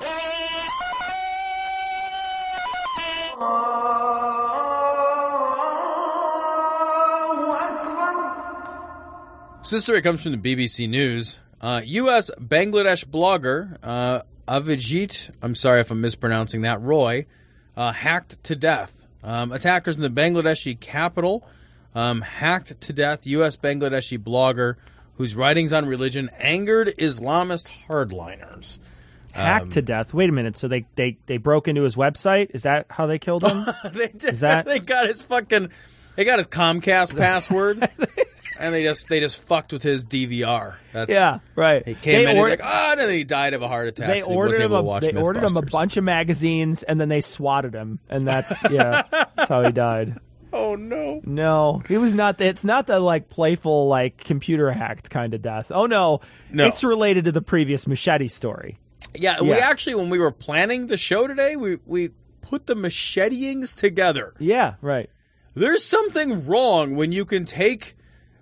Sister, 9.62 9.94
it 9.94 10.02
comes 10.02 10.22
from 10.22 10.32
the 10.32 10.56
BBC 10.56 10.88
News. 10.88 11.38
Uh, 11.64 11.80
U.S. 11.82 12.30
Bangladesh 12.38 13.06
blogger 13.06 13.78
uh, 13.82 14.20
Avijit, 14.46 15.30
I'm 15.40 15.54
sorry 15.54 15.80
if 15.80 15.90
I'm 15.90 16.02
mispronouncing 16.02 16.60
that, 16.60 16.82
Roy, 16.82 17.24
uh, 17.74 17.90
hacked 17.90 18.44
to 18.44 18.54
death. 18.54 19.06
Um, 19.22 19.50
attackers 19.50 19.96
in 19.96 20.02
the 20.02 20.10
Bangladeshi 20.10 20.78
capital 20.78 21.42
um, 21.94 22.20
hacked 22.20 22.78
to 22.82 22.92
death 22.92 23.26
U.S. 23.26 23.56
Bangladeshi 23.56 24.18
blogger 24.18 24.74
whose 25.16 25.34
writings 25.34 25.72
on 25.72 25.86
religion 25.86 26.28
angered 26.38 26.88
Islamist 26.98 27.68
hardliners. 27.88 28.76
Hacked 29.32 29.72
to 29.72 29.80
death. 29.80 30.12
Wait 30.12 30.28
a 30.28 30.32
minute. 30.32 30.58
So 30.58 30.68
they, 30.68 30.84
they, 30.96 31.16
they 31.24 31.38
broke 31.38 31.66
into 31.66 31.84
his 31.84 31.96
website? 31.96 32.50
Is 32.52 32.64
that 32.64 32.84
how 32.90 33.06
they 33.06 33.18
killed 33.18 33.42
him? 33.42 33.64
they 33.94 34.08
did, 34.08 34.24
Is 34.24 34.40
that- 34.40 34.66
they 34.66 34.80
got 34.80 35.06
his 35.06 35.22
fucking 35.22 35.70
they 36.14 36.26
got 36.26 36.38
his 36.38 36.46
Comcast 36.46 37.16
password 37.16 37.88
and 38.58 38.74
they 38.74 38.82
just 38.82 39.08
they 39.08 39.20
just 39.20 39.40
fucked 39.42 39.72
with 39.72 39.82
his 39.82 40.04
DVR. 40.06 40.76
That's 40.92 41.10
yeah, 41.10 41.38
right. 41.56 41.86
He 41.86 41.94
came 41.94 42.24
They 42.24 42.30
in, 42.30 42.36
he's 42.36 42.48
like, 42.48 42.60
ah, 42.62 42.92
and 42.92 43.00
then 43.00 43.10
he 43.10 43.24
died 43.24 43.54
of 43.54 43.62
a 43.62 43.68
heart 43.68 43.88
attack. 43.88 44.08
they 44.08 44.22
ordered 44.22 44.56
him 44.56 44.62
able 44.62 44.76
a, 44.76 44.80
to 44.80 44.84
watch 44.84 45.02
they 45.04 45.14
ordered 45.14 45.42
him 45.42 45.56
a 45.56 45.62
bunch 45.62 45.96
of 45.96 46.04
magazines 46.04 46.82
and 46.82 47.00
then 47.00 47.08
they 47.08 47.20
swatted 47.20 47.74
him 47.74 47.98
and 48.08 48.26
that's 48.26 48.62
yeah 48.70 49.02
that's 49.10 49.48
how 49.48 49.62
he 49.62 49.72
died 49.72 50.14
Oh 50.52 50.76
no. 50.76 51.20
no 51.24 51.82
he 51.88 51.96
was 51.98 52.14
not 52.14 52.38
the, 52.38 52.46
it's 52.46 52.62
not 52.62 52.86
the 52.86 53.00
like 53.00 53.28
playful 53.28 53.88
like 53.88 54.18
computer 54.18 54.70
hacked 54.70 55.10
kind 55.10 55.34
of 55.34 55.42
death 55.42 55.72
oh 55.74 55.86
no, 55.86 56.20
No. 56.52 56.66
it's 56.66 56.84
related 56.84 57.24
to 57.24 57.32
the 57.32 57.42
previous 57.42 57.88
machete 57.88 58.28
story 58.28 58.78
Yeah, 59.16 59.40
we 59.42 59.52
actually 59.52 59.96
when 59.96 60.10
we 60.10 60.18
were 60.20 60.30
planning 60.30 60.86
the 60.86 60.96
show 60.96 61.26
today, 61.26 61.56
we 61.56 61.78
we 61.86 62.10
put 62.40 62.66
the 62.66 62.76
macheteings 62.76 63.74
together. 63.76 64.32
yeah 64.38 64.74
right 64.80 65.10
There's 65.54 65.82
something 65.84 66.46
wrong 66.46 66.94
when 66.94 67.10
you 67.10 67.24
can 67.24 67.44
take 67.46 67.96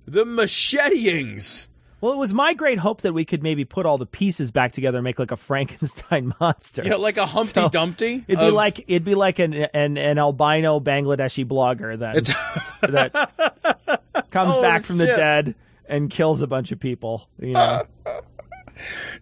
the 0.06 0.24
macheteings 0.24 1.68
Well, 2.00 2.12
it 2.12 2.16
was 2.18 2.34
my 2.34 2.54
great 2.54 2.78
hope 2.78 3.02
that 3.02 3.12
we 3.12 3.24
could 3.24 3.42
maybe 3.42 3.64
put 3.64 3.86
all 3.86 3.96
the 3.98 4.06
pieces 4.06 4.50
back 4.50 4.72
together 4.72 4.98
and 4.98 5.04
make 5.04 5.18
like 5.18 5.30
a 5.30 5.36
Frankenstein 5.36 6.32
monster. 6.40 6.82
Yeah, 6.84 6.96
like 6.96 7.16
a 7.16 7.26
Humpty 7.26 7.52
So, 7.60 7.68
Dumpty. 7.68 8.24
It'd 8.26 8.40
be 8.40 8.50
like 8.50 8.80
it'd 8.88 9.04
be 9.04 9.14
like 9.14 9.38
an 9.38 9.54
an, 9.54 9.96
an 9.96 10.18
albino 10.18 10.80
Bangladeshi 10.80 11.46
blogger 11.46 11.98
then 11.98 12.24
that 12.92 13.12
comes 14.30 14.54
Oh, 14.56 14.62
back 14.62 14.84
from 14.84 14.98
the 14.98 15.06
dead 15.06 15.54
and 15.86 16.10
kills 16.10 16.42
a 16.42 16.46
bunch 16.46 16.72
of 16.72 16.80
people. 16.80 17.28
You 17.38 17.52
know, 17.52 17.82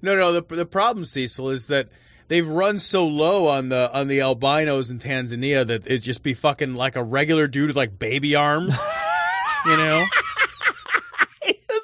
No, 0.02 0.16
no. 0.16 0.32
The 0.32 0.42
the 0.54 0.64
problem, 0.66 1.04
Cecil, 1.04 1.50
is 1.50 1.66
that 1.66 1.88
they've 2.28 2.46
run 2.48 2.78
so 2.78 3.06
low 3.06 3.48
on 3.48 3.68
the 3.68 3.90
on 3.92 4.06
the 4.06 4.20
albinos 4.20 4.90
in 4.90 4.98
Tanzania 5.00 5.66
that 5.66 5.86
it'd 5.86 6.02
just 6.02 6.22
be 6.22 6.32
fucking 6.32 6.74
like 6.74 6.96
a 6.96 7.02
regular 7.02 7.46
dude 7.48 7.66
with 7.68 7.76
like 7.76 7.98
baby 7.98 8.34
arms. 8.36 8.78
you 9.66 9.76
know. 9.76 10.06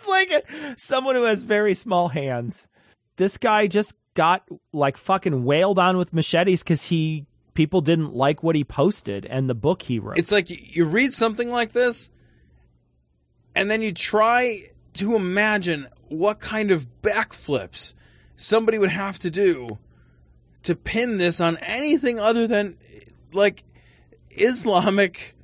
Like 0.09 0.49
someone 0.77 1.15
who 1.15 1.25
has 1.25 1.43
very 1.43 1.75
small 1.75 2.09
hands. 2.09 2.69
This 3.17 3.39
guy 3.39 3.67
just 3.67 3.97
got 4.15 4.49
like 4.73 4.97
fucking 4.97 5.45
wailed 5.45 5.79
on 5.79 5.97
with 5.97 6.13
machetes 6.13 6.63
because 6.63 6.85
he 6.85 7.27
people 7.55 7.81
didn't 7.81 8.15
like 8.15 8.43
what 8.43 8.55
he 8.55 8.65
posted 8.65 9.27
and 9.27 9.49
the 9.49 9.55
book 9.55 9.83
he 9.83 9.99
wrote. 9.99 10.19
It's 10.19 10.33
like 10.33 10.49
you 10.51 10.85
read 10.85 11.13
something 11.15 11.51
like 11.51 11.73
this, 11.73 12.11
and 13.55 13.71
then 13.71 13.83
you 13.83 13.93
try 13.93 14.71
to 14.95 15.15
imagine 15.15 15.89
what 16.09 16.39
kind 16.39 16.71
of 16.71 16.87
backflips 17.03 17.95
somebody 18.37 18.79
would 18.79 18.91
have 18.91 19.19
to 19.19 19.31
do 19.31 19.79
to 20.63 20.75
pin 20.77 21.19
this 21.19 21.41
on 21.41 21.57
anything 21.59 22.19
other 22.19 22.47
than 22.47 22.77
like 23.33 23.65
Islamic 24.31 25.35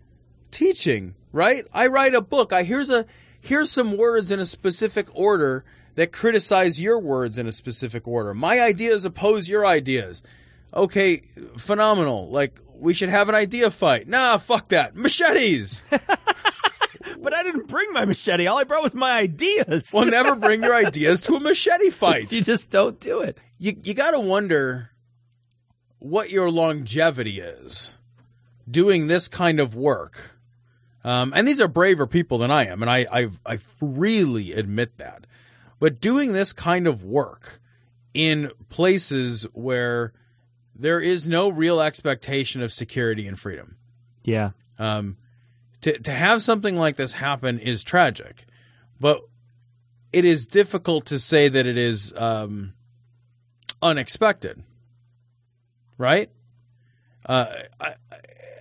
teaching, 0.50 1.14
right? 1.32 1.64
I 1.72 1.86
write 1.88 2.14
a 2.14 2.20
book. 2.20 2.52
I 2.52 2.62
here's 2.62 2.90
a 2.90 3.06
here's 3.42 3.70
some 3.70 3.96
words 3.96 4.30
in 4.30 4.40
a 4.40 4.46
specific 4.46 5.06
order 5.14 5.64
that 5.96 6.12
criticize 6.12 6.80
your 6.80 6.98
words 6.98 7.36
in 7.36 7.46
a 7.46 7.52
specific 7.52 8.08
order. 8.08 8.32
My 8.32 8.60
ideas 8.60 9.04
oppose 9.04 9.48
your 9.48 9.66
ideas. 9.66 10.22
Okay, 10.72 11.18
phenomenal. 11.58 12.30
Like 12.30 12.58
we 12.74 12.94
should 12.94 13.10
have 13.10 13.28
an 13.28 13.34
idea 13.34 13.70
fight. 13.70 14.08
Nah, 14.08 14.38
fuck 14.38 14.68
that. 14.68 14.96
Machetes. 14.96 15.82
but 15.90 17.34
I 17.34 17.42
didn't 17.42 17.68
bring 17.68 17.92
my 17.92 18.06
machete. 18.06 18.46
All 18.46 18.58
I 18.58 18.64
brought 18.64 18.82
was 18.82 18.94
my 18.94 19.18
ideas. 19.18 19.90
well, 19.92 20.06
never 20.06 20.34
bring 20.36 20.62
your 20.62 20.74
ideas 20.86 21.20
to 21.22 21.34
a 21.34 21.40
machete 21.40 21.90
fight. 21.90 22.32
you 22.32 22.40
just 22.40 22.70
don't 22.70 22.98
do 23.00 23.20
it. 23.20 23.36
You 23.58 23.76
you 23.84 23.92
got 23.92 24.12
to 24.12 24.20
wonder 24.20 24.90
what 25.98 26.30
your 26.30 26.50
longevity 26.50 27.40
is 27.40 27.94
doing 28.70 29.06
this 29.06 29.28
kind 29.28 29.60
of 29.60 29.74
work. 29.74 30.31
Um, 31.04 31.32
and 31.34 31.46
these 31.48 31.60
are 31.60 31.68
braver 31.68 32.06
people 32.06 32.38
than 32.38 32.50
I 32.50 32.66
am, 32.66 32.80
and 32.82 32.90
I, 32.90 33.06
I 33.10 33.28
I 33.44 33.56
freely 33.56 34.52
admit 34.52 34.98
that. 34.98 35.26
But 35.80 36.00
doing 36.00 36.32
this 36.32 36.52
kind 36.52 36.86
of 36.86 37.02
work 37.02 37.60
in 38.14 38.50
places 38.68 39.44
where 39.52 40.12
there 40.76 41.00
is 41.00 41.26
no 41.26 41.48
real 41.48 41.80
expectation 41.80 42.62
of 42.62 42.72
security 42.72 43.26
and 43.26 43.38
freedom, 43.38 43.76
Yeah. 44.22 44.50
um, 44.78 45.16
to 45.80 45.98
to 45.98 46.12
have 46.12 46.40
something 46.42 46.76
like 46.76 46.94
this 46.96 47.12
happen 47.14 47.58
is 47.58 47.82
tragic, 47.82 48.46
but 49.00 49.22
it 50.12 50.24
is 50.24 50.46
difficult 50.46 51.06
to 51.06 51.18
say 51.18 51.48
that 51.48 51.66
it 51.66 51.76
is 51.76 52.12
um, 52.16 52.74
unexpected, 53.82 54.62
right? 55.98 56.30
Uh, 57.26 57.46
I, 57.80 57.94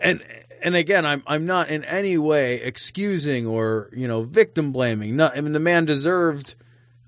and 0.02 0.24
and 0.62 0.76
again, 0.76 1.06
I'm 1.06 1.24
I'm 1.28 1.46
not 1.46 1.70
in 1.70 1.84
any 1.86 2.18
way 2.18 2.56
excusing 2.56 3.46
or 3.48 3.90
you 3.94 4.08
know 4.08 4.24
victim 4.24 4.72
blaming. 4.72 5.16
Not, 5.16 5.38
I 5.38 5.42
mean, 5.42 5.54
the 5.54 5.60
man 5.60 5.86
deserved 5.86 6.56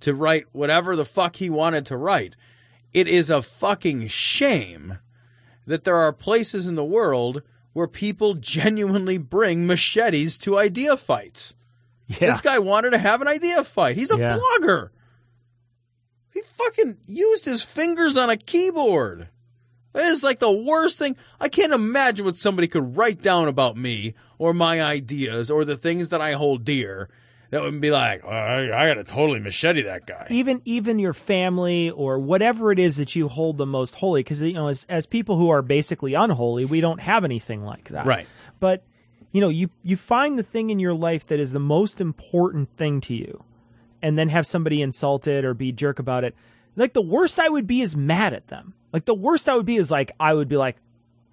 to 0.01 0.13
write 0.13 0.45
whatever 0.51 0.95
the 0.95 1.05
fuck 1.05 1.37
he 1.37 1.49
wanted 1.49 1.85
to 1.87 1.97
write. 1.97 2.35
It 2.93 3.07
is 3.07 3.29
a 3.29 3.41
fucking 3.41 4.07
shame 4.07 4.99
that 5.65 5.83
there 5.83 5.95
are 5.95 6.11
places 6.13 6.67
in 6.67 6.75
the 6.75 6.83
world 6.83 7.41
where 7.71 7.87
people 7.87 8.35
genuinely 8.35 9.17
bring 9.17 9.65
machetes 9.65 10.37
to 10.39 10.57
idea 10.59 10.95
fights. 10.97 11.55
Yeah. 12.07 12.27
This 12.27 12.41
guy 12.41 12.59
wanted 12.59 12.91
to 12.91 12.97
have 12.97 13.21
an 13.21 13.27
idea 13.27 13.63
fight. 13.63 13.95
He's 13.95 14.11
a 14.11 14.19
Yeah. 14.19 14.37
blogger. 14.37 14.89
He 16.33 16.41
fucking 16.41 16.97
used 17.07 17.45
his 17.45 17.61
fingers 17.63 18.17
on 18.17 18.29
a 18.29 18.37
keyboard. 18.37 19.29
That 19.93 20.05
is 20.05 20.23
like 20.23 20.39
the 20.39 20.51
worst 20.51 20.99
thing. 20.99 21.15
I 21.39 21.49
can't 21.49 21.71
imagine 21.73 22.25
what 22.25 22.35
somebody 22.35 22.67
could 22.67 22.97
write 22.97 23.21
down 23.21 23.47
about 23.47 23.77
me 23.77 24.15
or 24.37 24.53
my 24.53 24.81
ideas 24.81 25.49
or 25.51 25.63
the 25.65 25.75
things 25.75 26.09
that 26.09 26.19
I 26.21 26.33
hold 26.33 26.65
dear 26.65 27.09
that 27.51 27.61
would 27.61 27.79
be 27.79 27.91
like, 27.91 28.21
oh, 28.25 28.29
I, 28.29 28.63
I 28.83 28.87
got 28.87 28.95
to 28.95 29.03
totally 29.03 29.39
machete 29.39 29.83
that 29.83 30.07
guy. 30.07 30.25
even 30.31 30.61
even 30.65 30.97
your 30.97 31.13
family 31.13 31.91
or 31.91 32.17
whatever 32.17 32.71
it 32.71 32.79
is 32.79 32.97
that 32.97 33.15
you 33.15 33.27
hold 33.27 33.57
the 33.59 33.67
most 33.67 33.93
holy 33.95 34.21
because 34.21 34.41
you 34.41 34.53
know 34.53 34.67
as, 34.69 34.85
as 34.89 35.05
people 35.05 35.37
who 35.37 35.49
are 35.49 35.61
basically 35.61 36.15
unholy 36.15 36.65
we 36.65 36.81
don't 36.81 36.99
have 37.01 37.23
anything 37.23 37.63
like 37.63 37.89
that 37.89 38.07
Right. 38.07 38.25
but 38.59 38.83
you 39.31 39.39
know 39.39 39.49
you 39.49 39.69
you 39.83 39.95
find 39.95 40.39
the 40.39 40.43
thing 40.43 40.71
in 40.71 40.79
your 40.79 40.95
life 40.95 41.27
that 41.27 41.39
is 41.39 41.51
the 41.51 41.59
most 41.59 42.01
important 42.01 42.75
thing 42.75 42.99
to 43.01 43.13
you 43.13 43.43
and 44.01 44.17
then 44.17 44.29
have 44.29 44.47
somebody 44.47 44.81
insult 44.81 45.27
it 45.27 45.45
or 45.45 45.53
be 45.53 45.71
jerk 45.71 45.99
about 45.99 46.23
it 46.23 46.33
like 46.75 46.93
the 46.93 47.01
worst 47.01 47.39
i 47.39 47.49
would 47.49 47.67
be 47.67 47.81
is 47.81 47.95
mad 47.95 48.33
at 48.33 48.47
them. 48.47 48.73
Like 48.91 49.05
the 49.05 49.13
worst 49.13 49.49
i 49.49 49.55
would 49.55 49.65
be 49.65 49.77
is 49.77 49.91
like 49.91 50.11
i 50.19 50.33
would 50.33 50.47
be 50.47 50.57
like 50.57 50.77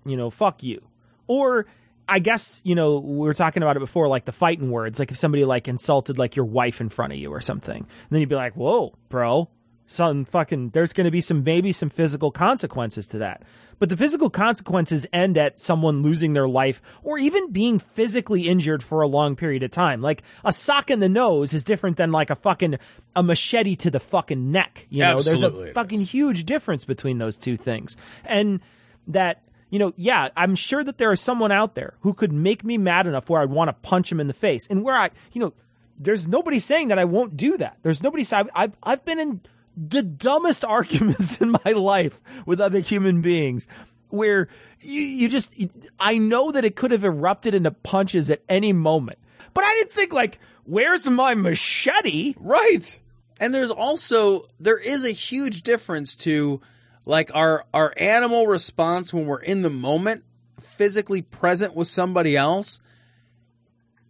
you 0.05 0.16
know 0.16 0.30
fuck 0.30 0.62
you. 0.62 0.82
Or 1.26 1.66
I 2.09 2.18
guess, 2.18 2.61
you 2.64 2.74
know, 2.74 2.99
we 2.99 3.18
were 3.18 3.34
talking 3.34 3.62
about 3.62 3.76
it 3.76 3.80
before, 3.80 4.09
like 4.09 4.24
the 4.24 4.32
fighting 4.32 4.72
words. 4.72 4.99
Like 4.99 5.12
if 5.12 5.16
somebody 5.16 5.45
like 5.45 5.68
insulted 5.68 6.18
like 6.18 6.34
your 6.34 6.45
wife 6.45 6.80
in 6.80 6.88
front 6.88 7.12
of 7.12 7.20
you 7.20 7.32
or 7.32 7.41
something, 7.41 7.76
and 7.76 8.09
then 8.11 8.18
you'd 8.18 8.28
be 8.28 8.34
like, 8.34 8.57
"Whoa, 8.57 8.95
bro, 9.09 9.49
some 9.91 10.24
fucking." 10.24 10.70
There's 10.70 10.93
going 10.93 11.05
to 11.05 11.11
be 11.11 11.20
some 11.20 11.45
maybe 11.45 11.72
some 11.72 11.91
physical 11.91 12.30
consequences 12.30 13.07
to 13.09 13.18
that, 13.18 13.43
but 13.78 13.91
the 13.91 13.97
physical 13.97 14.30
consequences 14.30 15.07
end 15.12 15.36
at 15.36 15.59
someone 15.59 16.03
losing 16.03 16.32
their 16.32 16.49
life 16.49 16.80
or 17.03 17.18
even 17.18 17.51
being 17.51 17.78
physically 17.78 18.49
injured 18.49 18.82
for 18.82 19.03
a 19.03 19.09
long 19.09 19.36
period 19.36 19.62
of 19.62 19.70
time. 19.70 20.01
Like 20.01 20.22
a 20.45 20.53
sock 20.53 20.91
in 20.91 21.01
the 21.01 21.09
nose 21.09 21.53
is 21.55 21.64
different 21.64 21.97
than 21.97 22.12
like 22.12 22.30
a 22.30 22.36
fucking 22.36 22.76
a 23.16 23.22
machete 23.22 23.76
to 23.76 23.91
the 23.91 24.01
fucking 24.01 24.53
neck. 24.53 24.86
You 24.91 25.01
know, 25.01 25.16
Absolutely 25.16 25.64
there's 25.64 25.70
a 25.70 25.74
fucking 25.74 26.01
huge 26.01 26.45
difference 26.45 26.84
between 26.84 27.18
those 27.18 27.36
two 27.36 27.57
things, 27.57 27.97
and 28.24 28.61
that 29.09 29.43
you 29.70 29.78
know, 29.78 29.93
yeah, 29.97 30.28
I'm 30.36 30.57
sure 30.57 30.84
that 30.84 30.99
there 30.99 31.12
is 31.12 31.20
someone 31.20 31.53
out 31.53 31.74
there 31.74 31.95
who 32.01 32.12
could 32.12 32.32
make 32.32 32.64
me 32.64 32.76
mad 32.76 33.07
enough 33.07 33.30
where 33.30 33.41
I'd 33.41 33.51
want 33.51 33.68
to 33.68 33.72
punch 33.72 34.11
him 34.11 34.20
in 34.20 34.26
the 34.26 34.32
face, 34.34 34.66
and 34.68 34.82
where 34.82 34.97
I, 34.97 35.11
you 35.32 35.41
know, 35.41 35.55
there's 35.97 36.26
nobody 36.26 36.59
saying 36.59 36.88
that 36.88 36.99
I 36.99 37.05
won't 37.05 37.36
do 37.36 37.57
that. 37.59 37.78
There's 37.82 38.03
nobody 38.03 38.24
saying 38.24 38.49
I've 38.55 38.76
I've 38.82 39.05
been 39.05 39.18
in 39.18 39.41
the 39.89 40.03
dumbest 40.03 40.64
arguments 40.78 41.41
in 41.41 41.53
my 41.64 41.72
life 41.72 42.20
with 42.47 42.61
other 42.61 42.81
human 42.81 43.22
beings 43.22 43.66
where 44.09 44.49
you, 44.81 45.01
you 45.01 45.28
just 45.28 45.53
I 45.99 46.18
know 46.18 46.53
that 46.53 46.64
it 46.64 46.76
could 46.76 46.91
have 46.91 47.05
erupted 47.05 47.55
into 47.55 47.70
punches 47.70 48.31
at 48.31 48.43
any 48.49 48.72
moment. 48.72 49.18
But 49.55 49.64
I 49.64 49.74
didn't 49.74 49.93
think 49.93 50.12
like, 50.12 50.39
where's 50.64 51.09
my 51.09 51.35
machete? 51.35 52.35
Right. 52.39 52.99
And 53.41 53.55
there's 53.55 53.70
also 53.70 54.47
there 54.59 54.78
is 54.78 55.05
a 55.05 55.11
huge 55.11 55.62
difference 55.62 56.16
to 56.16 56.61
like 57.07 57.35
our 57.35 57.64
our 57.72 57.93
animal 57.97 58.47
response 58.47 59.14
when 59.14 59.26
we're 59.26 59.41
in 59.41 59.62
the 59.62 59.70
moment, 59.70 60.24
physically 60.61 61.22
present 61.22 61.74
with 61.74 61.89
somebody 61.89 62.37
else, 62.37 62.81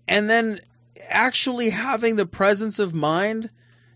and 0.08 0.28
then 0.28 0.60
actually 1.08 1.70
having 1.70 2.16
the 2.16 2.26
presence 2.26 2.78
of 2.78 2.94
mind 2.94 3.50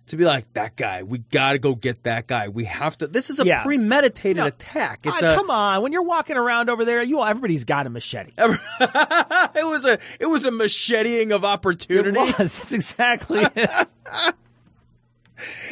to 0.09 0.17
be 0.17 0.25
like 0.25 0.53
that 0.55 0.77
guy. 0.77 1.03
We 1.03 1.19
got 1.19 1.53
to 1.53 1.59
go 1.59 1.75
get 1.75 2.03
that 2.05 2.27
guy. 2.27 2.49
We 2.49 2.65
have 2.65 2.99
to. 2.99 3.07
This 3.07 3.31
is 3.31 3.41
a 3.41 3.45
Yeah. 3.47 3.63
premeditated 3.63 4.45
attack. 4.45 5.01
It's 5.05 5.23
a 5.23 5.35
come 5.35 5.51
on, 5.51 5.83
when 5.83 5.93
you're 5.93 6.03
walking 6.03 6.37
around 6.37 6.69
over 6.71 6.85
there, 6.85 7.03
you 7.03 7.23
everybody's 7.23 7.65
got 7.65 7.87
a 7.87 7.91
machete. 7.91 8.33
it 8.39 9.65
was 9.65 9.85
a 9.85 9.99
it 10.21 10.27
was 10.27 10.45
a 10.45 10.51
macheteing 10.51 11.33
of 11.33 11.45
opportunity. 11.45 12.19
It 12.21 12.39
was. 12.39 12.59
That's 12.59 12.73
exactly 12.73 13.41
it. 13.57 13.95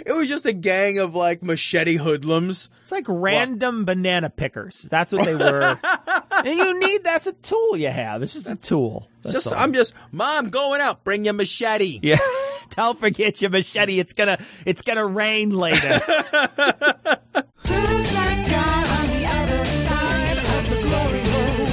It 0.04 0.12
was 0.12 0.28
just 0.28 0.44
a 0.44 0.52
gang 0.52 0.98
of 0.98 1.14
like 1.14 1.42
machete 1.42 1.94
hoodlums. 1.96 2.68
It's 2.82 2.90
like 2.90 3.04
random 3.08 3.84
banana 3.84 4.28
pickers. 4.28 4.82
That's 4.82 5.12
what 5.12 5.24
they 5.24 5.36
were. 5.36 5.78
and 6.44 6.46
you 6.58 6.78
need 6.80 7.04
that's 7.04 7.28
a 7.28 7.32
tool 7.32 7.76
you 7.76 7.88
have. 7.88 8.22
It's 8.22 8.32
just 8.32 8.48
a 8.50 8.56
tool. 8.56 9.08
That's 9.22 9.34
just 9.34 9.46
all. 9.46 9.54
I'm 9.54 9.72
just 9.72 9.94
mom 10.10 10.50
going 10.50 10.80
out. 10.80 11.04
Bring 11.04 11.24
your 11.24 11.34
machete. 11.34 12.00
Yeah. 12.02 12.18
Don't 12.76 12.98
forget 12.98 13.40
your 13.40 13.50
machete. 13.50 13.98
It's 13.98 14.12
gonna 14.12 14.38
it's 14.64 14.82
gonna 14.82 15.06
rain 15.06 15.50
later. 15.50 15.98
Who's 15.98 16.04
that 18.12 18.46
guy 18.48 18.98
on 18.98 19.20
the 19.20 19.26
other 19.26 19.64
side 19.64 20.38
of 20.38 20.70
the 20.70 20.82
glory 20.82 21.20
hole? 21.20 21.66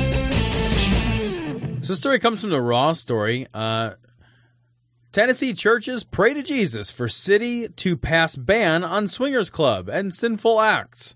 It's 0.52 0.84
Jesus. 0.84 1.34
So 1.88 1.93
the 1.93 1.95
story 1.95 2.20
comes 2.20 2.41
from 2.41 2.50
the 2.50 2.62
Raw 2.62 2.93
story. 2.93 3.47
Uh, 3.54 3.91
Tennessee 5.12 5.54
churches 5.54 6.04
pray 6.04 6.34
to 6.34 6.43
Jesus 6.43 6.91
for 6.91 7.08
city 7.08 7.68
to 7.68 7.97
pass 7.97 8.36
ban 8.36 8.84
on 8.84 9.08
swingers 9.08 9.50
club 9.50 9.89
and 9.89 10.14
sinful 10.14 10.62
acts. 10.62 11.16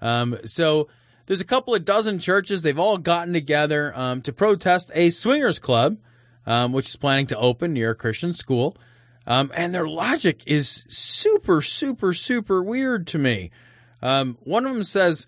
Um, 0.00 0.38
so 0.44 0.88
there's 1.26 1.40
a 1.40 1.44
couple 1.44 1.74
of 1.74 1.84
dozen 1.84 2.18
churches. 2.18 2.62
They've 2.62 2.78
all 2.78 2.98
gotten 2.98 3.32
together 3.32 3.92
um, 3.98 4.22
to 4.22 4.32
protest 4.32 4.90
a 4.94 5.10
swingers 5.10 5.58
club, 5.58 5.98
um, 6.46 6.72
which 6.72 6.88
is 6.88 6.96
planning 6.96 7.26
to 7.28 7.36
open 7.36 7.72
near 7.72 7.90
a 7.90 7.94
Christian 7.96 8.32
school. 8.32 8.76
Um, 9.26 9.50
and 9.54 9.74
their 9.74 9.88
logic 9.88 10.42
is 10.46 10.84
super, 10.88 11.60
super, 11.60 12.12
super 12.12 12.62
weird 12.62 13.06
to 13.08 13.18
me. 13.18 13.50
Um, 14.00 14.38
one 14.44 14.64
of 14.66 14.72
them 14.72 14.84
says, 14.84 15.26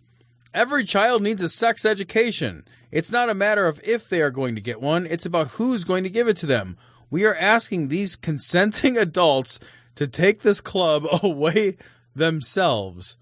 Every 0.54 0.84
child 0.84 1.22
needs 1.22 1.42
a 1.42 1.48
sex 1.48 1.84
education. 1.84 2.64
It's 2.90 3.10
not 3.10 3.28
a 3.28 3.34
matter 3.34 3.66
of 3.66 3.80
if 3.84 4.08
they 4.08 4.22
are 4.22 4.30
going 4.30 4.54
to 4.54 4.60
get 4.60 4.80
one, 4.80 5.06
it's 5.06 5.26
about 5.26 5.52
who's 5.52 5.84
going 5.84 6.04
to 6.04 6.10
give 6.10 6.26
it 6.26 6.36
to 6.38 6.46
them. 6.46 6.76
We 7.10 7.24
are 7.26 7.34
asking 7.34 7.88
these 7.88 8.16
consenting 8.16 8.96
adults 8.98 9.60
to 9.96 10.06
take 10.06 10.42
this 10.42 10.60
club 10.60 11.06
away 11.22 11.76
themselves. 12.14 13.16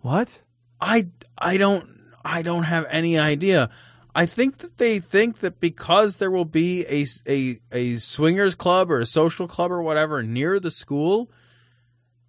What? 0.00 0.40
I 0.80 1.06
I 1.38 1.56
don't 1.56 1.88
I 2.24 2.42
don't 2.42 2.64
have 2.64 2.86
any 2.90 3.18
idea. 3.18 3.70
I 4.14 4.26
think 4.26 4.58
that 4.58 4.76
they 4.78 5.00
think 5.00 5.40
that 5.40 5.58
because 5.60 6.16
there 6.18 6.30
will 6.30 6.44
be 6.44 6.84
a 6.86 7.06
a 7.28 7.58
a 7.72 7.96
swingers 7.96 8.54
club 8.54 8.90
or 8.90 9.00
a 9.00 9.06
social 9.06 9.48
club 9.48 9.72
or 9.72 9.82
whatever 9.82 10.22
near 10.22 10.60
the 10.60 10.70
school 10.70 11.30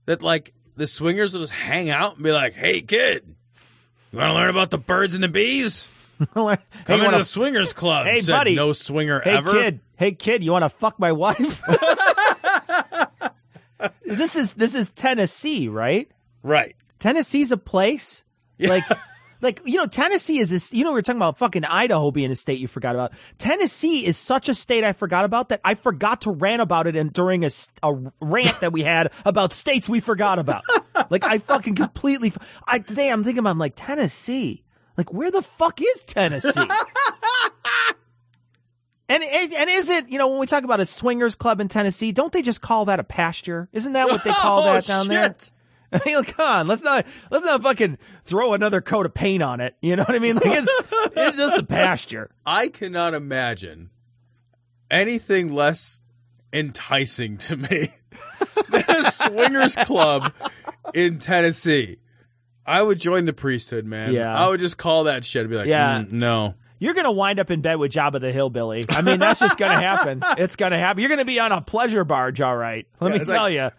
that 0.06 0.22
like 0.24 0.54
the 0.76 0.88
swingers 0.88 1.34
will 1.34 1.42
just 1.42 1.54
hang 1.54 1.90
out 1.92 2.16
and 2.16 2.24
be 2.24 2.32
like, 2.32 2.54
"Hey 2.54 2.82
kid, 2.82 3.24
you 4.12 4.18
want 4.20 4.32
to 4.32 4.34
learn 4.34 4.50
about 4.50 4.72
the 4.72 4.78
birds 4.80 5.14
and 5.16 5.24
the 5.24 5.28
bees? 5.28 5.88
Come 6.34 6.48
Hey, 6.88 6.94
into 6.96 7.06
wanna- 7.06 7.18
the 7.20 7.24
swingers 7.26 7.72
club." 7.82 8.08
Hey, 8.08 8.22
buddy. 8.22 8.56
no 8.56 8.74
swinger 8.74 9.20
Hey, 9.22 9.38
ever. 9.38 9.52
kid. 9.52 9.80
Hey, 9.98 10.12
kid. 10.14 10.44
You 10.44 10.52
want 10.52 10.64
to 10.64 10.70
fuck 10.70 10.98
my 11.00 11.12
wife? 11.12 11.62
this 14.04 14.36
is 14.36 14.54
this 14.56 14.76
is 14.76 14.90
Tennessee, 14.92 15.68
right? 15.68 16.10
Right. 16.44 16.76
Tennessee's 17.00 17.52
a 17.52 17.58
place. 17.58 18.24
Like, 18.58 18.84
like 19.42 19.62
you 19.66 19.78
know, 19.78 19.86
Tennessee 19.86 20.40
is 20.40 20.50
this. 20.50 20.74
You 20.74 20.84
know, 20.84 20.94
we 20.94 21.00
are 21.00 21.02
talking 21.02 21.18
about 21.20 21.38
fucking 21.38 21.66
Idaho 21.66 22.12
being 22.12 22.32
a 22.32 22.36
state 22.36 22.60
you 22.60 22.68
forgot 22.68 22.96
about. 22.96 23.14
Tennessee 23.38 24.06
is 24.06 24.18
such 24.18 24.50
a 24.50 24.56
state 24.56 24.84
I 24.84 24.94
forgot 24.94 25.26
about 25.26 25.50
that 25.50 25.62
I 25.64 25.76
forgot 25.76 26.22
to 26.22 26.32
rant 26.32 26.62
about 26.62 26.88
it 26.88 26.96
and 26.96 27.12
during 27.14 27.46
a 27.46 27.50
rant 28.22 28.60
that 28.62 28.72
we 28.74 28.82
had 28.84 29.12
about 29.26 29.54
states 29.54 29.88
we 29.90 30.00
forgot 30.00 30.40
about. 30.40 30.64
like 31.10 31.24
I 31.24 31.40
fucking 31.40 31.76
completely. 31.76 32.32
I 32.68 32.80
today 32.80 33.10
I'm 33.10 33.24
thinking 33.24 33.40
about 33.40 33.52
I'm 33.52 33.60
like 33.60 33.74
Tennessee. 33.76 34.64
Like 34.98 35.14
where 35.14 35.32
the 35.32 35.42
fuck 35.42 35.82
is 35.82 36.04
Tennessee? 36.04 36.52
And 39.08 39.24
and 39.24 39.70
is 39.70 39.92
it 39.92 40.10
you 40.10 40.18
know 40.18 40.28
when 40.30 40.40
we 40.40 40.48
talk 40.48 40.64
about 40.64 40.80
a 40.80 40.86
swingers 40.86 41.36
club 41.36 41.60
in 41.62 41.68
Tennessee, 41.68 42.12
don't 42.12 42.34
they 42.34 42.42
just 42.42 42.62
call 42.64 42.86
that 42.86 43.00
a 43.00 43.04
pasture? 43.04 43.70
Isn't 43.72 43.94
that 43.94 44.08
what 44.08 44.24
they 44.24 44.32
call 44.32 44.60
Oh, 44.68 44.74
that 44.74 44.86
down 44.88 45.08
there? 45.08 45.26
shit. 45.26 45.52
I 45.52 45.65
mean, 46.06 46.24
come 46.24 46.48
on, 46.48 46.68
let's 46.68 46.84
not 46.84 47.06
let's 47.32 47.46
not 47.46 47.62
fucking 47.64 47.98
throw 48.24 48.54
another 48.54 48.82
coat 48.82 49.06
of 49.06 49.14
paint 49.14 49.42
on 49.44 49.60
it. 49.62 49.76
You 49.82 49.96
know 49.96 50.04
what 50.04 50.16
I 50.16 50.20
mean? 50.20 50.36
Like 50.36 50.46
it's 50.48 50.82
it's 51.16 51.38
just 51.38 51.58
a 51.58 51.64
pasture. 51.64 52.32
I 52.46 52.68
cannot 52.68 53.14
imagine 53.14 53.90
anything 54.90 55.54
less 55.54 56.02
enticing 56.54 57.38
to 57.38 57.58
me 57.58 57.90
than 58.70 58.84
a 58.90 59.12
swingers 59.12 59.76
club 59.76 60.32
in 60.94 61.20
Tennessee. 61.20 61.98
I 62.66 62.82
would 62.82 63.00
join 63.00 63.26
the 63.26 63.34
priesthood, 63.34 63.86
man. 63.86 64.14
Yeah. 64.14 64.34
I 64.36 64.48
would 64.50 64.60
just 64.60 64.78
call 64.78 65.04
that 65.06 65.24
shit 65.24 65.42
and 65.42 65.50
be 65.52 65.56
like, 65.56 65.68
Yeah. 65.68 66.00
"Mm, 66.02 66.12
no. 66.14 66.56
You're 66.80 66.94
gonna 66.94 67.12
wind 67.12 67.40
up 67.40 67.52
in 67.52 67.62
bed 67.62 67.76
with 67.76 67.92
Jabba 67.92 68.20
the 68.20 68.32
Hillbilly. 68.32 68.84
I 68.90 69.02
mean, 69.02 69.20
that's 69.20 69.40
just 69.40 69.58
gonna 69.58 69.80
happen. 69.80 70.22
It's 70.38 70.56
gonna 70.56 70.78
happen. 70.78 71.00
You're 71.02 71.10
gonna 71.10 71.24
be 71.26 71.40
on 71.40 71.52
a 71.52 71.62
pleasure 71.62 72.04
barge, 72.04 72.42
all 72.42 72.56
right. 72.58 72.86
Let 73.00 73.14
Yeah, 73.14 73.20
me 73.20 73.26
tell 73.26 73.44
like- 73.44 73.54
you. 73.54 73.70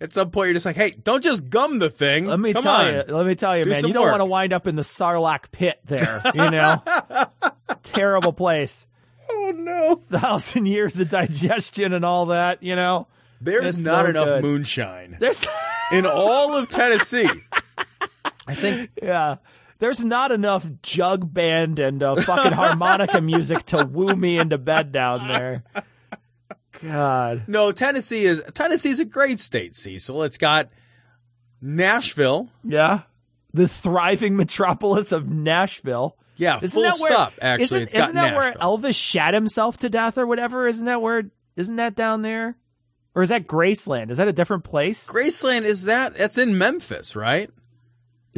At 0.00 0.12
some 0.12 0.30
point, 0.30 0.46
you're 0.48 0.54
just 0.54 0.66
like, 0.66 0.76
hey, 0.76 0.90
don't 1.02 1.22
just 1.24 1.50
gum 1.50 1.80
the 1.80 1.90
thing. 1.90 2.26
Let 2.26 2.38
me 2.38 2.52
Come 2.52 2.62
tell 2.62 2.74
on. 2.76 2.94
you. 2.94 3.02
Let 3.08 3.26
me 3.26 3.34
tell 3.34 3.58
you, 3.58 3.64
Do 3.64 3.70
man. 3.70 3.84
You 3.86 3.92
don't 3.92 4.04
work. 4.04 4.12
want 4.12 4.20
to 4.20 4.26
wind 4.26 4.52
up 4.52 4.66
in 4.68 4.76
the 4.76 4.82
Sarlacc 4.82 5.50
pit 5.50 5.80
there. 5.86 6.22
You 6.34 6.50
know, 6.50 6.82
terrible 7.82 8.32
place. 8.32 8.86
Oh 9.30 9.52
no! 9.54 10.02
Thousand 10.18 10.66
years 10.66 11.00
of 11.00 11.08
digestion 11.08 11.92
and 11.92 12.04
all 12.04 12.26
that. 12.26 12.62
You 12.62 12.76
know, 12.76 13.08
There's 13.40 13.74
It's 13.74 13.76
not 13.76 14.04
no 14.04 14.10
enough 14.10 14.28
good. 14.28 14.42
moonshine 14.44 15.16
There's 15.20 15.44
in 15.92 16.06
all 16.06 16.56
of 16.56 16.68
Tennessee. 16.68 17.28
I 18.46 18.54
think 18.54 18.90
Yeah. 19.02 19.36
There's 19.80 20.02
not 20.04 20.32
enough 20.32 20.66
jug 20.82 21.32
band 21.32 21.78
and 21.78 22.02
uh, 22.02 22.16
fucking 22.22 22.50
harmonica 22.52 23.20
music 23.20 23.64
to 23.66 23.84
woo 23.84 24.16
me 24.16 24.36
into 24.38 24.58
bed 24.58 24.90
down 24.90 25.28
there. 25.28 25.62
God. 26.82 27.44
no. 27.46 27.72
Tennessee 27.72 28.24
is 28.24 28.42
Tennessee's 28.54 28.98
a 28.98 29.04
great 29.04 29.40
state, 29.40 29.76
Cecil. 29.76 30.22
It's 30.22 30.38
got 30.38 30.68
Nashville. 31.60 32.50
Yeah. 32.64 33.02
The 33.52 33.68
thriving 33.68 34.36
metropolis 34.36 35.12
of 35.12 35.28
Nashville. 35.28 36.16
Yeah, 36.36 36.58
Isn't 36.62 36.70
full 36.70 36.82
that 36.84 37.00
where, 37.00 37.10
stop. 37.10 37.32
Actually, 37.42 37.64
isn't, 37.64 37.82
it's 37.82 37.94
isn't 37.94 38.14
that 38.14 38.36
where 38.36 38.52
Elvis 38.54 38.94
shot 38.94 39.34
himself 39.34 39.76
to 39.78 39.90
death 39.90 40.16
or 40.16 40.24
whatever? 40.26 40.68
Isn't 40.68 40.86
that 40.86 41.02
where? 41.02 41.24
Isn't 41.56 41.76
that 41.76 41.96
down 41.96 42.22
there? 42.22 42.56
Or 43.16 43.22
is 43.22 43.30
that 43.30 43.48
Graceland? 43.48 44.10
Is 44.10 44.18
that 44.18 44.28
a 44.28 44.32
different 44.32 44.62
place? 44.62 45.08
Graceland 45.08 45.62
is 45.62 45.84
that? 45.84 46.14
That's 46.14 46.38
in 46.38 46.56
Memphis, 46.56 47.16
right? 47.16 47.50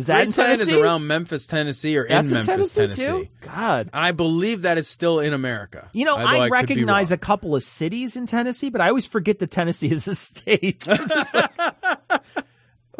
Is 0.01 0.07
that 0.07 0.29
Tennessee? 0.29 0.73
is 0.73 0.81
around 0.81 1.07
Memphis, 1.07 1.47
Tennessee, 1.47 1.97
or 1.97 2.09
That's 2.09 2.31
in 2.31 2.35
Memphis, 2.37 2.75
Tennessee, 2.75 3.05
Tennessee. 3.05 3.25
too? 3.25 3.29
God. 3.41 3.91
I 3.93 4.13
believe 4.13 4.63
that 4.63 4.79
is 4.79 4.89
still 4.89 5.21
in 5.21 5.33
America. 5.33 5.89
You 5.93 6.05
know, 6.05 6.17
although 6.17 6.25
I 6.27 6.49
recognize 6.49 7.13
a 7.13 7.19
couple 7.19 7.55
of 7.55 7.63
cities 7.63 8.17
in 8.17 8.27
Tennessee, 8.27 8.71
but 8.71 8.81
I 8.81 8.89
always 8.89 9.07
forget 9.07 9.39
that 9.41 9.51
Tennessee 9.51 9.91
is 9.91 10.09
a 10.09 10.15
state. 10.15 10.87
Like- 10.87 11.01
I 11.55 12.21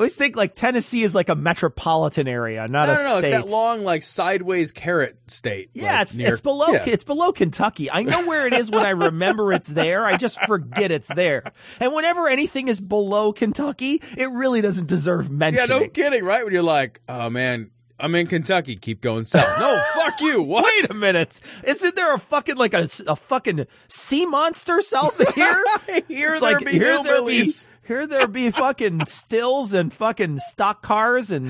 always 0.01 0.17
think 0.17 0.35
like 0.37 0.55
Tennessee 0.55 1.03
is 1.03 1.15
like 1.15 1.29
a 1.29 1.35
metropolitan 1.35 2.27
area, 2.27 2.67
not 2.69 2.89
No, 2.89 2.95
a 2.95 2.97
no, 2.97 3.03
no. 3.15 3.19
state. 3.19 3.33
It's 3.35 3.45
that 3.45 3.51
long, 3.51 3.85
like 3.85 4.03
sideways 4.03 4.73
carrot 4.73 5.19
state. 5.29 5.71
yeah, 5.75 5.93
like, 5.93 6.03
it's 6.03 6.17
near- 6.17 6.33
it's 6.33 6.41
below 6.41 6.69
Yeah. 6.73 6.85
it's 6.87 7.05
below 7.05 7.33
Kentucky. 7.33 7.91
I 7.91 8.03
know 8.03 8.27
where 8.27 8.47
it 8.47 8.53
is 8.55 8.71
when 8.71 8.85
I 8.85 8.91
remember 8.91 9.53
it's 9.53 9.69
there. 9.69 10.05
I 10.05 10.17
just 10.17 10.41
forget 10.47 10.91
it's 10.91 11.09
there. 11.09 11.45
And 11.79 11.93
whenever 11.95 12.29
anything 12.29 12.69
is 12.69 12.81
below 12.81 13.33
Kentucky, 13.33 14.03
it 14.17 14.31
really 14.31 14.61
doesn't 14.61 14.87
deserve 14.89 15.31
mention. 15.31 15.69
Yeah, 15.69 15.79
no 15.79 15.87
kidding, 15.89 16.25
right? 16.25 16.45
When 16.45 16.53
you're 16.53 16.63
like, 16.63 17.01
oh 17.09 17.31
man, 17.31 17.71
I'm 17.99 18.15
in 18.15 18.27
Kentucky. 18.27 18.77
Keep 18.77 19.03
going 19.03 19.25
south. 19.25 19.59
No, 19.61 19.83
fuck 19.95 20.21
you. 20.23 20.43
What? 20.43 20.65
Wait 20.65 20.91
a 20.91 20.95
minute. 20.95 21.39
Isn't 21.65 21.95
there 21.97 22.15
a 22.15 22.19
fucking 22.19 22.57
like 22.57 22.73
a, 22.73 22.89
a 23.07 23.17
fucking 23.17 23.67
sea 23.89 24.25
monster 24.25 24.81
south 24.81 25.21
of 25.21 25.35
here? 25.35 25.63
Here 26.09 26.33
It's 26.33 26.41
there 26.41 26.53
like, 26.55 26.65
be 26.65 26.73
here 26.73 27.03
there 27.03 27.23
be 27.23 27.43
hillbillies. 27.43 27.67
Here 27.91 28.07
there 28.07 28.29
be 28.29 28.53
fucking 28.53 29.05
stills 29.07 29.75
and 29.75 29.93
fucking 29.93 30.39
stock 30.39 30.81
cars 30.81 31.33
and 31.33 31.49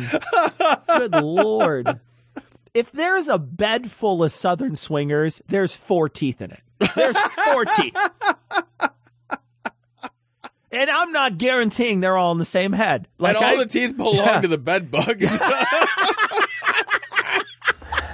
good 0.87 1.13
lord. 1.13 2.01
If 2.73 2.91
there's 2.93 3.29
a 3.29 3.39
bed 3.39 3.91
full 3.91 4.25
of 4.25 4.33
southern 4.33 4.75
swingers, 4.75 5.43
there's 5.49 5.75
four 5.77 6.09
teeth 6.09 6.41
in 6.41 6.51
it. 6.53 6.61
There's 6.95 7.19
four 7.19 7.67
teeth. 7.67 7.95
And 10.73 10.89
I'm 10.89 11.13
not 11.13 11.37
guaranteeing 11.37 12.01
they're 12.01 12.17
all 12.17 12.33
in 12.33 12.39
the 12.39 12.45
same 12.47 12.73
head. 12.73 13.07
Like 13.19 13.37
and 13.37 13.45
all 13.45 13.53
I- 13.53 13.65
the 13.65 13.67
teeth 13.67 13.95
belong 13.97 14.15
Yeah. 14.17 14.41
to 14.41 14.49
the 14.49 14.57
bed 14.57 14.91
bugs. 14.91 15.39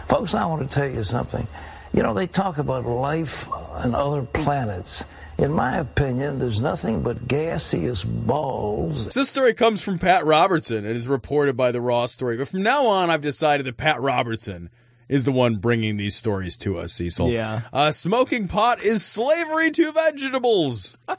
Folks, 0.08 0.34
I 0.34 0.46
want 0.46 0.68
to 0.68 0.74
tell 0.74 0.88
you 0.88 1.04
something. 1.04 1.46
You 1.92 2.02
know, 2.02 2.12
they 2.12 2.26
talk 2.26 2.58
about 2.58 2.86
life 2.86 3.48
on 3.52 3.94
other 3.94 4.22
planets. 4.22 5.04
In 5.38 5.52
my 5.52 5.76
opinion, 5.76 6.38
there's 6.38 6.62
nothing 6.62 7.02
but 7.02 7.28
gaseous 7.28 8.02
balls. 8.02 9.12
So 9.12 9.20
this 9.20 9.28
story 9.28 9.52
comes 9.52 9.82
from 9.82 9.98
Pat 9.98 10.24
Robertson 10.24 10.86
and 10.86 10.96
is 10.96 11.06
reported 11.06 11.56
by 11.56 11.72
the 11.72 11.80
Raw 11.80 12.06
Story. 12.06 12.38
But 12.38 12.48
from 12.48 12.62
now 12.62 12.86
on, 12.86 13.10
I've 13.10 13.20
decided 13.20 13.66
that 13.66 13.76
Pat 13.76 14.00
Robertson 14.00 14.70
is 15.10 15.24
the 15.24 15.32
one 15.32 15.56
bringing 15.56 15.98
these 15.98 16.16
stories 16.16 16.56
to 16.58 16.78
us, 16.78 16.94
Cecil. 16.94 17.30
Yeah. 17.30 17.62
Uh, 17.70 17.92
smoking 17.92 18.48
pot 18.48 18.82
is 18.82 19.04
slavery 19.04 19.70
to 19.72 19.92
vegetables. 19.92 20.96
I 21.08 21.16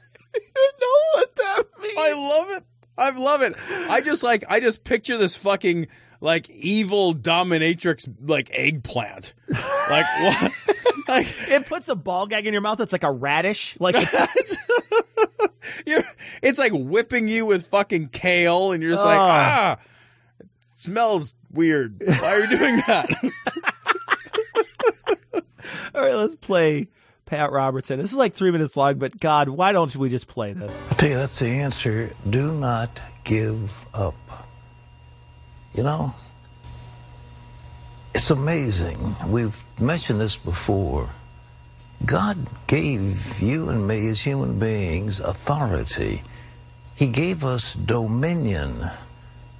know 0.81 1.19
what 1.19 1.35
that 1.35 1.63
means. 1.79 1.97
I 1.97 2.13
love 2.13 2.57
it. 2.57 2.63
I 2.97 3.09
love 3.11 3.41
it. 3.43 3.55
I 3.89 4.01
just 4.01 4.23
like 4.23 4.43
I 4.49 4.59
just 4.59 4.83
picture 4.83 5.17
this 5.19 5.35
fucking 5.35 5.87
like 6.19 6.49
evil 6.49 7.13
dominatrix 7.13 8.11
like 8.25 8.49
eggplant. 8.53 9.33
Like 9.49 10.05
what? 10.19 10.51
like 11.07 11.27
It 11.47 11.65
puts 11.65 11.89
a 11.89 11.95
ball 11.95 12.27
gag 12.27 12.45
in 12.47 12.53
your 12.53 12.61
mouth 12.61 12.77
that's 12.77 12.91
like 12.93 13.03
a 13.03 13.11
radish. 13.11 13.75
Like 13.79 13.95
it's 13.97 14.57
it's 16.41 16.59
like 16.59 16.71
whipping 16.73 17.27
you 17.27 17.45
with 17.45 17.67
fucking 17.67 18.09
kale 18.09 18.71
and 18.71 18.81
you're 18.81 18.93
just 18.93 19.05
like, 19.05 19.19
ah 19.19 19.77
it 20.39 20.47
smells 20.75 21.35
weird. 21.51 22.01
Why 22.05 22.33
are 22.33 22.39
you 22.41 22.57
doing 22.57 22.77
that? 22.87 23.09
All 25.95 26.01
right, 26.01 26.15
let's 26.15 26.35
play 26.35 26.89
Pat 27.25 27.51
Robertson. 27.51 27.99
This 27.99 28.11
is 28.11 28.17
like 28.17 28.35
three 28.35 28.51
minutes 28.51 28.77
long, 28.77 28.99
but 28.99 29.19
God, 29.19 29.49
why 29.49 29.71
don't 29.71 29.93
we 29.95 30.09
just 30.09 30.27
play 30.27 30.53
this? 30.53 30.83
I 30.89 30.93
tell 30.93 31.09
you, 31.09 31.15
that's 31.15 31.39
the 31.39 31.47
answer. 31.47 32.11
Do 32.29 32.51
not 32.51 32.99
give 33.23 33.85
up. 33.93 34.15
You 35.77 35.83
know, 35.83 36.15
it's 38.15 38.31
amazing. 38.31 39.15
We've 39.27 39.63
mentioned 39.79 40.19
this 40.19 40.35
before. 40.35 41.07
God 42.03 42.35
gave 42.65 43.39
you 43.39 43.69
and 43.69 43.87
me 43.87 44.07
as 44.07 44.19
human 44.19 44.57
beings 44.57 45.19
authority. 45.19 46.23
He 46.95 47.05
gave 47.05 47.45
us 47.45 47.73
dominion 47.73 48.89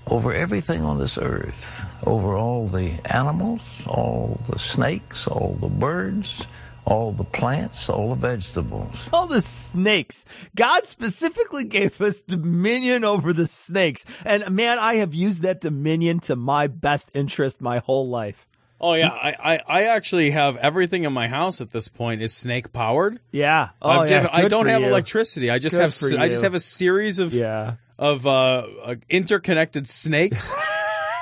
over 0.08 0.34
everything 0.34 0.82
on 0.82 0.98
this 0.98 1.20
earth, 1.20 1.86
over 2.04 2.36
all 2.36 2.66
the 2.66 2.94
animals, 3.14 3.86
all 3.86 4.40
the 4.50 4.58
snakes, 4.58 5.28
all 5.28 5.56
the 5.62 5.70
birds, 5.70 6.48
all 6.88 7.12
the 7.12 7.24
plants, 7.26 7.90
all 7.90 8.10
the 8.10 8.16
vegetables. 8.16 9.10
All 9.12 9.28
the 9.28 9.42
snakes. 9.42 10.24
God 10.56 10.86
specifically 10.86 11.66
gave 11.66 12.00
us 12.02 12.22
dominion 12.22 13.04
over 13.04 13.34
the 13.34 13.46
snakes. 13.46 14.06
And 14.26 14.50
man, 14.52 14.80
I 14.80 14.96
have 14.96 15.14
used 15.14 15.42
that 15.44 15.60
dominion 15.62 16.20
to 16.22 16.36
my 16.38 16.68
best 16.68 17.12
interest 17.14 17.60
my 17.62 17.80
whole 17.80 18.08
life. 18.10 18.48
Oh 18.80 18.94
yeah, 18.94 19.10
I, 19.10 19.36
I, 19.56 19.60
I 19.68 19.84
actually 19.86 20.30
have 20.32 20.56
everything 20.58 21.04
in 21.04 21.12
my 21.12 21.28
house 21.28 21.60
at 21.62 21.72
this 21.72 21.88
point 21.88 22.22
is 22.22 22.32
snake 22.34 22.72
powered. 22.72 23.20
Yeah. 23.32 23.70
Oh, 23.82 23.90
I've 23.90 24.10
yeah. 24.10 24.22
given- 24.22 24.30
I 24.34 24.48
don't 24.48 24.66
for 24.66 24.70
have 24.72 24.82
you. 24.82 24.88
electricity. 24.88 25.50
I 25.50 25.58
just 25.60 25.74
Good 25.74 25.82
have 25.82 25.96
for 25.96 26.10
s- 26.12 26.16
I 26.18 26.30
just 26.30 26.44
have 26.44 26.54
a 26.54 26.60
series 26.60 27.18
of 27.20 27.34
yeah 27.34 27.76
of 27.98 28.26
uh, 28.28 28.68
uh, 28.84 28.96
interconnected 29.10 29.90
snakes. 29.90 30.54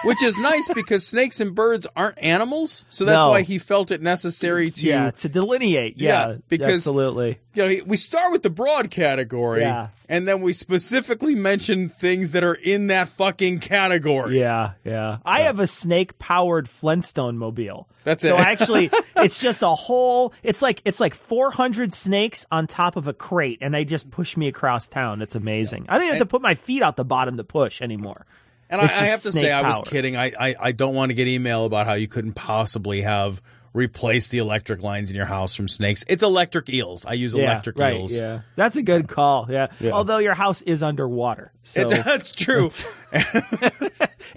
Which 0.05 0.21
is 0.23 0.37
nice 0.37 0.67
because 0.73 1.05
snakes 1.05 1.39
and 1.39 1.53
birds 1.55 1.87
aren't 1.95 2.17
animals, 2.21 2.85
so 2.89 3.05
that's 3.05 3.15
No. 3.15 3.29
why 3.29 3.41
he 3.41 3.57
felt 3.57 3.91
it 3.91 4.01
necessary 4.01 4.69
to 4.71 4.85
yeah, 4.85 5.11
to 5.11 5.29
delineate. 5.29 5.97
Yeah, 5.97 6.35
because 6.47 6.73
absolutely. 6.75 7.39
you 7.53 7.63
know, 7.77 7.83
we 7.85 7.97
start 7.97 8.31
with 8.31 8.43
the 8.43 8.49
broad 8.49 8.91
category, 8.91 9.61
Yeah. 9.61 9.87
and 10.07 10.27
then 10.27 10.41
we 10.41 10.53
specifically 10.53 11.35
mention 11.35 11.89
things 11.89 12.31
that 12.31 12.43
are 12.43 12.53
in 12.53 12.87
that 12.87 13.09
fucking 13.09 13.59
category. 13.59 14.39
Yeah, 14.39 14.71
yeah. 14.83 15.17
I 15.25 15.41
have 15.41 15.59
a 15.59 15.67
snake 15.67 16.17
powered 16.19 16.69
Flintstone 16.69 17.37
mobile. 17.37 17.87
That's 18.03 18.21
so 18.21 18.35
it. 18.35 18.39
actually 18.41 18.91
it's 19.17 19.39
just 19.39 19.63
a 19.63 19.69
whole 19.69 20.33
it's 20.43 20.61
like 20.61 20.81
it's 20.85 20.99
like 20.99 21.15
400 21.15 21.91
snakes 21.91 22.45
on 22.51 22.67
top 22.67 22.95
of 22.95 23.07
a 23.07 23.13
crate 23.13 23.57
and 23.61 23.73
they 23.73 23.83
just 23.85 24.11
push 24.11 24.37
me 24.37 24.47
across 24.47 24.87
town. 24.87 25.21
It's 25.23 25.33
amazing. 25.35 25.85
I 25.89 25.95
don't 25.95 26.03
even 26.03 26.17
have 26.17 26.27
to 26.27 26.29
put 26.29 26.41
my 26.43 26.53
feet 26.55 26.83
out 26.83 26.97
the 26.97 27.05
bottom 27.05 27.37
to 27.37 27.43
push 27.43 27.81
anymore. 27.81 28.25
And 28.69 28.81
I, 28.81 28.85
I 28.85 28.87
have 28.87 29.21
to 29.21 29.31
say, 29.31 29.41
snake 29.41 29.51
I 29.51 29.67
was 29.67 29.87
kidding. 29.87 30.17
I, 30.17 30.31
I, 30.39 30.55
I 30.59 30.71
don't 30.71 30.95
want 30.95 31.09
to 31.11 31.13
get 31.13 31.27
email 31.27 31.65
about 31.65 31.85
how 31.85 31.93
you 31.93 32.07
couldn't 32.07 32.33
possibly 32.33 33.01
have 33.01 33.41
replaced 33.73 34.31
the 34.31 34.37
electric 34.37 34.81
lines 34.81 35.09
in 35.09 35.15
your 35.15 35.25
house 35.25 35.53
from 35.53 35.67
snakes. 35.67 36.03
It's 36.07 36.23
electric 36.23 36.69
eels. 36.69 37.05
I 37.05 37.13
use 37.13 37.33
Yeah, 37.33 37.43
electric 37.43 37.77
right, 37.77 37.95
eels. 37.95 38.13
Yeah. 38.13 38.41
That's 38.55 38.75
a 38.77 38.81
good 38.81 39.07
call. 39.09 39.47
Yeah. 39.49 39.67
Yeah. 39.79 39.91
Although 39.91 40.17
your 40.19 40.33
house 40.33 40.61
is 40.63 40.81
underwater. 40.81 41.51
So 41.63 41.81
It- 41.81 41.89
that's 42.05 42.31
true. 42.31 42.69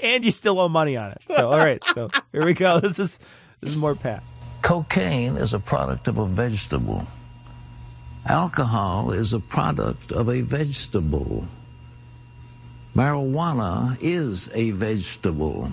and 0.02 0.24
you 0.24 0.30
still 0.32 0.58
owe 0.58 0.68
money 0.68 0.96
on 0.96 1.12
it. 1.12 1.22
So 1.28 1.50
all 1.50 1.58
right. 1.58 1.82
So 1.94 2.10
here 2.32 2.44
we 2.44 2.52
go. 2.54 2.80
This 2.88 2.98
is 2.98 3.20
this 3.60 3.70
is 3.70 3.76
more 3.76 3.94
Pat. 3.94 4.22
Cocaine 4.62 5.36
is 5.36 5.54
a 5.54 5.60
product 5.60 6.08
of 6.08 6.18
a 6.18 6.26
vegetable. 6.26 7.06
Alcohol 8.26 9.12
is 9.12 9.32
a 9.32 9.40
product 9.40 10.12
of 10.12 10.28
a 10.28 10.40
vegetable. 10.42 11.46
Marijuana 12.98 13.96
is 14.00 14.50
a 14.54 14.72
vegetable. 14.72 15.72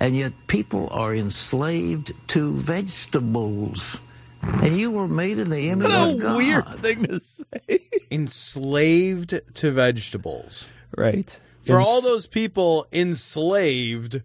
And 0.00 0.16
yet 0.16 0.32
people 0.48 0.88
are 0.90 1.14
enslaved 1.14 2.12
to 2.28 2.52
vegetables. 2.54 3.96
And 4.42 4.76
you 4.76 4.90
were 4.90 5.06
made 5.06 5.38
in 5.38 5.50
the 5.50 5.68
image 5.68 5.86
What 5.90 5.94
a 5.96 6.10
of 6.14 6.20
God. 6.20 6.34
A 6.34 6.36
weird 6.36 6.78
thing 6.80 7.04
to 7.04 7.20
say. 7.20 7.78
Enslaved 8.10 9.40
to 9.54 9.70
vegetables. 9.70 10.68
Right. 10.96 11.38
For 11.64 11.78
Ens- 11.78 11.86
all 11.88 12.02
those 12.02 12.26
people 12.26 12.88
enslaved 12.92 14.22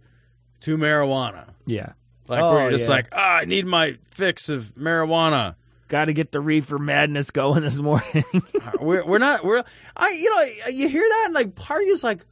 to 0.62 0.78
marijuana. 0.80 1.50
Yeah. 1.68 1.92
Like 2.28 2.42
Oh, 2.42 2.52
where 2.52 2.62
you're 2.64 2.72
just 2.72 2.90
yeah. 2.90 2.96
like, 2.96 3.10
ah, 3.12 3.36
I 3.42 3.46
need 3.46 3.68
my 3.68 4.00
fix 4.10 4.50
of 4.50 4.74
marijuana. 4.74 5.54
Got 5.94 6.06
to 6.06 6.14
get 6.14 6.32
the 6.32 6.42
reefer 6.42 6.80
madness 6.80 7.30
going 7.30 7.62
this 7.62 7.78
morning. 7.78 8.24
we're, 8.80 9.06
we're 9.06 9.20
not 9.20 9.46
we're 9.46 9.64
I 9.96 10.10
you 10.10 10.28
know 10.28 10.72
you 10.72 10.90
hear 10.90 11.04
that 11.08 11.30
like 11.34 11.54
part 11.54 11.84
of 11.84 11.88
you's 11.88 12.04
like 12.04 12.26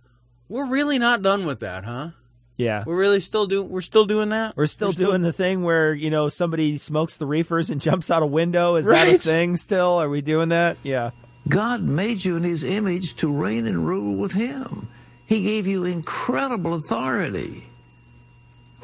we're 0.49 0.65
really 0.65 0.97
not 0.97 1.21
done 1.21 1.45
with 1.45 1.59
that, 1.59 1.83
huh? 1.83 2.09
yeah. 2.57 2.83
We're 2.87 2.97
really 2.97 3.19
still 3.19 3.45
doing 3.45 3.69
we're 3.69 3.81
still 3.81 4.05
doing 4.05 4.29
that. 4.29 4.57
We're 4.57 4.65
still 4.65 4.91
doing 4.91 5.21
the 5.21 5.31
thing 5.31 5.61
where, 5.61 5.93
you 5.93 6.09
know, 6.09 6.27
somebody 6.27 6.77
smokes 6.77 7.17
the 7.17 7.27
reefers 7.27 7.69
and 7.69 7.79
jumps 7.87 8.09
out 8.09 8.23
a 8.23 8.25
window. 8.25 8.77
Is 8.77 8.87
that 8.87 9.07
a 9.07 9.19
thing 9.19 9.57
still? 9.57 10.01
Are 10.01 10.09
we 10.09 10.21
doing 10.21 10.49
that? 10.49 10.77
Yeah. 10.81 11.11
God 11.47 11.83
made 11.83 12.25
you 12.25 12.37
in 12.37 12.43
his 12.43 12.63
image 12.63 13.13
to 13.17 13.31
reign 13.31 13.67
and 13.67 13.85
rule 13.85 14.15
with 14.15 14.31
him. 14.31 14.89
He 15.27 15.43
gave 15.43 15.67
you 15.67 15.85
incredible 15.85 16.73
authority. 16.73 17.69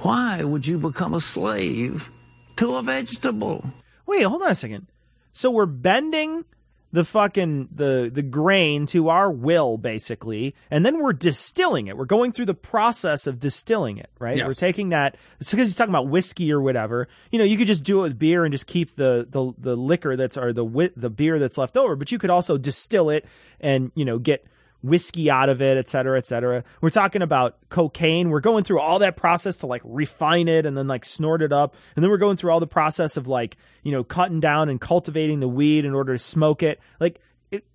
Why 0.01 0.43
would 0.43 0.67
you 0.67 0.77
become 0.77 1.15
a 1.15 1.19
slave 1.19 2.11
to 2.57 2.75
a 2.75 2.83
vegetable? 2.83 3.73
Wait, 4.07 4.23
hold 4.23 4.41
on 4.41 4.49
a 4.51 4.55
second. 4.55 4.87
So 5.31 5.51
we're 5.51 5.65
bending 5.67 6.45
the 6.93 7.03
fucking 7.03 7.67
the 7.71 8.09
the 8.11 8.21
grain 8.23 8.85
to 8.87 9.09
our 9.09 9.29
will 9.29 9.77
basically 9.77 10.55
and 10.71 10.85
then 10.85 10.99
we're 11.03 11.11
distilling 11.11 11.87
it 11.87 11.97
we're 11.97 12.05
going 12.05 12.31
through 12.31 12.45
the 12.45 12.53
process 12.53 13.27
of 13.27 13.41
distilling 13.41 13.97
it 13.97 14.09
right 14.19 14.37
Yes. 14.37 14.47
we're 14.47 14.53
taking 14.53 14.89
that 14.89 15.17
because 15.37 15.51
he's 15.51 15.75
talking 15.75 15.91
about 15.93 16.07
whiskey 16.07 16.49
or 16.49 16.61
whatever 16.61 17.09
you 17.29 17.37
know 17.39 17.43
you 17.45 17.57
could 17.57 17.67
just 17.67 17.83
do 17.83 17.99
it 17.99 18.03
with 18.03 18.17
beer 18.17 18.45
and 18.45 18.53
just 18.53 18.67
keep 18.67 18.95
the 18.95 19.27
the, 19.29 19.53
the 19.57 19.75
liquor 19.75 20.15
that's 20.15 20.37
or 20.37 20.53
the 20.53 20.91
the 20.95 21.09
beer 21.09 21.39
that's 21.39 21.57
left 21.57 21.75
over 21.75 21.97
but 21.97 22.09
you 22.09 22.17
could 22.17 22.29
also 22.29 22.57
distill 22.57 23.09
it 23.09 23.25
and 23.59 23.91
you 23.93 24.05
know 24.05 24.17
get 24.17 24.47
whiskey 24.83 25.29
out 25.29 25.49
of 25.49 25.61
it, 25.61 25.77
et 25.77 25.87
cetera, 25.87 26.17
et 26.17 26.25
cetera. 26.25 26.63
We're 26.81 26.89
talking 26.89 27.21
about 27.21 27.57
cocaine. 27.69 28.29
We're 28.29 28.39
going 28.39 28.63
through 28.63 28.79
all 28.79 28.99
that 28.99 29.17
process 29.17 29.57
to 29.57 29.67
like 29.67 29.81
refine 29.83 30.47
it 30.47 30.65
and 30.65 30.77
then 30.77 30.87
like 30.87 31.03
snort 31.03 31.41
it 31.41 31.51
up. 31.51 31.75
And 31.95 32.03
then 32.03 32.11
we're 32.11 32.17
going 32.17 32.37
through 32.37 32.51
all 32.51 32.59
the 32.59 32.67
process 32.67 33.17
of 33.17 33.27
like, 33.27 33.57
you 33.83 33.91
know, 33.91 34.03
cutting 34.03 34.39
down 34.39 34.69
and 34.69 34.79
cultivating 34.79 35.39
the 35.39 35.47
weed 35.47 35.83
in 35.83 35.93
order 35.93 36.13
to 36.13 36.19
smoke 36.19 36.61
it. 36.63 36.79
Like, 36.99 37.19
it, 37.51 37.65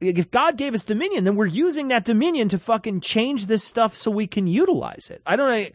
if 0.00 0.30
God 0.30 0.56
gave 0.56 0.74
us 0.74 0.84
dominion, 0.84 1.24
then 1.24 1.36
we're 1.36 1.46
using 1.46 1.88
that 1.88 2.04
dominion 2.04 2.48
to 2.50 2.58
fucking 2.58 3.00
change 3.00 3.46
this 3.46 3.64
stuff 3.64 3.96
so 3.96 4.10
we 4.10 4.26
can 4.26 4.46
utilize 4.46 5.08
it. 5.10 5.22
I 5.26 5.36
don't 5.36 5.50
know. 5.50 5.66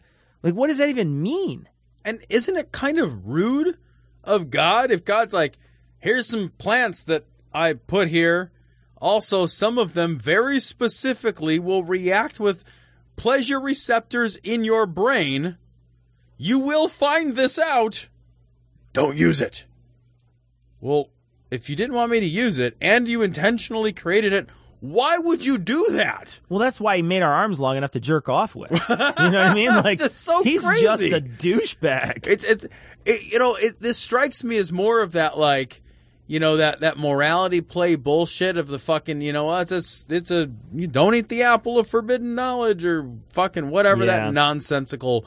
Like, 0.42 0.54
what 0.54 0.68
does 0.68 0.78
that 0.78 0.88
even 0.88 1.22
mean? 1.22 1.68
And 2.04 2.20
isn't 2.28 2.56
it 2.56 2.70
kind 2.70 2.98
of 2.98 3.26
rude 3.26 3.76
of 4.22 4.50
God 4.50 4.90
if 4.90 5.04
God's 5.04 5.32
like, 5.32 5.58
here's 5.98 6.28
some 6.28 6.52
plants 6.58 7.02
that 7.04 7.24
I 7.52 7.72
put 7.72 8.08
here. 8.08 8.52
Also, 9.00 9.46
some 9.46 9.78
of 9.78 9.92
them 9.94 10.18
very 10.18 10.58
specifically 10.58 11.58
will 11.58 11.84
react 11.84 12.40
with 12.40 12.64
pleasure 13.16 13.60
receptors 13.60 14.36
in 14.36 14.64
your 14.64 14.86
brain. 14.86 15.56
You 16.38 16.58
will 16.58 16.88
find 16.88 17.34
this 17.36 17.58
out. 17.58 18.08
Don't 18.92 19.16
use 19.16 19.40
it. 19.40 19.64
Well, 20.80 21.10
if 21.50 21.68
you 21.70 21.76
didn't 21.76 21.94
want 21.94 22.10
me 22.10 22.20
to 22.20 22.26
use 22.26 22.58
it 22.58 22.76
and 22.80 23.06
you 23.06 23.22
intentionally 23.22 23.92
created 23.92 24.32
it, 24.32 24.48
why 24.80 25.18
would 25.18 25.44
you 25.44 25.58
do 25.58 25.86
that? 25.92 26.40
Well, 26.48 26.58
that's 26.58 26.80
why 26.80 26.96
he 26.96 27.02
made 27.02 27.22
our 27.22 27.32
arms 27.32 27.58
long 27.58 27.76
enough 27.76 27.92
to 27.92 28.00
jerk 28.00 28.28
off 28.28 28.54
with. 28.54 28.70
You 28.70 28.78
know 28.78 28.96
what 28.98 29.18
I 29.18 29.54
mean? 29.54 29.74
Like, 29.74 30.00
so 30.00 30.42
he's 30.42 30.64
crazy. 30.64 30.82
just 30.82 31.02
a 31.02 31.20
douchebag. 31.20 32.26
It's 32.26 32.44
it's 32.44 32.66
it, 33.04 33.32
you 33.32 33.38
know 33.38 33.56
it, 33.56 33.80
this 33.80 33.96
strikes 33.98 34.44
me 34.44 34.56
as 34.58 34.72
more 34.72 35.00
of 35.00 35.12
that 35.12 35.38
like 35.38 35.82
you 36.26 36.40
know 36.40 36.56
that 36.56 36.80
that 36.80 36.98
morality 36.98 37.60
play 37.60 37.94
bullshit 37.96 38.56
of 38.56 38.66
the 38.66 38.78
fucking 38.78 39.20
you 39.20 39.32
know 39.32 39.56
it's 39.58 39.70
a 39.72 40.14
it's 40.14 40.30
a 40.30 40.50
you 40.74 40.86
don't 40.86 41.14
eat 41.14 41.28
the 41.28 41.42
apple 41.42 41.78
of 41.78 41.86
forbidden 41.88 42.34
knowledge 42.34 42.84
or 42.84 43.08
fucking 43.30 43.70
whatever 43.70 44.04
Yeah. 44.04 44.18
that 44.26 44.32
nonsensical 44.32 45.24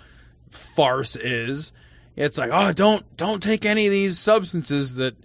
farce 0.49 1.15
is. 1.15 1.71
It's 2.15 2.37
like 2.37 2.49
oh 2.53 2.71
don't 2.73 3.05
don't 3.17 3.41
take 3.41 3.65
any 3.65 3.85
of 3.85 3.91
these 3.91 4.17
substances 4.19 4.95
that 4.95 5.15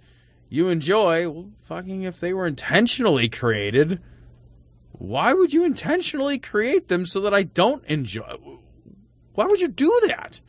you 0.49 0.69
enjoy. 0.69 1.27
Well, 1.29 1.49
fucking 1.63 2.03
if 2.03 2.19
they 2.19 2.33
were 2.33 2.47
intentionally 2.47 3.27
created, 3.27 3.99
why 4.93 5.33
would 5.33 5.51
you 5.51 5.65
intentionally 5.65 6.39
create 6.39 6.87
them 6.87 7.05
so 7.05 7.19
that 7.21 7.33
I 7.33 7.43
don't 7.43 7.83
enjoy? 7.85 8.37
Why 9.33 9.45
would 9.45 9.59
you 9.59 9.67
do 9.67 10.01
that? 10.07 10.39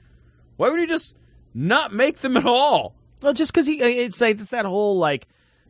Why 0.56 0.70
would 0.70 0.78
you 0.78 0.86
just 0.86 1.16
not 1.52 1.92
make 1.92 2.18
them 2.20 2.36
at 2.36 2.46
all? 2.46 2.94
Well, 3.22 3.32
just 3.32 3.52
because 3.52 3.66
he, 3.66 3.80
it's 3.80 4.20
like 4.20 4.40
it's 4.40 4.50
that 4.50 4.66
whole 4.66 4.98
like 4.98 5.26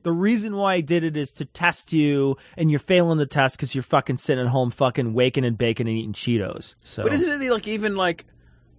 the 0.06 0.12
reason 0.12 0.54
why 0.54 0.74
I 0.74 0.80
did 0.82 1.02
it 1.02 1.16
is 1.16 1.32
to 1.32 1.44
test 1.44 1.92
you, 1.92 2.36
and 2.56 2.70
you're 2.70 2.78
failing 2.78 3.18
the 3.18 3.26
test 3.26 3.56
because 3.56 3.74
you're 3.74 3.82
fucking 3.82 4.18
sitting 4.18 4.44
at 4.44 4.50
home, 4.50 4.70
fucking 4.70 5.14
waking 5.14 5.44
and 5.44 5.58
baking 5.58 5.88
and 5.88 5.96
eating 5.98 6.12
Cheetos. 6.12 6.76
So, 6.84 7.02
But 7.02 7.12
isn't 7.12 7.42
it 7.42 7.50
like 7.50 7.66
even 7.66 7.96
like, 7.96 8.24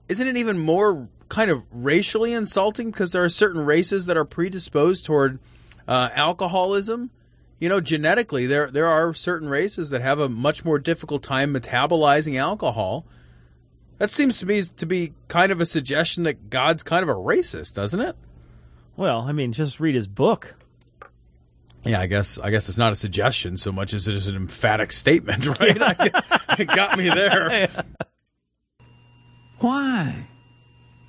isn't 0.08 0.26
it 0.26 0.38
even 0.38 0.58
more 0.58 1.10
kind 1.28 1.52
of 1.52 1.64
racially 1.70 2.32
insulting 2.32 2.92
because 2.92 3.12
there 3.12 3.26
are 3.26 3.30
certain 3.30 3.66
races 3.66 4.06
that 4.06 4.16
are 4.16 4.24
predisposed 4.24 5.06
toward 5.06 5.40
uh, 5.86 6.12
alcoholism? 6.14 7.12
You 7.60 7.68
know, 7.68 7.82
genetically, 7.82 8.46
there 8.46 8.72
there 8.72 8.88
are 8.88 9.14
certain 9.14 9.50
races 9.50 9.90
that 9.90 10.02
have 10.02 10.20
a 10.20 10.30
much 10.30 10.64
more 10.64 10.80
difficult 10.80 11.24
time 11.24 11.54
metabolizing 11.54 12.40
alcohol. 12.40 13.06
That 13.98 14.12
seems 14.12 14.40
to 14.40 14.46
me 14.46 14.62
to 14.62 14.86
be 14.86 15.14
kind 15.28 15.52
of 15.52 15.60
a 15.60 15.66
suggestion 15.66 16.24
that 16.24 16.50
God's 16.50 16.84
kind 16.84 17.04
of 17.04 17.10
a 17.10 17.16
racist, 17.16 17.74
doesn't 17.74 18.00
it? 18.00 18.16
Well, 18.98 19.22
I 19.22 19.32
mean, 19.32 19.54
just 19.54 19.80
read 19.80 19.96
his 19.96 20.08
book. 20.08 20.56
Yeah, 21.86 22.02
I 22.02 22.08
guess 22.08 22.38
I 22.38 22.50
guess 22.52 22.68
it's 22.68 22.78
not 22.78 22.92
a 22.92 22.96
suggestion 22.96 23.56
so 23.56 23.72
much 23.72 23.94
as 23.94 24.08
it 24.10 24.16
is 24.16 24.28
an 24.28 24.36
emphatic 24.36 24.92
statement, 24.92 25.46
right? 25.60 25.82
I- 25.82 26.56
it 26.60 26.68
got 26.68 26.98
me 26.98 27.08
there. 27.10 27.70
Why? 29.60 30.28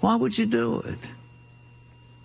Why 0.01 0.17
would 0.17 0.39
you 0.39 0.47
do 0.47 0.81
it? 0.81 0.99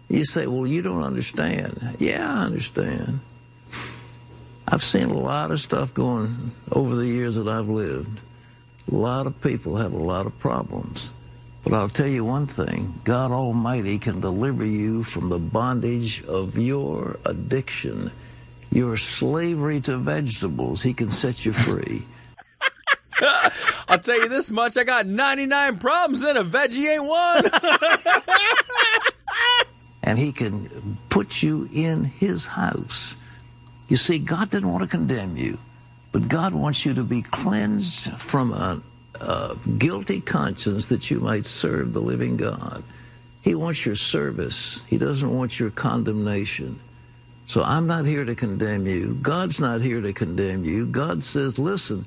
You 0.09 0.25
say, 0.25 0.45
well, 0.45 0.67
you 0.67 0.81
don't 0.81 1.01
understand. 1.01 1.95
Yeah, 1.99 2.31
I 2.31 2.43
understand. 2.43 3.19
I've 4.67 4.83
seen 4.83 5.05
a 5.09 5.17
lot 5.17 5.51
of 5.51 5.59
stuff 5.59 5.93
going 5.93 6.51
over 6.71 6.95
the 6.95 7.07
years 7.07 7.35
that 7.35 7.47
I've 7.47 7.67
lived. 7.69 8.19
A 8.91 8.95
lot 8.95 9.25
of 9.27 9.39
people 9.41 9.75
have 9.77 9.93
a 9.93 9.97
lot 9.97 10.25
of 10.25 10.37
problems. 10.39 11.11
But 11.63 11.73
I'll 11.73 11.89
tell 11.89 12.07
you 12.07 12.25
one 12.25 12.47
thing 12.47 12.99
God 13.03 13.31
Almighty 13.31 13.97
can 13.97 14.19
deliver 14.19 14.65
you 14.65 15.03
from 15.03 15.29
the 15.29 15.39
bondage 15.39 16.23
of 16.25 16.57
your 16.57 17.17
addiction, 17.25 18.11
your 18.71 18.97
slavery 18.97 19.79
to 19.81 19.97
vegetables. 19.97 20.81
He 20.81 20.93
can 20.93 21.09
set 21.09 21.45
you 21.45 21.53
free. 21.53 22.05
I'll 23.87 23.99
tell 23.99 24.17
you 24.17 24.27
this 24.27 24.51
much: 24.51 24.75
I 24.75 24.83
got 24.83 25.05
99 25.05 25.77
problems 25.79 26.21
and 26.23 26.37
a 26.37 26.43
veggie 26.43 26.95
ain't 26.95 27.05
one. 27.05 27.49
and 30.03 30.19
he 30.19 30.33
can 30.33 30.97
put 31.09 31.41
you 31.41 31.69
in 31.73 32.03
his 32.03 32.45
house. 32.45 33.15
You 33.87 33.95
see, 33.95 34.19
God 34.19 34.49
didn't 34.49 34.71
want 34.71 34.83
to 34.83 34.89
condemn 34.89 35.37
you, 35.37 35.57
but 36.11 36.27
God 36.27 36.53
wants 36.53 36.85
you 36.85 36.93
to 36.95 37.03
be 37.03 37.21
cleansed 37.21 38.11
from 38.13 38.51
a, 38.51 38.81
a 39.23 39.57
guilty 39.77 40.21
conscience 40.21 40.87
that 40.87 41.09
you 41.09 41.19
might 41.19 41.45
serve 41.45 41.93
the 41.93 42.01
living 42.01 42.37
God. 42.37 42.83
He 43.41 43.55
wants 43.55 43.85
your 43.85 43.95
service. 43.95 44.81
He 44.87 44.97
doesn't 44.97 45.35
want 45.35 45.59
your 45.59 45.69
condemnation. 45.69 46.79
So 47.47 47.63
I'm 47.63 47.87
not 47.87 48.05
here 48.05 48.23
to 48.23 48.35
condemn 48.35 48.87
you. 48.87 49.15
God's 49.15 49.59
not 49.59 49.81
here 49.81 50.01
to 50.01 50.13
condemn 50.13 50.63
you. 50.63 50.85
God 50.85 51.23
says, 51.23 51.59
listen, 51.59 52.05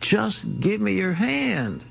just 0.00 0.60
give 0.60 0.80
me 0.80 0.94
your 0.94 1.12
hand. 1.12 1.84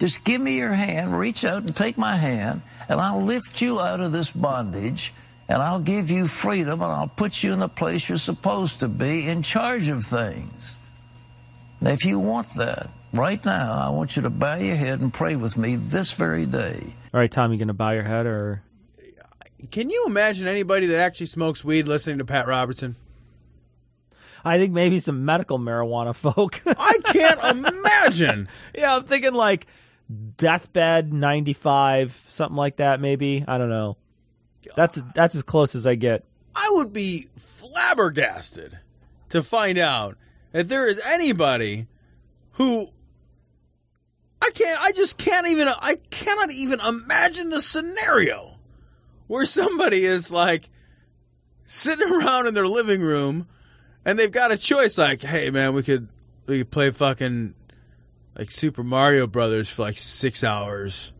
Just 0.00 0.24
give 0.24 0.40
me 0.40 0.56
your 0.56 0.74
hand, 0.74 1.16
reach 1.16 1.44
out 1.44 1.62
and 1.62 1.74
take 1.74 1.96
my 1.96 2.16
hand, 2.16 2.62
and 2.88 3.00
I'll 3.00 3.22
lift 3.22 3.62
you 3.62 3.80
out 3.80 4.00
of 4.00 4.10
this 4.10 4.30
bondage, 4.30 5.14
and 5.48 5.62
I'll 5.62 5.80
give 5.80 6.10
you 6.10 6.26
freedom, 6.26 6.82
and 6.82 6.90
I'll 6.90 7.06
put 7.06 7.42
you 7.42 7.52
in 7.52 7.60
the 7.60 7.68
place 7.68 8.08
you're 8.08 8.18
supposed 8.18 8.80
to 8.80 8.88
be 8.88 9.28
in 9.28 9.42
charge 9.42 9.88
of 9.88 10.04
things. 10.04 10.76
Now, 11.80 11.90
if 11.90 12.04
you 12.04 12.18
want 12.18 12.48
that, 12.56 12.90
right 13.14 13.44
now, 13.44 13.72
I 13.72 13.90
want 13.90 14.16
you 14.16 14.22
to 14.22 14.30
bow 14.30 14.56
your 14.56 14.76
head 14.76 15.00
and 15.00 15.12
pray 15.12 15.36
with 15.36 15.56
me 15.56 15.76
this 15.76 16.12
very 16.12 16.46
day. 16.46 16.94
All 17.12 17.20
right, 17.20 17.30
Tom, 17.30 17.52
you 17.52 17.58
going 17.58 17.68
to 17.68 17.74
bow 17.74 17.90
your 17.90 18.02
head 18.02 18.26
or? 18.26 18.62
Can 19.70 19.88
you 19.88 20.04
imagine 20.06 20.46
anybody 20.46 20.86
that 20.88 21.00
actually 21.00 21.26
smokes 21.26 21.64
weed 21.64 21.86
listening 21.86 22.18
to 22.18 22.24
Pat 22.24 22.46
Robertson? 22.46 22.96
I 24.44 24.58
think 24.58 24.72
maybe 24.72 24.98
some 24.98 25.24
medical 25.24 25.58
marijuana 25.58 26.14
folk. 26.14 26.60
I 26.66 26.98
can't 27.06 27.66
imagine. 27.66 28.48
yeah, 28.74 28.96
I'm 28.96 29.04
thinking 29.04 29.32
like 29.32 29.66
deathbed 30.36 31.12
95, 31.12 32.24
something 32.28 32.56
like 32.56 32.76
that. 32.76 33.00
Maybe 33.00 33.44
I 33.48 33.56
don't 33.56 33.70
know. 33.70 33.96
That's 34.76 35.02
that's 35.14 35.34
as 35.34 35.42
close 35.42 35.74
as 35.74 35.86
I 35.86 35.94
get. 35.94 36.24
I 36.54 36.70
would 36.74 36.92
be 36.92 37.28
flabbergasted 37.38 38.78
to 39.30 39.42
find 39.42 39.78
out 39.78 40.16
that 40.52 40.68
there 40.68 40.86
is 40.86 41.00
anybody 41.04 41.86
who 42.52 42.90
I 44.44 44.50
can't 44.50 44.80
I 44.80 44.92
just 44.92 45.16
can't 45.16 45.46
even 45.46 45.68
I 45.68 45.96
cannot 46.10 46.50
even 46.52 46.80
imagine 46.80 47.48
the 47.48 47.62
scenario 47.62 48.58
where 49.26 49.46
somebody 49.46 50.04
is 50.04 50.30
like 50.30 50.68
sitting 51.64 52.12
around 52.12 52.46
in 52.46 52.52
their 52.52 52.68
living 52.68 53.00
room 53.00 53.46
and 54.04 54.18
they've 54.18 54.30
got 54.30 54.52
a 54.52 54.58
choice 54.58 54.98
like, 54.98 55.22
hey 55.22 55.50
man, 55.50 55.74
we 55.74 55.82
could 55.82 56.08
we 56.46 56.58
could 56.58 56.70
play 56.70 56.90
fucking 56.90 57.54
like 58.36 58.50
Super 58.50 58.82
Mario 58.82 59.26
Brothers 59.26 59.70
for 59.70 59.82
like 59.82 59.96
six 59.96 60.44
hours, 60.44 61.12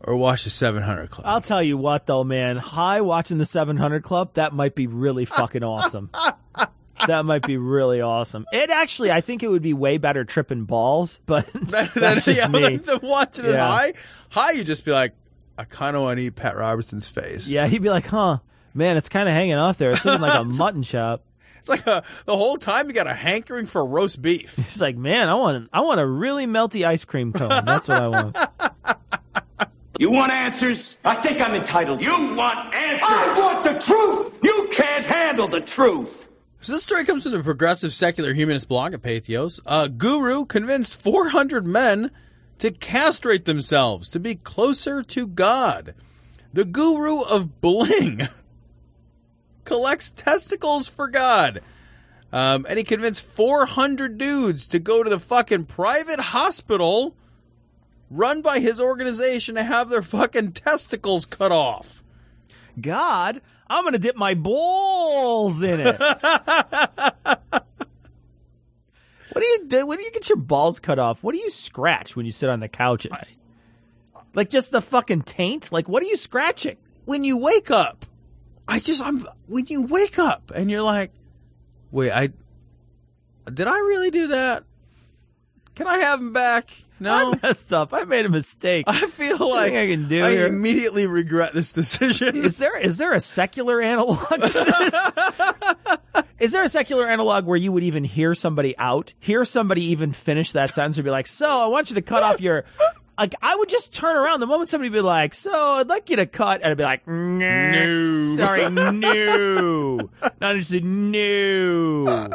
or 0.00 0.16
watch 0.16 0.44
the 0.44 0.50
Seven 0.50 0.82
Hundred 0.82 1.10
Club. 1.10 1.26
I'll 1.26 1.40
tell 1.40 1.62
you 1.62 1.78
what 1.78 2.06
though, 2.06 2.24
man. 2.24 2.58
Hi, 2.58 3.00
watching 3.00 3.38
the 3.38 3.46
700 3.46 4.02
Club. 4.02 4.34
That 4.34 4.52
might 4.52 4.74
be 4.74 4.86
really 4.86 5.24
fucking 5.24 5.62
awesome. 5.62 6.10
that 7.06 7.24
might 7.24 7.46
be 7.46 7.56
really 7.56 8.00
awesome. 8.00 8.46
It 8.52 8.70
actually, 8.70 9.10
I 9.12 9.20
think 9.20 9.42
it 9.42 9.48
would 9.48 9.62
be 9.62 9.72
way 9.74 9.98
better 9.98 10.24
tripping 10.24 10.64
balls, 10.64 11.20
but 11.26 11.48
that's 11.54 12.24
just 12.24 12.40
yeah, 12.40 12.48
me. 12.48 12.76
the 12.78 12.98
watching 13.02 13.44
it 13.46 13.52
Yeah. 13.52 13.66
high, 13.66 13.92
high, 14.30 14.52
you 14.52 14.64
just 14.64 14.84
be 14.84 14.90
like, 14.92 15.12
I 15.56 15.64
kind 15.64 15.96
of 15.96 16.02
want 16.02 16.18
to 16.18 16.24
eat 16.24 16.36
Pat 16.36 16.56
Robertson's 16.56 17.08
face. 17.08 17.48
Yeah, 17.48 17.66
he'd 17.66 17.82
be 17.82 17.90
like, 17.90 18.06
"Huh, 18.06 18.38
man, 18.74 18.96
it's 18.96 19.08
kind 19.08 19.28
of 19.28 19.34
hanging 19.34 19.54
off 19.56 19.76
there. 19.78 19.90
It's 19.90 20.04
looking 20.04 20.20
like 20.20 20.38
a 20.40 20.44
mutton 20.58 20.82
chop." 20.84 21.24
It's 21.58 21.68
like 21.68 21.84
a, 21.88 22.04
the 22.26 22.36
whole 22.36 22.56
time 22.56 22.86
you 22.86 22.92
got 22.92 23.08
a 23.08 23.14
hankering 23.14 23.66
for 23.66 23.84
roast 23.84 24.22
beef. 24.22 24.56
It's 24.58 24.80
like, 24.80 24.96
"Man, 24.96 25.28
I 25.28 25.34
want, 25.34 25.68
I 25.72 25.80
want 25.80 25.98
a 25.98 26.06
really 26.06 26.46
melty 26.46 26.86
ice 26.86 27.04
cream 27.04 27.32
cone. 27.32 27.64
That's 27.64 27.88
what 27.88 28.00
I 28.02 28.06
want." 28.08 28.36
You 29.98 30.12
want 30.12 30.30
answers? 30.30 30.96
I 31.04 31.16
think 31.16 31.40
I'm 31.40 31.56
entitled. 31.56 32.00
You 32.00 32.12
want 32.36 32.72
answers? 32.72 33.08
I 33.10 33.34
want 33.36 33.64
the 33.64 33.84
truth! 33.84 34.38
You 34.44 34.68
can't 34.70 35.04
handle 35.04 35.48
the 35.48 35.60
truth! 35.60 36.27
So 36.60 36.72
this 36.72 36.82
story 36.82 37.04
comes 37.04 37.22
from 37.22 37.32
the 37.32 37.42
progressive 37.42 37.92
secular 37.92 38.34
humanist 38.34 38.66
blog 38.66 38.92
at 38.92 39.00
Patheos. 39.00 39.60
A 39.64 39.88
guru 39.88 40.44
convinced 40.44 41.00
400 41.00 41.64
men 41.66 42.10
to 42.58 42.72
castrate 42.72 43.44
themselves 43.44 44.08
to 44.08 44.18
be 44.18 44.34
closer 44.34 45.02
to 45.04 45.28
God. 45.28 45.94
The 46.52 46.64
guru 46.64 47.20
of 47.22 47.60
bling 47.60 48.26
collects 49.64 50.10
testicles 50.10 50.88
for 50.88 51.06
God. 51.06 51.60
Um, 52.32 52.66
and 52.68 52.76
he 52.76 52.84
convinced 52.84 53.22
400 53.22 54.18
dudes 54.18 54.66
to 54.68 54.80
go 54.80 55.04
to 55.04 55.08
the 55.08 55.20
fucking 55.20 55.66
private 55.66 56.20
hospital 56.20 57.14
run 58.10 58.42
by 58.42 58.58
his 58.58 58.80
organization 58.80 59.54
to 59.54 59.62
have 59.62 59.88
their 59.90 60.02
fucking 60.02 60.52
testicles 60.52 61.24
cut 61.24 61.52
off. 61.52 62.02
God, 62.80 63.40
I'm 63.70 63.84
gonna 63.84 63.98
dip 63.98 64.16
my 64.16 64.34
balls 64.34 65.62
in 65.62 65.80
it. 65.80 65.98
what 66.00 67.62
do 69.34 69.44
you 69.44 69.64
do 69.66 69.86
when 69.86 69.98
do 69.98 70.04
you 70.04 70.12
get 70.12 70.28
your 70.28 70.38
balls 70.38 70.80
cut 70.80 70.98
off? 70.98 71.22
What 71.22 71.34
do 71.34 71.38
you 71.38 71.50
scratch 71.50 72.16
when 72.16 72.26
you 72.26 72.32
sit 72.32 72.48
on 72.48 72.60
the 72.60 72.68
couch 72.68 73.06
at 73.06 73.12
night? 73.12 73.36
Like 74.34 74.50
just 74.50 74.70
the 74.70 74.80
fucking 74.80 75.22
taint? 75.22 75.70
Like 75.70 75.88
what 75.88 76.02
are 76.02 76.06
you 76.06 76.16
scratching? 76.16 76.76
When 77.04 77.24
you 77.24 77.38
wake 77.38 77.70
up, 77.70 78.06
I 78.66 78.80
just 78.80 79.02
I'm 79.02 79.26
when 79.46 79.66
you 79.66 79.82
wake 79.82 80.18
up 80.18 80.50
and 80.54 80.70
you're 80.70 80.82
like, 80.82 81.12
wait, 81.90 82.12
I 82.12 82.30
did 83.52 83.66
I 83.66 83.78
really 83.78 84.10
do 84.10 84.28
that? 84.28 84.64
Can 85.78 85.86
I 85.86 85.98
have 85.98 86.18
him 86.18 86.32
back? 86.32 86.70
No, 86.98 87.32
I 87.32 87.38
messed 87.40 87.72
up. 87.72 87.94
I 87.94 88.02
made 88.02 88.26
a 88.26 88.28
mistake. 88.28 88.84
I 88.88 89.06
feel 89.06 89.38
like 89.38 89.74
I 89.74 89.86
can 89.86 90.08
do 90.08 90.24
I 90.24 90.32
here. 90.32 90.46
immediately 90.48 91.06
regret 91.06 91.54
this 91.54 91.70
decision. 91.72 92.34
Is 92.36 92.58
there 92.58 92.76
is 92.76 92.98
there 92.98 93.12
a 93.12 93.20
secular 93.20 93.80
analog 93.80 94.18
to 94.28 94.38
this? 94.38 96.24
is 96.40 96.50
there 96.50 96.64
a 96.64 96.68
secular 96.68 97.06
analog 97.06 97.44
where 97.44 97.56
you 97.56 97.70
would 97.70 97.84
even 97.84 98.02
hear 98.02 98.34
somebody 98.34 98.76
out, 98.76 99.14
hear 99.20 99.44
somebody 99.44 99.84
even 99.84 100.12
finish 100.12 100.50
that 100.50 100.70
sentence, 100.70 100.98
and 100.98 101.04
be 101.04 101.12
like, 101.12 101.28
"So 101.28 101.46
I 101.48 101.68
want 101.68 101.90
you 101.90 101.94
to 101.94 102.02
cut 102.02 102.24
off 102.24 102.40
your." 102.40 102.64
Like 103.16 103.36
I 103.40 103.54
would 103.54 103.68
just 103.68 103.92
turn 103.94 104.16
around 104.16 104.40
the 104.40 104.46
moment 104.46 104.68
somebody 104.70 104.90
would 104.90 104.96
be 104.96 105.00
like, 105.02 105.34
"So 105.34 105.52
I'd 105.52 105.88
like 105.88 106.10
you 106.10 106.16
to 106.16 106.26
cut," 106.26 106.62
and 106.62 106.70
I'd 106.72 106.76
be 106.76 106.82
like, 106.82 107.06
"No, 107.06 108.34
sorry, 108.36 108.68
no, 108.70 109.96
not 110.40 110.50
interested, 110.50 110.84
no." 110.84 112.28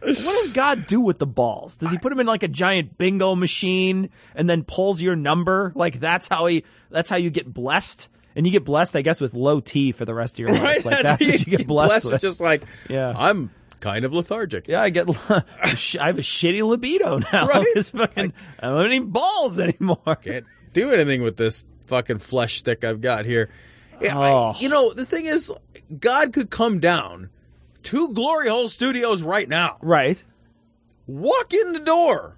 What 0.00 0.14
does 0.16 0.52
God 0.52 0.86
do 0.86 1.00
with 1.00 1.18
the 1.18 1.26
balls? 1.26 1.76
Does 1.76 1.90
he 1.92 1.98
put 1.98 2.08
them 2.10 2.20
in 2.20 2.26
like 2.26 2.42
a 2.42 2.48
giant 2.48 2.96
bingo 2.98 3.34
machine 3.34 4.10
and 4.34 4.48
then 4.48 4.64
pulls 4.64 5.00
your 5.02 5.16
number? 5.16 5.72
Like 5.74 6.00
that's 6.00 6.28
how 6.28 6.46
he 6.46 6.64
that's 6.90 7.10
how 7.10 7.16
you 7.16 7.30
get 7.30 7.52
blessed? 7.52 8.08
And 8.36 8.46
you 8.46 8.52
get 8.52 8.64
blessed, 8.64 8.94
I 8.96 9.02
guess, 9.02 9.20
with 9.20 9.34
low 9.34 9.60
T 9.60 9.90
for 9.92 10.04
the 10.04 10.14
rest 10.14 10.34
of 10.36 10.38
your 10.40 10.52
life. 10.52 10.62
Right? 10.62 10.84
Like 10.84 11.02
that's 11.02 11.26
what 11.26 11.46
you 11.46 11.56
get 11.58 11.66
blessed, 11.66 12.04
with. 12.06 12.20
Just 12.20 12.40
like, 12.40 12.62
Yeah. 12.88 13.12
I'm 13.16 13.50
kind 13.80 14.04
of 14.04 14.12
lethargic. 14.12 14.68
Yeah, 14.68 14.82
I 14.82 14.90
get. 14.90 15.08
I 15.28 15.38
have 16.06 16.18
a 16.18 16.22
shitty 16.22 16.62
libido 16.66 17.18
now. 17.32 17.46
Right? 17.48 17.66
Fucking, 17.86 18.32
I 18.60 18.66
don't 18.68 18.76
have 18.76 18.86
any 18.86 19.00
balls 19.00 19.58
anymore. 19.58 20.16
Can't 20.22 20.46
do 20.72 20.90
anything 20.92 21.22
with 21.22 21.36
this 21.36 21.64
fucking 21.88 22.20
flesh 22.20 22.58
stick 22.58 22.84
I've 22.84 23.00
got 23.00 23.24
here. 23.26 23.50
Yeah, 24.00 24.16
I- 24.18 24.30
Oh. 24.32 24.54
you 24.60 24.68
know, 24.68 24.92
the 24.94 25.04
thing 25.04 25.26
is, 25.26 25.52
God 25.98 26.32
could 26.32 26.50
come 26.50 26.78
down 26.78 27.30
to 27.84 28.08
Glory 28.10 28.48
Hole 28.48 28.68
Studios 28.68 29.22
right 29.22 29.48
now. 29.48 29.76
Right. 29.80 30.22
Walk 31.06 31.52
in 31.54 31.72
the 31.72 31.80
door, 31.80 32.36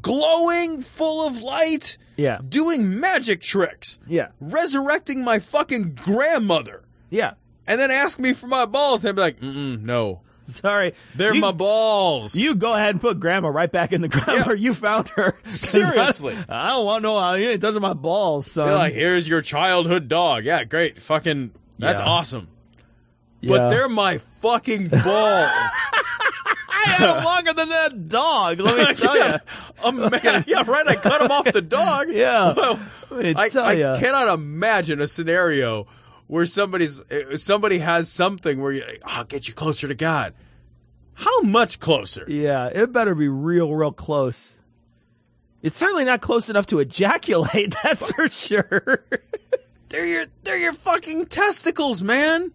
glowing, 0.00 0.82
full 0.82 1.26
of 1.26 1.40
light, 1.40 1.98
Yeah. 2.16 2.38
doing 2.46 2.98
magic 2.98 3.40
tricks, 3.42 3.98
Yeah. 4.06 4.28
resurrecting 4.40 5.22
my 5.22 5.38
fucking 5.38 5.94
grandmother, 6.02 6.82
Yeah. 7.10 7.34
and 7.66 7.80
then 7.80 7.90
ask 7.90 8.18
me 8.18 8.32
for 8.32 8.46
my 8.46 8.64
balls. 8.64 9.04
And 9.04 9.10
I'd 9.10 9.16
be 9.16 9.22
like, 9.22 9.40
Mm-mm, 9.40 9.82
no, 9.82 10.22
Sorry. 10.46 10.94
they're 11.14 11.34
You- 11.34 11.40
my 11.40 11.52
balls. 11.52 12.34
You 12.34 12.54
go 12.54 12.74
ahead 12.74 12.90
and 12.90 13.00
put 13.00 13.20
grandma 13.20 13.48
right 13.48 13.70
back 13.70 13.92
in 13.92 14.00
the 14.00 14.08
ground 14.08 14.46
where 14.46 14.56
you 14.56 14.72
found 14.74 15.08
her. 15.10 15.36
Seriously. 15.46 16.36
I, 16.48 16.66
I 16.66 16.68
don't 16.70 16.86
want 16.86 17.02
no. 17.02 17.34
Ain't 17.34 17.60
touching 17.60 17.82
my 17.82 17.92
balls, 17.94 18.50
So 18.50 18.64
like, 18.74 18.94
here's 18.94 19.28
your 19.28 19.42
childhood 19.42 20.08
dog. 20.08 20.44
Yeah, 20.44 20.64
great. 20.64 21.02
Fucking, 21.02 21.52
that's 21.78 22.00
Yeah. 22.00 22.06
awesome. 22.06 22.48
Yeah. 23.46 23.56
But 23.58 23.70
they're 23.70 23.88
my 23.88 24.18
fucking 24.42 24.88
balls. 24.88 25.02
I 26.68 26.82
had 26.90 27.08
them 27.08 27.24
longer 27.24 27.52
than 27.52 27.68
that 27.70 28.08
dog. 28.08 28.60
Let 28.60 28.76
me 28.88 28.94
tell 29.02 29.16
yeah, 29.16 29.38
you. 29.84 29.88
ima- 29.88 30.44
yeah, 30.46 30.64
right. 30.66 30.86
I 30.86 30.96
cut 30.96 31.22
him 31.22 31.30
off 31.30 31.52
the 31.52 31.62
dog. 31.62 32.08
Yeah. 32.10 32.54
Well, 33.08 33.22
I, 33.38 33.48
I 33.54 33.72
ya. 33.72 33.96
cannot 33.96 34.26
imagine 34.28 35.00
a 35.00 35.06
scenario 35.06 35.86
where 36.26 36.44
somebody's 36.44 37.00
uh, 37.02 37.36
somebody 37.36 37.78
has 37.78 38.10
something 38.10 38.60
where 38.60 38.72
you, 38.72 38.84
I'll 39.04 39.24
get 39.24 39.46
you 39.46 39.54
closer 39.54 39.86
to 39.86 39.94
God. 39.94 40.34
How 41.14 41.40
much 41.42 41.78
closer? 41.78 42.24
Yeah, 42.28 42.66
it 42.66 42.92
better 42.92 43.14
be 43.14 43.28
real, 43.28 43.72
real 43.72 43.92
close. 43.92 44.56
It's 45.62 45.76
certainly 45.76 46.04
not 46.04 46.20
close 46.20 46.50
enough 46.50 46.66
to 46.66 46.80
ejaculate. 46.80 47.74
That's 47.84 48.10
for 48.10 48.28
sure. 48.28 49.04
They're 49.88 50.06
your 50.06 50.26
they're 50.42 50.58
your 50.58 50.72
fucking 50.74 51.26
testicles, 51.26 52.02
man. 52.02 52.50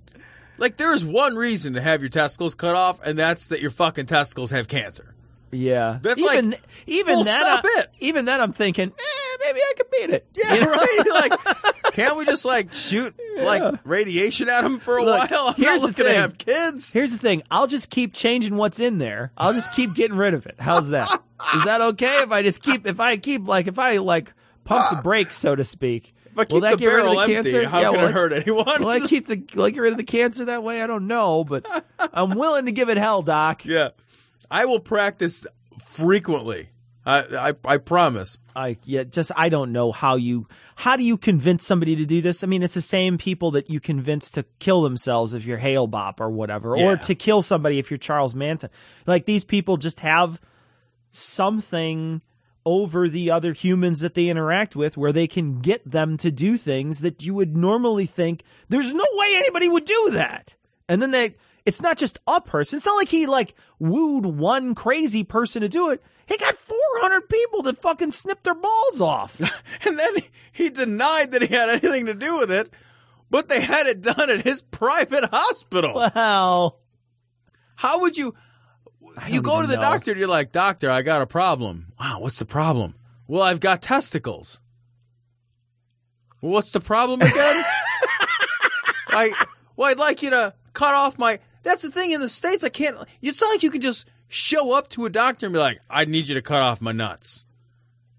Like 0.61 0.77
there's 0.77 1.03
one 1.03 1.35
reason 1.35 1.73
to 1.73 1.81
have 1.81 2.01
your 2.01 2.09
testicles 2.09 2.55
cut 2.55 2.75
off, 2.75 3.01
and 3.03 3.17
that's 3.19 3.47
that 3.47 3.59
your 3.61 3.71
fucking 3.71 4.05
testicles 4.05 4.51
have 4.51 4.67
cancer. 4.69 5.15
Yeah, 5.53 5.99
That's 6.01 6.17
even 6.17 6.51
like 6.51 6.61
even 6.87 7.23
that. 7.25 7.41
stop 7.41 7.65
I- 7.65 7.79
it. 7.81 7.89
Even 7.99 8.23
then, 8.23 8.39
I'm 8.39 8.53
thinking, 8.53 8.87
eh, 8.89 9.37
maybe 9.43 9.59
I 9.59 9.73
could 9.75 9.91
beat 9.91 10.09
it. 10.11 10.25
Yeah, 10.33 10.53
You 10.53 10.61
know? 10.61 10.71
right. 10.71 11.03
Like, 11.09 11.73
can't 11.93 12.15
we 12.15 12.23
just 12.23 12.45
like 12.45 12.73
shoot 12.73 13.13
like 13.37 13.79
radiation 13.83 14.47
at 14.47 14.61
them 14.61 14.79
for 14.79 14.97
a 14.97 15.03
Look, 15.03 15.29
while? 15.29 15.47
I'm 15.49 15.53
here's 15.55 15.81
the 15.81 15.87
looking 15.87 16.05
to 16.05 16.09
thing. 16.11 16.19
have 16.21 16.37
kids. 16.37 16.93
Here's 16.93 17.11
the 17.11 17.17
thing. 17.17 17.43
I'll 17.51 17.67
just 17.67 17.89
keep 17.89 18.13
changing 18.13 18.55
what's 18.55 18.79
in 18.79 18.97
there. 18.99 19.33
I'll 19.37 19.51
just 19.51 19.73
keep 19.73 19.93
getting 19.93 20.15
rid 20.15 20.33
of 20.35 20.45
it. 20.45 20.55
How's 20.57 20.87
that? 20.89 21.21
Is 21.55 21.65
that 21.65 21.81
okay 21.81 22.21
if 22.21 22.31
I 22.31 22.43
just 22.43 22.61
keep 22.63 22.87
if 22.87 23.01
I 23.01 23.17
keep 23.17 23.45
like 23.45 23.67
if 23.67 23.77
I 23.77 23.97
like 23.97 24.31
pump 24.63 24.95
the 24.95 25.01
brakes, 25.03 25.35
so 25.35 25.53
to 25.55 25.65
speak? 25.65 26.13
If 26.33 26.39
I 26.39 26.53
will 26.53 26.61
that 26.61 26.71
the 26.71 26.77
get 26.77 26.85
rid 26.87 26.95
of 27.05 27.11
barrel 27.11 27.15
the 27.27 27.35
empty, 27.35 27.51
cancer? 27.51 27.67
how 27.69 27.81
yeah, 27.81 27.91
can 27.91 27.99
it 27.99 28.03
I- 28.07 28.11
hurt 28.11 28.33
anyone? 28.33 28.65
Will 28.81 28.89
I 28.89 28.99
keep 29.01 29.27
the 29.27 29.43
will 29.55 29.65
I 29.65 29.69
get 29.71 29.79
rid 29.81 29.91
of 29.93 29.97
the 29.97 30.03
cancer 30.03 30.45
that 30.45 30.63
way? 30.63 30.81
I 30.81 30.87
don't 30.87 31.07
know, 31.07 31.43
but 31.43 31.65
I'm 32.13 32.37
willing 32.37 32.65
to 32.65 32.71
give 32.71 32.89
it 32.89 32.97
hell, 32.97 33.21
Doc. 33.21 33.65
Yeah, 33.65 33.89
I 34.49 34.65
will 34.65 34.79
practice 34.79 35.45
frequently. 35.85 36.69
I 37.05 37.49
I, 37.65 37.73
I 37.73 37.77
promise. 37.77 38.37
I 38.55 38.77
yeah, 38.85 39.03
just 39.03 39.31
I 39.35 39.49
don't 39.49 39.71
know 39.71 39.91
how 39.91 40.15
you 40.17 40.47
how 40.75 40.95
do 40.95 41.03
you 41.03 41.17
convince 41.17 41.65
somebody 41.65 41.95
to 41.95 42.05
do 42.05 42.21
this? 42.21 42.43
I 42.43 42.47
mean, 42.47 42.63
it's 42.63 42.73
the 42.75 42.81
same 42.81 43.17
people 43.17 43.51
that 43.51 43.69
you 43.69 43.79
convince 43.79 44.29
to 44.31 44.43
kill 44.59 44.81
themselves 44.83 45.33
if 45.33 45.45
you're 45.45 45.57
Hale 45.57 45.87
Bopp 45.87 46.19
or 46.19 46.29
whatever, 46.29 46.75
Yeah. 46.77 46.83
or 46.85 46.97
to 46.97 47.15
kill 47.15 47.41
somebody 47.41 47.79
if 47.79 47.89
you're 47.91 47.97
Charles 47.97 48.35
Manson. 48.35 48.69
Like 49.07 49.25
these 49.25 49.43
people 49.43 49.77
just 49.77 49.99
have 50.01 50.39
something 51.11 52.21
over 52.65 53.09
the 53.09 53.31
other 53.31 53.53
humans 53.53 53.99
that 54.01 54.13
they 54.13 54.27
interact 54.27 54.75
with 54.75 54.97
where 54.97 55.11
they 55.11 55.27
can 55.27 55.59
get 55.59 55.89
them 55.89 56.17
to 56.17 56.31
do 56.31 56.57
things 56.57 56.99
that 56.99 57.23
you 57.23 57.33
would 57.33 57.55
normally 57.55 58.05
think 58.05 58.43
there's 58.69 58.93
no 58.93 59.05
way 59.13 59.27
anybody 59.35 59.67
would 59.67 59.85
do 59.85 60.09
that. 60.11 60.55
And 60.87 61.01
then 61.01 61.11
they 61.11 61.35
it's 61.65 61.81
not 61.81 61.97
just 61.97 62.19
a 62.27 62.41
person. 62.41 62.77
It's 62.77 62.85
not 62.85 62.95
like 62.95 63.09
he 63.09 63.27
like 63.27 63.55
wooed 63.79 64.25
one 64.25 64.73
crazy 64.75 65.23
person 65.23 65.61
to 65.61 65.69
do 65.69 65.89
it. 65.89 66.03
He 66.25 66.37
got 66.37 66.55
400 66.55 67.29
people 67.29 67.63
to 67.63 67.73
fucking 67.73 68.11
snip 68.11 68.43
their 68.43 68.55
balls 68.55 69.01
off. 69.01 69.39
And 69.85 69.97
then 69.97 70.17
he 70.51 70.69
denied 70.69 71.31
that 71.31 71.41
he 71.41 71.53
had 71.53 71.69
anything 71.69 72.05
to 72.05 72.13
do 72.13 72.37
with 72.37 72.51
it, 72.51 72.71
but 73.29 73.49
they 73.49 73.61
had 73.61 73.87
it 73.87 74.01
done 74.01 74.29
at 74.29 74.43
his 74.43 74.61
private 74.61 75.25
hospital. 75.31 75.95
Well, 75.95 76.79
how 77.75 78.01
would 78.01 78.15
you? 78.15 78.35
You 79.27 79.41
go 79.41 79.61
to 79.61 79.67
the 79.67 79.75
know. 79.75 79.81
doctor 79.81 80.11
and 80.11 80.19
you're 80.19 80.29
like, 80.29 80.51
Doctor, 80.51 80.89
I 80.89 81.01
got 81.01 81.21
a 81.21 81.27
problem. 81.27 81.93
Wow, 81.99 82.19
what's 82.19 82.39
the 82.39 82.45
problem? 82.45 82.95
Well, 83.27 83.41
I've 83.43 83.59
got 83.59 83.81
testicles. 83.81 84.59
Well, 86.41 86.51
what's 86.51 86.71
the 86.71 86.79
problem 86.79 87.21
again? 87.21 87.33
I, 89.07 89.31
well, 89.75 89.89
I'd 89.89 89.99
like 89.99 90.21
you 90.21 90.31
to 90.31 90.53
cut 90.73 90.93
off 90.93 91.17
my. 91.17 91.39
That's 91.63 91.83
the 91.83 91.91
thing 91.91 92.11
in 92.11 92.21
the 92.21 92.29
States. 92.29 92.63
I 92.63 92.69
can't. 92.69 92.97
It's 93.21 93.39
not 93.39 93.49
like 93.49 93.63
you 93.63 93.71
can 93.71 93.81
just 93.81 94.09
show 94.27 94.71
up 94.71 94.87
to 94.89 95.05
a 95.05 95.09
doctor 95.09 95.45
and 95.45 95.53
be 95.53 95.59
like, 95.59 95.79
I 95.89 96.05
need 96.05 96.27
you 96.27 96.35
to 96.35 96.41
cut 96.41 96.61
off 96.61 96.81
my 96.81 96.91
nuts. 96.91 97.45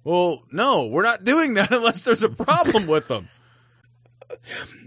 Well, 0.05 0.43
no, 0.53 0.87
we're 0.87 1.03
not 1.03 1.25
doing 1.25 1.55
that 1.55 1.71
unless 1.73 2.03
there's 2.05 2.23
a 2.23 2.29
problem 2.29 2.87
with 2.87 3.09
them. 3.09 3.29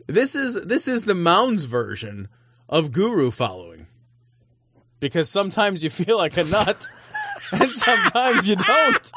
This 0.08 0.36
is 0.36 0.66
this 0.66 0.88
is 0.88 1.04
the 1.04 1.16
Mounds 1.16 1.66
version 1.66 2.30
of 2.68 2.92
guru 2.92 3.32
following. 3.32 3.75
Because 5.06 5.30
sometimes 5.30 5.84
you 5.84 5.92
feel 5.92 6.18
like 6.18 6.36
a 6.36 6.44
nut 6.44 6.88
and 7.52 7.72
sometimes 7.72 8.48
you 8.48 8.56
don't. 8.56 9.12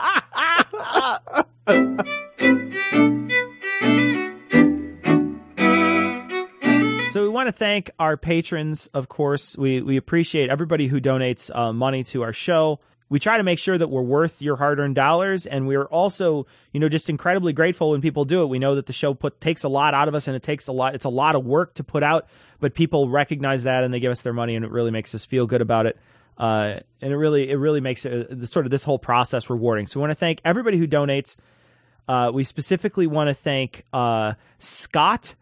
So 7.09 7.23
we 7.23 7.31
want 7.31 7.47
to 7.49 7.53
thank 7.53 7.91
our 7.99 8.19
patrons, 8.19 8.89
of 8.89 9.09
course. 9.09 9.57
We 9.57 9.81
we 9.81 9.97
appreciate 9.97 10.51
everybody 10.51 10.89
who 10.89 11.01
donates 11.01 11.51
uh, 11.57 11.73
money 11.73 12.05
to 12.05 12.23
our 12.23 12.35
show. 12.35 12.81
We 13.11 13.19
try 13.19 13.39
to 13.39 13.43
make 13.43 13.59
sure 13.59 13.79
that 13.79 13.89
we're 13.89 14.03
worth 14.03 14.43
your 14.43 14.57
hard-earned 14.57 14.95
dollars, 14.95 15.47
and 15.47 15.67
we're 15.67 15.87
also, 15.87 16.47
you 16.73 16.81
know, 16.81 16.89
just 16.89 17.09
incredibly 17.09 17.53
grateful 17.53 17.91
when 17.91 18.03
people 18.03 18.25
do 18.25 18.43
it. 18.43 18.47
We 18.47 18.59
know 18.59 18.75
that 18.75 18.87
the 18.87 18.93
show 18.93 19.15
put 19.15 19.41
takes 19.41 19.65
a 19.65 19.69
lot 19.69 19.95
out 19.95 20.09
of 20.09 20.15
us, 20.15 20.27
and 20.29 20.37
it 20.37 20.43
takes 20.43 20.69
a 20.69 20.73
lot. 20.73 20.95
It's 20.95 21.07
a 21.07 21.09
lot 21.11 21.35
of 21.35 21.45
work 21.47 21.75
to 21.75 21.85
put 21.85 22.03
out, 22.03 22.29
but 22.61 22.75
people 22.75 23.09
recognize 23.09 23.63
that 23.63 23.83
and 23.83 23.95
they 23.95 24.01
give 24.01 24.13
us 24.13 24.23
their 24.23 24.35
money, 24.35 24.57
and 24.57 24.65
it 24.65 24.71
really 24.71 24.91
makes 24.91 25.15
us 25.15 25.25
feel 25.25 25.47
good 25.47 25.63
about 25.63 25.87
it. 25.87 25.99
Uh, 26.37 26.81
and 27.01 27.13
it 27.13 27.17
really, 27.17 27.51
it 27.51 27.57
really 27.57 27.81
makes 27.81 28.05
it, 28.05 28.39
the 28.39 28.47
sort 28.47 28.67
of 28.67 28.71
this 28.71 28.85
whole 28.85 28.99
process 28.99 29.51
rewarding. 29.51 29.87
So 29.87 29.99
we 29.99 30.03
want 30.03 30.13
to 30.13 30.15
thank 30.15 30.41
everybody 30.45 30.79
who 30.79 30.87
donates. 30.87 31.35
Uh, 32.07 32.31
we 32.33 32.45
specifically 32.45 33.07
want 33.07 33.29
to 33.29 33.35
thank 33.35 33.85
uh, 33.93 34.35
Scott, 34.59 35.35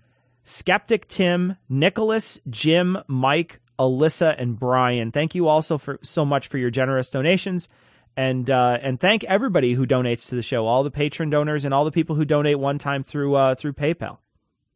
Skeptic 0.44 1.06
Tim, 1.08 1.56
Nicholas, 1.68 2.40
Jim, 2.48 2.98
Mike, 3.08 3.60
Alyssa, 3.78 4.34
and 4.38 4.58
Brian. 4.58 5.12
Thank 5.12 5.34
you 5.34 5.48
also 5.48 5.78
for 5.78 5.98
so 6.02 6.24
much 6.24 6.48
for 6.48 6.58
your 6.58 6.70
generous 6.70 7.10
donations. 7.10 7.68
And 8.16 8.48
uh, 8.48 8.78
and 8.80 8.98
thank 8.98 9.24
everybody 9.24 9.74
who 9.74 9.86
donates 9.86 10.28
to 10.30 10.36
the 10.36 10.42
show, 10.42 10.66
all 10.66 10.82
the 10.82 10.90
patron 10.90 11.28
donors 11.28 11.64
and 11.64 11.74
all 11.74 11.84
the 11.84 11.92
people 11.92 12.16
who 12.16 12.24
donate 12.24 12.58
one 12.58 12.78
time 12.78 13.04
through 13.04 13.34
uh, 13.34 13.54
through 13.54 13.74
PayPal. 13.74 14.18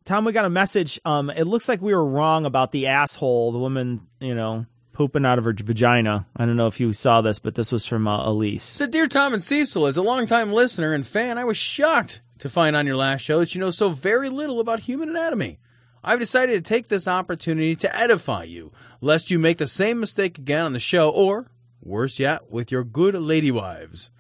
Tom, 0.05 0.24
we 0.24 0.32
got 0.32 0.44
a 0.44 0.51
message. 0.51 0.98
Um, 1.05 1.30
it 1.30 1.44
looks 1.44 1.68
like 1.68 1.80
we 1.80 1.94
were 1.94 2.05
wrong 2.05 2.44
about 2.44 2.72
the 2.72 2.88
asshole, 2.88 3.53
the 3.53 3.59
woman, 3.59 4.07
you 4.18 4.34
know, 4.34 4.66
pooping 4.92 5.24
out 5.24 5.38
of 5.38 5.44
her 5.44 5.55
vagina. 5.55 6.26
I 6.36 6.44
don't 6.44 6.57
know 6.57 6.66
if 6.66 6.80
you 6.80 6.92
saw 6.92 7.20
this, 7.20 7.38
but 7.38 7.55
this 7.55 7.72
was 7.72 7.86
from 7.86 8.07
uh, 8.07 8.28
Elise. 8.28 8.64
So, 8.64 8.86
dear 8.86 9.07
Tom 9.07 9.32
and 9.32 9.44
Cecil, 9.44 9.86
as 9.86 9.96
a 9.96 10.03
longtime 10.03 10.53
listener 10.53 10.92
and 10.92 11.07
fan, 11.07 11.38
I 11.38 11.44
was 11.44 11.57
shocked 11.57 12.20
to 12.38 12.48
find 12.48 12.74
on 12.76 12.86
your 12.86 12.96
last 12.96 13.22
show 13.22 13.38
that 13.38 13.55
you 13.55 13.61
know 13.61 13.70
so 13.70 13.90
very 13.90 14.28
little 14.28 14.61
about 14.61 14.80
human 14.80 15.09
anatomy. 15.09 15.59
I've 16.03 16.20
decided 16.20 16.64
to 16.64 16.68
take 16.68 16.88
this 16.88 17.07
opportunity 17.07 17.76
to 17.76 17.96
edify 17.96 18.44
you, 18.44 18.72
lest 19.01 19.30
you 19.30 19.38
make 19.38 19.59
the 19.59 19.66
same 19.66 20.01
mistake 20.01 20.38
again 20.38 20.64
on 20.64 20.72
the 20.72 20.80
show, 20.80 21.11
or, 21.11 21.51
worse 21.82 22.18
yet, 22.18 22.51
with 22.51 22.72
your 22.72 22.84
good 22.84 23.14
lady 23.14 23.51
wives. 23.51 24.11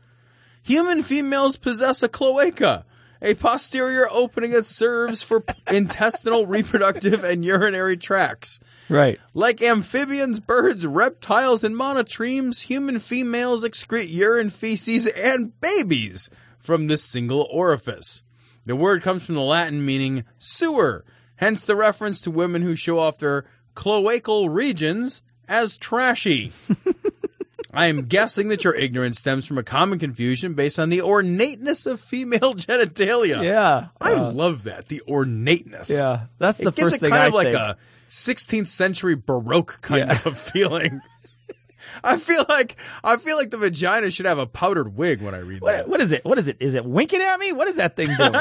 Human 0.62 1.02
females 1.02 1.56
possess 1.56 2.02
a 2.02 2.08
cloaca, 2.08 2.84
a 3.22 3.34
posterior 3.34 4.06
opening 4.10 4.50
that 4.52 4.66
serves 4.66 5.22
for 5.22 5.44
intestinal, 5.70 6.46
reproductive, 6.46 7.24
and 7.24 7.44
urinary 7.44 7.96
tracts. 7.96 8.60
Right. 8.88 9.18
Like 9.34 9.62
amphibians, 9.62 10.40
birds, 10.40 10.84
reptiles, 10.84 11.64
and 11.64 11.74
monotremes, 11.74 12.62
human 12.62 12.98
females 12.98 13.64
excrete 13.64 14.12
urine, 14.12 14.50
feces, 14.50 15.06
and 15.06 15.58
babies 15.60 16.28
from 16.58 16.88
this 16.88 17.04
single 17.04 17.48
orifice. 17.50 18.22
The 18.64 18.76
word 18.76 19.02
comes 19.02 19.24
from 19.24 19.36
the 19.36 19.42
Latin 19.42 19.84
meaning 19.84 20.24
sewer, 20.38 21.04
hence 21.40 21.64
the 21.64 21.74
reference 21.74 22.20
to 22.22 22.30
women 22.30 22.62
who 22.62 22.76
show 22.76 22.98
off 22.98 23.18
their 23.18 23.44
cloacal 23.74 24.52
regions 24.54 25.20
as 25.48 25.76
trashy. 25.76 26.52
I 27.72 27.86
am 27.86 28.06
guessing 28.06 28.48
that 28.48 28.64
your 28.64 28.74
ignorance 28.74 29.18
stems 29.20 29.46
from 29.46 29.56
a 29.56 29.62
common 29.62 29.98
confusion 30.00 30.54
based 30.54 30.78
on 30.78 30.88
the 30.88 31.02
ornateness 31.02 31.86
of 31.86 32.00
female 32.00 32.54
genitalia. 32.56 33.42
Yeah. 33.44 33.88
I 34.00 34.12
Uh, 34.14 34.32
love 34.32 34.64
that, 34.64 34.88
the 34.88 35.02
ornateness. 35.08 35.88
Yeah, 35.88 36.26
that's 36.38 36.58
the 36.58 36.68
it 36.68 36.74
gives 36.74 36.82
first 36.92 36.96
it 36.96 37.00
thing 37.00 37.10
kind 37.10 37.22
I 37.22 37.26
of 37.28 37.34
like 37.34 37.46
think. 37.48 37.56
a 37.58 37.76
16th 38.08 38.66
century 38.68 39.14
baroque 39.14 39.78
kind 39.82 40.08
Yeah. 40.08 40.18
of 40.24 40.36
feeling. 40.36 41.00
I 42.04 42.16
feel 42.18 42.44
like 42.48 42.76
I 43.04 43.16
feel 43.18 43.36
like 43.36 43.50
the 43.50 43.58
vagina 43.58 44.10
should 44.10 44.26
have 44.26 44.38
a 44.38 44.46
powdered 44.46 44.96
wig 44.96 45.22
when 45.22 45.34
I 45.34 45.38
read 45.38 45.60
What, 45.62 45.72
that. 45.76 45.88
what 45.88 46.00
is 46.00 46.12
it? 46.12 46.24
What 46.24 46.38
is 46.38 46.48
it? 46.48 46.56
Is 46.60 46.74
it 46.74 46.84
winking 46.84 47.20
at 47.22 47.38
me? 47.38 47.52
What 47.52 47.68
is 47.68 47.76
that 47.76 47.94
thing 47.96 48.08
doing? 48.16 48.32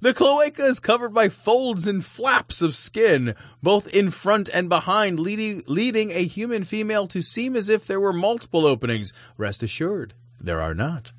The 0.00 0.14
cloaca 0.14 0.64
is 0.64 0.80
covered 0.80 1.12
by 1.12 1.28
folds 1.28 1.86
and 1.88 2.04
flaps 2.04 2.62
of 2.62 2.74
skin, 2.76 3.34
both 3.62 3.88
in 3.88 4.10
front 4.10 4.48
and 4.52 4.68
behind, 4.68 5.18
leading, 5.18 5.62
leading 5.66 6.12
a 6.12 6.24
human 6.24 6.64
female 6.64 7.06
to 7.08 7.22
seem 7.22 7.56
as 7.56 7.68
if 7.68 7.86
there 7.86 8.00
were 8.00 8.12
multiple 8.12 8.64
openings. 8.66 9.12
Rest 9.36 9.62
assured, 9.62 10.14
there 10.40 10.60
are 10.60 10.74
not. 10.74 11.12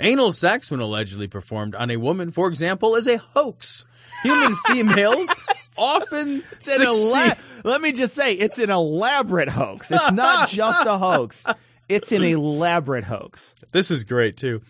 Anal 0.00 0.32
sex, 0.32 0.70
when 0.70 0.80
allegedly 0.80 1.28
performed 1.28 1.74
on 1.74 1.90
a 1.90 1.98
woman, 1.98 2.30
for 2.30 2.48
example, 2.48 2.96
is 2.96 3.06
a 3.06 3.18
hoax. 3.18 3.84
Human 4.22 4.56
females 4.66 5.28
often 5.76 6.42
ela- 6.68 7.36
Let 7.62 7.80
me 7.80 7.92
just 7.92 8.14
say, 8.14 8.32
it's 8.32 8.58
an 8.58 8.70
elaborate 8.70 9.48
hoax. 9.50 9.90
It's 9.90 10.10
not 10.12 10.48
just 10.50 10.86
a 10.86 10.98
hoax. 10.98 11.46
It's 11.88 12.10
an 12.10 12.22
elaborate 12.24 13.04
hoax. 13.04 13.54
This 13.72 13.90
is 13.90 14.04
great 14.04 14.36
too. 14.36 14.62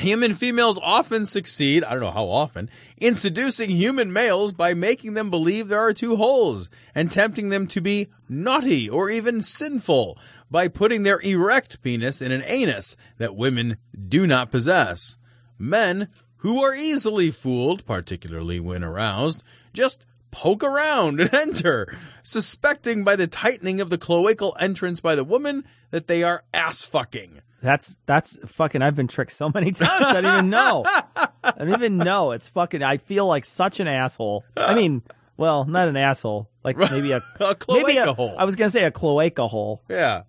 Human 0.00 0.34
females 0.34 0.78
often 0.82 1.24
succeed, 1.24 1.84
I 1.84 1.90
don't 1.90 2.00
know 2.00 2.10
how 2.10 2.28
often, 2.28 2.68
in 2.96 3.14
seducing 3.14 3.70
human 3.70 4.12
males 4.12 4.52
by 4.52 4.74
making 4.74 5.14
them 5.14 5.30
believe 5.30 5.68
there 5.68 5.80
are 5.80 5.92
two 5.92 6.16
holes 6.16 6.68
and 6.94 7.12
tempting 7.12 7.50
them 7.50 7.68
to 7.68 7.80
be 7.80 8.08
naughty 8.28 8.88
or 8.88 9.08
even 9.08 9.40
sinful 9.40 10.18
by 10.50 10.66
putting 10.66 11.04
their 11.04 11.20
erect 11.20 11.80
penis 11.80 12.20
in 12.20 12.32
an 12.32 12.42
anus 12.46 12.96
that 13.18 13.36
women 13.36 13.76
do 14.08 14.26
not 14.26 14.50
possess. 14.50 15.16
Men 15.58 16.08
who 16.38 16.62
are 16.62 16.74
easily 16.74 17.30
fooled, 17.30 17.86
particularly 17.86 18.58
when 18.58 18.82
aroused, 18.82 19.44
just 19.72 20.04
poke 20.34 20.64
around 20.64 21.20
and 21.20 21.32
enter, 21.34 21.96
suspecting 22.24 23.04
by 23.04 23.14
the 23.16 23.26
tightening 23.28 23.80
of 23.80 23.88
the 23.88 23.96
cloacal 23.98 24.52
entrance 24.58 25.00
by 25.00 25.14
the 25.14 25.24
woman 25.24 25.64
that 25.92 26.08
they 26.08 26.22
are 26.24 26.42
ass 26.52 26.82
fucking. 26.84 27.40
That's 27.62 27.96
that's 28.04 28.38
fucking. 28.44 28.82
I've 28.82 28.96
been 28.96 29.08
tricked 29.08 29.32
so 29.32 29.48
many 29.48 29.72
times. 29.72 30.04
I 30.04 30.20
don't 30.20 30.32
even 30.34 30.50
know. 30.50 30.84
I 31.16 31.52
don't 31.56 31.70
even 31.70 31.96
know. 31.96 32.32
It's 32.32 32.48
fucking. 32.48 32.82
I 32.82 32.98
feel 32.98 33.26
like 33.26 33.44
such 33.46 33.80
an 33.80 33.88
asshole. 33.88 34.44
I 34.56 34.74
mean, 34.74 35.02
well, 35.36 35.64
not 35.64 35.88
an 35.88 35.96
asshole. 35.96 36.50
Like 36.62 36.76
maybe 36.90 37.12
a, 37.12 37.18
A 37.18 37.22
maybe 37.40 37.94
cloaca 37.94 38.10
a, 38.10 38.14
hole. 38.14 38.34
I 38.36 38.44
was 38.44 38.56
gonna 38.56 38.70
say 38.70 38.84
a 38.84 38.90
cloaca 38.90 39.48
hole. 39.48 39.82
Yeah. 39.88 40.22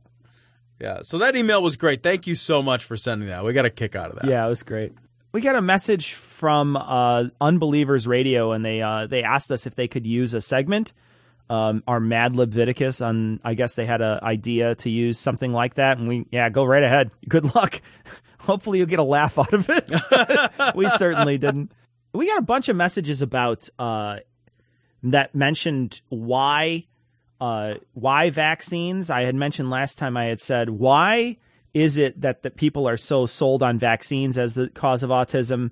Yeah. 0.80 1.01
So 1.01 1.18
that 1.18 1.36
email 1.36 1.62
was 1.62 1.76
great. 1.78 2.03
Thank 2.03 2.28
you 2.28 2.36
so 2.36 2.62
much 2.62 2.84
for 2.84 2.95
sending 2.95 3.28
that. 3.30 3.43
We 3.43 3.53
got 3.53 3.66
a 3.66 3.70
kick 3.70 3.95
out 3.95 4.12
of 4.12 4.20
that. 4.20 4.30
Yeah, 4.30 4.45
it 4.45 4.49
was 4.49 4.64
great. 4.64 4.93
We 5.36 5.41
got 5.41 5.57
a 5.57 5.61
message 5.61 6.13
from 6.13 6.77
uh, 6.77 7.25
Unbelievers 7.41 8.07
Radio, 8.07 8.53
and 8.53 8.63
they 8.63 8.81
uh, 8.81 9.05
they 9.05 9.21
asked 9.21 9.51
us 9.51 9.67
if 9.67 9.75
they 9.75 9.89
could 9.89 10.07
use 10.07 10.33
a 10.33 10.39
segment. 10.39 10.93
Um, 11.49 11.83
our 11.86 11.99
Mad 11.99 12.38
Leviticus 12.38 13.01
on, 13.01 13.41
I 13.43 13.53
guess 13.53 13.75
they 13.75 13.86
had 13.86 13.99
an 13.99 14.19
idea 14.23 14.75
to 14.75 14.89
use 14.89 15.19
something 15.19 15.51
like 15.51 15.73
that, 15.73 15.97
and 15.97 16.07
we 16.07 16.25
yeah, 16.31 16.49
go 16.49 16.63
right 16.63 16.83
ahead. 16.83 17.11
Good 17.27 17.53
luck. 17.53 17.81
Hopefully, 18.39 18.77
you'll 18.77 18.88
get 18.88 18.99
a 18.99 19.03
laugh 19.03 19.38
out 19.38 19.53
of 19.53 19.69
it. 19.69 19.91
we 20.73 20.88
certainly 20.88 21.38
didn't. 21.38 21.73
We 22.13 22.27
got 22.27 22.39
a 22.39 22.43
bunch 22.43 22.69
of 22.69 22.77
messages 22.77 23.21
about 23.21 23.67
uh, 23.77 24.19
that 25.03 25.36
mentioned 25.36 25.99
why 26.07 26.86
uh, 27.41 27.73
why 27.91 28.29
vaccines. 28.29 29.09
I 29.09 29.23
had 29.23 29.36
mentioned 29.36 29.69
last 29.69 29.97
time 29.97 30.15
I 30.15 30.27
had 30.27 30.39
said 30.39 30.69
why 30.69 31.39
is 31.76 31.97
it 31.97 32.21
that 32.21 32.41
the 32.41 32.49
people 32.49 32.88
are 32.88 32.95
so 32.95 33.26
sold 33.26 33.61
on 33.61 33.78
vaccines 33.78 34.38
as 34.38 34.53
the 34.53 34.69
cause 34.69 35.03
of 35.03 35.09
autism? 35.09 35.71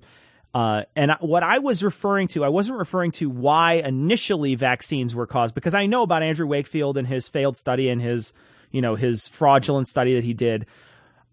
Uh, 0.52 0.82
and 0.94 1.12
what 1.20 1.42
I 1.42 1.58
was 1.58 1.82
referring 1.82 2.28
to, 2.28 2.44
I 2.44 2.48
wasn't 2.48 2.78
referring 2.78 3.10
to 3.12 3.30
why 3.30 3.74
initially 3.74 4.54
vaccines 4.54 5.14
were 5.14 5.26
caused 5.26 5.54
because 5.54 5.74
I 5.74 5.86
know 5.86 6.02
about 6.02 6.22
Andrew 6.22 6.46
Wakefield 6.46 6.98
and 6.98 7.08
his 7.08 7.26
failed 7.26 7.56
study 7.56 7.88
and 7.88 8.02
his, 8.02 8.34
you 8.70 8.82
know, 8.82 8.96
his 8.96 9.28
fraudulent 9.28 9.88
study 9.88 10.14
that 10.14 10.24
he 10.24 10.34
did. 10.34 10.66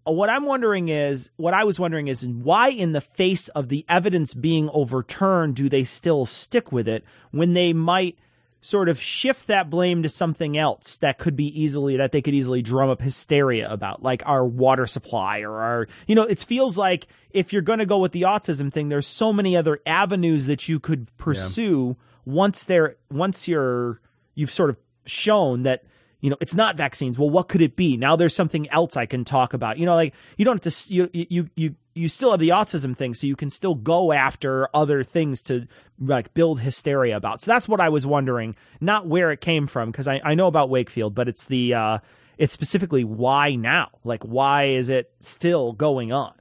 What 0.04 0.30
I'm 0.30 0.46
wondering 0.46 0.88
is, 0.88 1.30
what 1.36 1.52
I 1.52 1.64
was 1.64 1.78
wondering 1.78 2.08
is, 2.08 2.26
why 2.26 2.70
in 2.70 2.92
the 2.92 3.02
face 3.02 3.48
of 3.48 3.68
the 3.68 3.84
evidence 3.90 4.32
being 4.32 4.70
overturned, 4.72 5.54
do 5.54 5.68
they 5.68 5.84
still 5.84 6.24
stick 6.24 6.72
with 6.72 6.88
it 6.88 7.04
when 7.30 7.52
they 7.52 7.74
might 7.74 8.18
sort 8.62 8.88
of 8.88 9.00
shift 9.00 9.48
that 9.48 9.68
blame 9.68 10.04
to 10.04 10.08
something 10.08 10.56
else 10.56 10.96
that 10.98 11.18
could 11.18 11.34
be 11.34 11.46
easily 11.60 11.96
that 11.96 12.12
they 12.12 12.22
could 12.22 12.32
easily 12.32 12.62
drum 12.62 12.88
up 12.88 13.02
hysteria 13.02 13.68
about 13.70 14.02
like 14.02 14.22
our 14.24 14.46
water 14.46 14.86
supply 14.86 15.40
or 15.40 15.60
our 15.60 15.88
you 16.06 16.14
know 16.14 16.22
it 16.22 16.38
feels 16.38 16.78
like 16.78 17.08
if 17.32 17.52
you're 17.52 17.60
going 17.60 17.80
to 17.80 17.86
go 17.86 17.98
with 17.98 18.12
the 18.12 18.22
autism 18.22 18.72
thing 18.72 18.88
there's 18.88 19.06
so 19.06 19.32
many 19.32 19.56
other 19.56 19.80
avenues 19.84 20.46
that 20.46 20.68
you 20.68 20.78
could 20.78 21.14
pursue 21.16 21.96
once 22.24 22.62
they're 22.62 22.96
once 23.10 23.48
you're 23.48 24.00
you've 24.36 24.52
sort 24.52 24.70
of 24.70 24.78
shown 25.04 25.64
that 25.64 25.82
you 26.22 26.30
know 26.30 26.36
it's 26.40 26.54
not 26.54 26.78
vaccines. 26.78 27.18
Well 27.18 27.28
what 27.28 27.48
could 27.48 27.60
it 27.60 27.76
be? 27.76 27.98
Now 27.98 28.16
there's 28.16 28.34
something 28.34 28.70
else 28.70 28.96
i 28.96 29.04
can 29.04 29.24
talk 29.24 29.52
about. 29.52 29.76
You 29.76 29.84
know 29.84 29.94
like 29.94 30.14
you 30.38 30.46
don't 30.46 30.64
have 30.64 30.72
to 30.72 30.94
you 30.94 31.10
you 31.12 31.50
you 31.54 31.74
you 31.94 32.08
still 32.08 32.30
have 32.30 32.40
the 32.40 32.48
autism 32.48 32.96
thing 32.96 33.12
so 33.12 33.26
you 33.26 33.36
can 33.36 33.50
still 33.50 33.74
go 33.74 34.12
after 34.12 34.68
other 34.72 35.04
things 35.04 35.42
to 35.42 35.66
like 35.98 36.32
build 36.32 36.60
hysteria 36.60 37.16
about. 37.16 37.42
So 37.42 37.50
that's 37.50 37.68
what 37.68 37.80
i 37.80 37.90
was 37.90 38.06
wondering 38.06 38.54
not 38.80 39.06
where 39.06 39.30
it 39.32 39.42
came 39.42 39.66
from 39.66 39.90
because 39.90 40.08
I, 40.08 40.20
I 40.24 40.34
know 40.34 40.46
about 40.46 40.70
wakefield 40.70 41.14
but 41.14 41.28
it's 41.28 41.44
the 41.44 41.74
uh 41.74 41.98
it's 42.38 42.52
specifically 42.52 43.04
why 43.04 43.54
now? 43.56 43.90
Like 44.04 44.22
why 44.22 44.64
is 44.64 44.88
it 44.88 45.12
still 45.20 45.72
going 45.72 46.12
on 46.12 46.32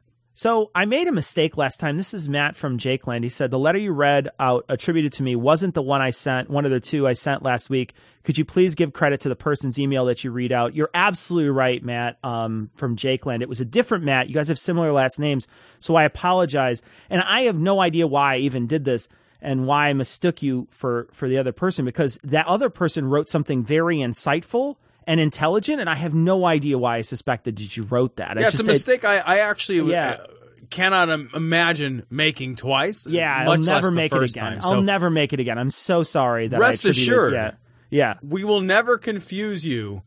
so 0.41 0.71
I 0.73 0.85
made 0.85 1.07
a 1.07 1.11
mistake 1.11 1.55
last 1.55 1.79
time. 1.79 1.97
This 1.97 2.15
is 2.15 2.27
Matt 2.27 2.55
from 2.55 2.79
Jakeland. 2.79 3.21
He 3.21 3.29
said 3.29 3.51
the 3.51 3.59
letter 3.59 3.77
you 3.77 3.91
read 3.91 4.27
out 4.39 4.65
attributed 4.69 5.13
to 5.13 5.23
me 5.23 5.35
wasn't 5.35 5.75
the 5.75 5.83
one 5.83 6.01
I 6.01 6.09
sent, 6.09 6.49
one 6.49 6.65
of 6.65 6.71
the 6.71 6.79
two 6.79 7.07
I 7.07 7.13
sent 7.13 7.43
last 7.43 7.69
week. 7.69 7.93
Could 8.23 8.39
you 8.39 8.43
please 8.43 8.73
give 8.73 8.91
credit 8.91 9.19
to 9.19 9.29
the 9.29 9.35
person's 9.35 9.77
email 9.77 10.05
that 10.05 10.23
you 10.23 10.31
read 10.31 10.51
out? 10.51 10.73
You're 10.73 10.89
absolutely 10.95 11.51
right, 11.51 11.83
Matt, 11.83 12.17
um, 12.23 12.71
from 12.73 12.95
Jakeland. 12.95 13.43
It 13.43 13.49
was 13.49 13.61
a 13.61 13.65
different 13.65 14.03
Matt. 14.03 14.29
You 14.29 14.33
guys 14.33 14.47
have 14.47 14.57
similar 14.57 14.91
last 14.91 15.19
names, 15.19 15.47
so 15.79 15.93
I 15.93 16.05
apologize. 16.05 16.81
And 17.11 17.21
I 17.21 17.41
have 17.41 17.55
no 17.55 17.79
idea 17.79 18.07
why 18.07 18.33
I 18.33 18.37
even 18.39 18.65
did 18.65 18.83
this 18.83 19.09
and 19.43 19.67
why 19.67 19.89
I 19.89 19.93
mistook 19.93 20.41
you 20.41 20.67
for 20.71 21.07
for 21.13 21.29
the 21.29 21.37
other 21.37 21.51
person 21.51 21.85
because 21.85 22.17
that 22.23 22.47
other 22.47 22.71
person 22.71 23.05
wrote 23.05 23.29
something 23.29 23.63
very 23.63 23.97
insightful 23.97 24.77
and 25.11 25.19
intelligent, 25.19 25.81
and 25.81 25.89
I 25.89 25.95
have 25.95 26.13
no 26.13 26.45
idea 26.45 26.77
why 26.77 26.95
I 26.95 27.01
suspected 27.01 27.57
that 27.57 27.75
you 27.75 27.83
wrote 27.83 28.15
that. 28.15 28.37
I 28.37 28.41
Yeah, 28.41 28.47
it's 28.47 28.51
just- 28.57 28.63
a 28.63 28.65
mistake 28.65 29.03
I, 29.03 29.17
I 29.17 29.37
actually 29.39 29.91
Yeah. 29.91 30.11
uh, 30.21 30.25
cannot 30.69 31.09
imagine 31.35 32.05
making 32.09 32.55
twice. 32.55 33.05
Yeah, 33.05 33.43
I'll 33.45 33.57
never 33.57 33.91
make 33.91 34.13
it 34.13 34.23
again. 34.23 34.51
time. 34.53 34.59
I'll 34.63 34.81
never 34.81 35.09
make 35.09 35.33
it 35.33 35.41
again. 35.41 35.57
I'm 35.57 35.69
so 35.69 36.03
sorry 36.03 36.47
that 36.47 36.55
I 36.55 36.59
rest 36.59 36.85
assured, 36.85 37.33
Yeah, 37.33 37.51
yeah, 37.89 38.13
we 38.23 38.45
will 38.45 38.61
never 38.61 38.97
confuse 38.97 39.65
you 39.65 40.01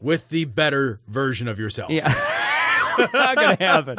with 0.00 0.28
the 0.30 0.44
better 0.46 0.98
version 1.06 1.46
of 1.46 1.60
yourself. 1.60 1.92
yeah. 1.92 2.08
Not 3.14 3.36
gonna 3.36 3.56
happen. 3.60 3.98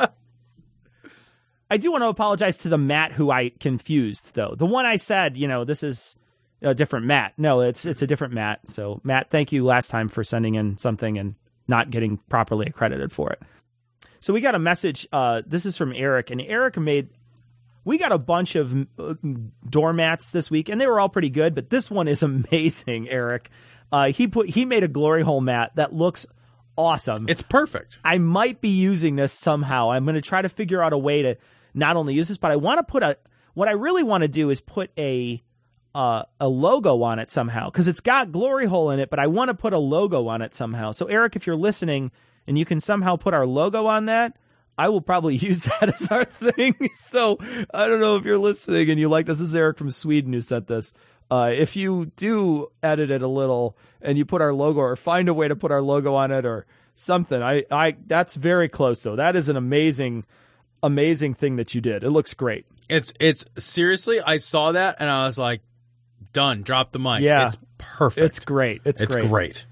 I 1.72 1.78
do 1.78 1.92
want 1.92 2.04
to 2.04 2.08
apologize 2.08 2.58
to 2.60 2.70
the 2.70 2.78
Matt 2.78 3.14
who 3.14 3.32
I 3.32 3.50
confused, 3.60 4.36
though. 4.36 4.56
The 4.58 4.66
one 4.66 4.86
I 4.86 4.98
said, 4.98 5.38
you 5.38 5.48
know, 5.48 5.64
this 5.64 5.82
is 5.84 6.16
a 6.64 6.74
different 6.74 7.06
Matt. 7.06 7.34
No, 7.38 7.62
it's 7.62 7.86
it's 7.86 8.02
a 8.02 8.08
different 8.08 8.34
Matt. 8.34 8.68
So, 8.68 9.02
Matt, 9.04 9.30
thank 9.30 9.52
you 9.52 9.66
last 9.66 9.90
time 9.90 10.08
for 10.08 10.24
sending 10.24 10.56
in 10.56 10.78
something 10.78 11.18
and 11.18 11.36
not 11.68 11.90
getting 11.90 12.18
properly 12.30 12.68
accredited 12.68 13.12
for 13.12 13.32
it. 13.32 13.42
So 14.20 14.34
we 14.34 14.42
got 14.42 14.56
a 14.56 14.60
message. 14.60 15.08
Uh, 15.12 15.42
this 15.46 15.66
is 15.66 15.78
from 15.78 15.94
Eric, 15.94 16.32
and 16.32 16.42
Eric 16.42 16.78
made. 16.78 17.10
We 17.86 17.98
got 17.98 18.14
a 18.14 18.18
bunch 18.18 18.56
of 18.56 18.88
uh, 18.98 19.16
doormats 19.70 20.32
this 20.32 20.50
week, 20.50 20.70
and 20.70 20.80
they 20.80 20.88
were 20.88 21.00
all 21.00 21.10
pretty 21.10 21.30
good. 21.30 21.54
But 21.54 21.70
this 21.70 21.92
one 21.92 22.08
is 22.08 22.24
amazing, 22.24 23.10
Eric. 23.10 23.50
Uh, 23.92 24.08
he 24.08 24.28
put 24.28 24.50
he 24.50 24.66
made 24.66 24.84
a 24.84 24.88
glory 24.88 25.24
hole 25.24 25.42
mat 25.42 25.72
that 25.76 25.94
looks 25.94 26.26
awesome. 26.78 27.28
It's 27.28 27.42
perfect. 27.44 28.00
I 28.04 28.18
might 28.18 28.62
be 28.62 28.70
using 28.70 29.18
this 29.18 29.34
somehow. 29.34 29.92
I'm 29.92 30.06
going 30.06 30.16
to 30.16 30.22
try 30.22 30.42
to 30.42 30.50
figure 30.50 30.82
out 30.82 30.94
a 30.94 30.98
way 30.98 31.22
to 31.22 31.38
not 31.74 31.98
only 31.98 32.14
use 32.14 32.28
this, 32.28 32.38
but 32.38 32.52
I 32.52 32.56
want 32.56 32.80
to 32.80 32.84
put 32.84 33.04
a. 33.04 33.18
What 33.54 33.68
I 33.68 33.72
really 33.72 34.04
want 34.04 34.24
to 34.24 34.28
do 34.28 34.50
is 34.50 34.62
put 34.62 34.90
a 34.98 35.40
uh, 35.96 36.24
a 36.40 36.48
logo 36.48 37.04
on 37.04 37.20
it 37.20 37.30
somehow 37.30 37.70
because 37.70 37.88
it's 37.88 38.02
got 38.02 38.32
glory 38.32 38.66
hole 38.66 38.90
in 38.90 39.00
it, 39.00 39.10
but 39.10 39.20
I 39.20 39.28
want 39.28 39.50
to 39.50 39.54
put 39.54 39.74
a 39.74 39.78
logo 39.78 40.28
on 40.28 40.42
it 40.42 40.54
somehow. 40.54 40.92
So 40.92 41.06
Eric, 41.06 41.36
if 41.36 41.46
you're 41.46 41.56
listening 41.56 42.12
and 42.48 42.58
you 42.58 42.66
can 42.66 42.80
somehow 42.80 43.16
put 43.16 43.34
our 43.34 43.46
logo 43.46 43.86
on 43.86 44.06
that, 44.06 44.36
I 44.78 44.90
will 44.90 45.02
probably 45.02 45.36
use 45.38 45.66
that 45.66 45.90
as 45.90 46.10
our 46.12 46.26
thing. 46.26 46.76
So 46.94 47.38
I 47.74 47.88
don't 47.88 48.00
know 48.00 48.16
if 48.16 48.26
you're 48.26 48.38
listening 48.38 48.90
and 48.90 49.00
you 49.00 49.08
like 49.08 49.28
this. 49.28 49.40
This 49.40 49.50
is 49.50 49.56
Eric 49.56 49.78
from 49.78 49.92
Sweden 49.92 50.34
who 50.34 50.42
sent 50.42 50.68
this. 50.68 50.94
Uh, 51.30 51.52
if 51.54 51.76
you 51.76 52.12
do 52.16 52.68
edit 52.82 53.12
it 53.12 53.22
a 53.22 53.28
little 53.28 53.78
and 54.02 54.18
you 54.18 54.26
put 54.26 54.42
our 54.42 54.54
logo 54.54 54.80
or 54.80 54.96
find 54.96 55.30
a 55.30 55.34
way 55.34 55.48
to 55.48 55.56
put 55.56 55.72
our 55.72 55.82
logo 55.82 56.16
on 56.16 56.32
it 56.32 56.46
or 56.46 56.66
something, 56.96 57.42
I, 57.42 57.64
I 57.72 57.96
that's 58.06 58.36
very 58.36 58.68
close 58.68 59.02
though. 59.04 59.16
That 59.16 59.36
is 59.36 59.48
an 59.50 59.58
amazing, 59.58 60.26
amazing 60.82 61.34
thing 61.36 61.56
that 61.58 61.74
you 61.74 61.82
did. 61.82 62.04
It 62.04 62.10
looks 62.10 62.34
great. 62.34 62.66
It's 62.90 63.14
it's 63.20 63.46
seriously. 63.58 64.22
I 64.22 64.38
saw 64.38 64.74
that 64.74 64.98
and 65.00 65.10
I 65.10 65.26
was 65.26 65.38
like, 65.38 65.62
done. 66.34 66.64
Drop 66.64 66.92
the 66.92 67.00
mic. 67.00 67.22
Yeah. 67.22 67.48
it's 67.48 67.58
perfect. 67.78 68.26
It's 68.26 68.40
great. 68.40 68.82
It's, 68.86 69.02
It's 69.02 69.14
great. 69.16 69.30
great. 69.30 69.66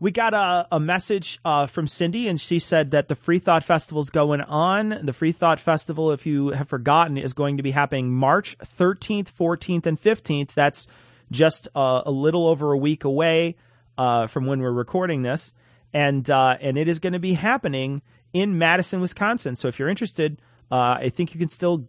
We 0.00 0.10
got 0.10 0.32
a, 0.32 0.66
a 0.72 0.80
message 0.80 1.38
uh, 1.44 1.66
from 1.66 1.86
Cindy, 1.86 2.26
and 2.26 2.40
she 2.40 2.58
said 2.58 2.90
that 2.92 3.08
the 3.08 3.14
Free 3.14 3.38
Thought 3.38 3.62
Festival 3.62 4.00
is 4.00 4.08
going 4.08 4.40
on. 4.40 4.98
The 5.02 5.12
Free 5.12 5.32
Thought 5.32 5.60
Festival, 5.60 6.10
if 6.10 6.24
you 6.24 6.48
have 6.48 6.70
forgotten, 6.70 7.18
is 7.18 7.34
going 7.34 7.58
to 7.58 7.62
be 7.62 7.72
happening 7.72 8.10
March 8.10 8.56
13th, 8.58 9.30
14th, 9.30 9.84
and 9.84 10.00
15th. 10.00 10.54
That's 10.54 10.86
just 11.30 11.68
uh, 11.74 12.00
a 12.06 12.10
little 12.10 12.46
over 12.46 12.72
a 12.72 12.78
week 12.78 13.04
away 13.04 13.56
uh, 13.98 14.26
from 14.26 14.46
when 14.46 14.60
we're 14.60 14.72
recording 14.72 15.20
this, 15.20 15.52
and 15.92 16.28
uh, 16.30 16.56
and 16.62 16.78
it 16.78 16.88
is 16.88 16.98
going 16.98 17.12
to 17.12 17.18
be 17.18 17.34
happening 17.34 18.00
in 18.32 18.56
Madison, 18.56 19.02
Wisconsin. 19.02 19.54
So 19.54 19.68
if 19.68 19.78
you're 19.78 19.90
interested, 19.90 20.40
uh, 20.70 20.96
I 20.98 21.10
think 21.10 21.34
you 21.34 21.38
can 21.38 21.50
still 21.50 21.86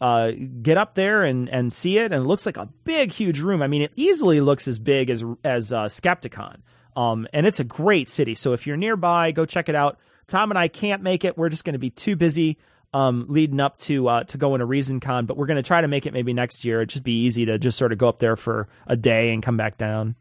uh, 0.00 0.32
get 0.62 0.78
up 0.78 0.94
there 0.94 1.22
and, 1.22 1.48
and 1.48 1.72
see 1.72 1.98
it. 1.98 2.12
And 2.12 2.24
it 2.24 2.26
looks 2.26 2.46
like 2.46 2.56
a 2.56 2.68
big, 2.84 3.12
huge 3.12 3.40
room. 3.40 3.62
I 3.62 3.66
mean, 3.66 3.82
it 3.82 3.92
easily 3.96 4.40
looks 4.40 4.68
as 4.68 4.78
big 4.78 5.10
as 5.10 5.24
as 5.44 5.72
uh, 5.72 5.84
Skepticon. 5.84 6.60
Um, 6.96 7.28
and 7.32 7.46
it's 7.46 7.60
a 7.60 7.64
great 7.64 8.08
city. 8.08 8.34
So 8.34 8.52
if 8.52 8.66
you're 8.66 8.76
nearby, 8.76 9.30
go 9.30 9.46
check 9.46 9.68
it 9.68 9.74
out. 9.74 9.98
Tom 10.26 10.50
and 10.50 10.58
I 10.58 10.68
can't 10.68 11.02
make 11.02 11.24
it. 11.24 11.38
We're 11.38 11.48
just 11.48 11.64
going 11.64 11.74
to 11.74 11.78
be 11.78 11.90
too 11.90 12.16
busy 12.16 12.58
um, 12.92 13.26
leading 13.28 13.60
up 13.60 13.78
to 13.78 14.08
uh, 14.08 14.24
to 14.24 14.38
going 14.38 14.60
to 14.60 14.66
ReasonCon. 14.66 15.26
But 15.26 15.36
we're 15.36 15.46
going 15.46 15.56
to 15.56 15.62
try 15.62 15.80
to 15.80 15.88
make 15.88 16.06
it 16.06 16.12
maybe 16.12 16.32
next 16.32 16.64
year. 16.64 16.78
It'd 16.78 16.90
just 16.90 17.04
be 17.04 17.24
easy 17.24 17.46
to 17.46 17.58
just 17.58 17.78
sort 17.78 17.92
of 17.92 17.98
go 17.98 18.08
up 18.08 18.18
there 18.18 18.36
for 18.36 18.68
a 18.86 18.96
day 18.96 19.32
and 19.32 19.42
come 19.42 19.56
back 19.56 19.78
down. 19.78 20.16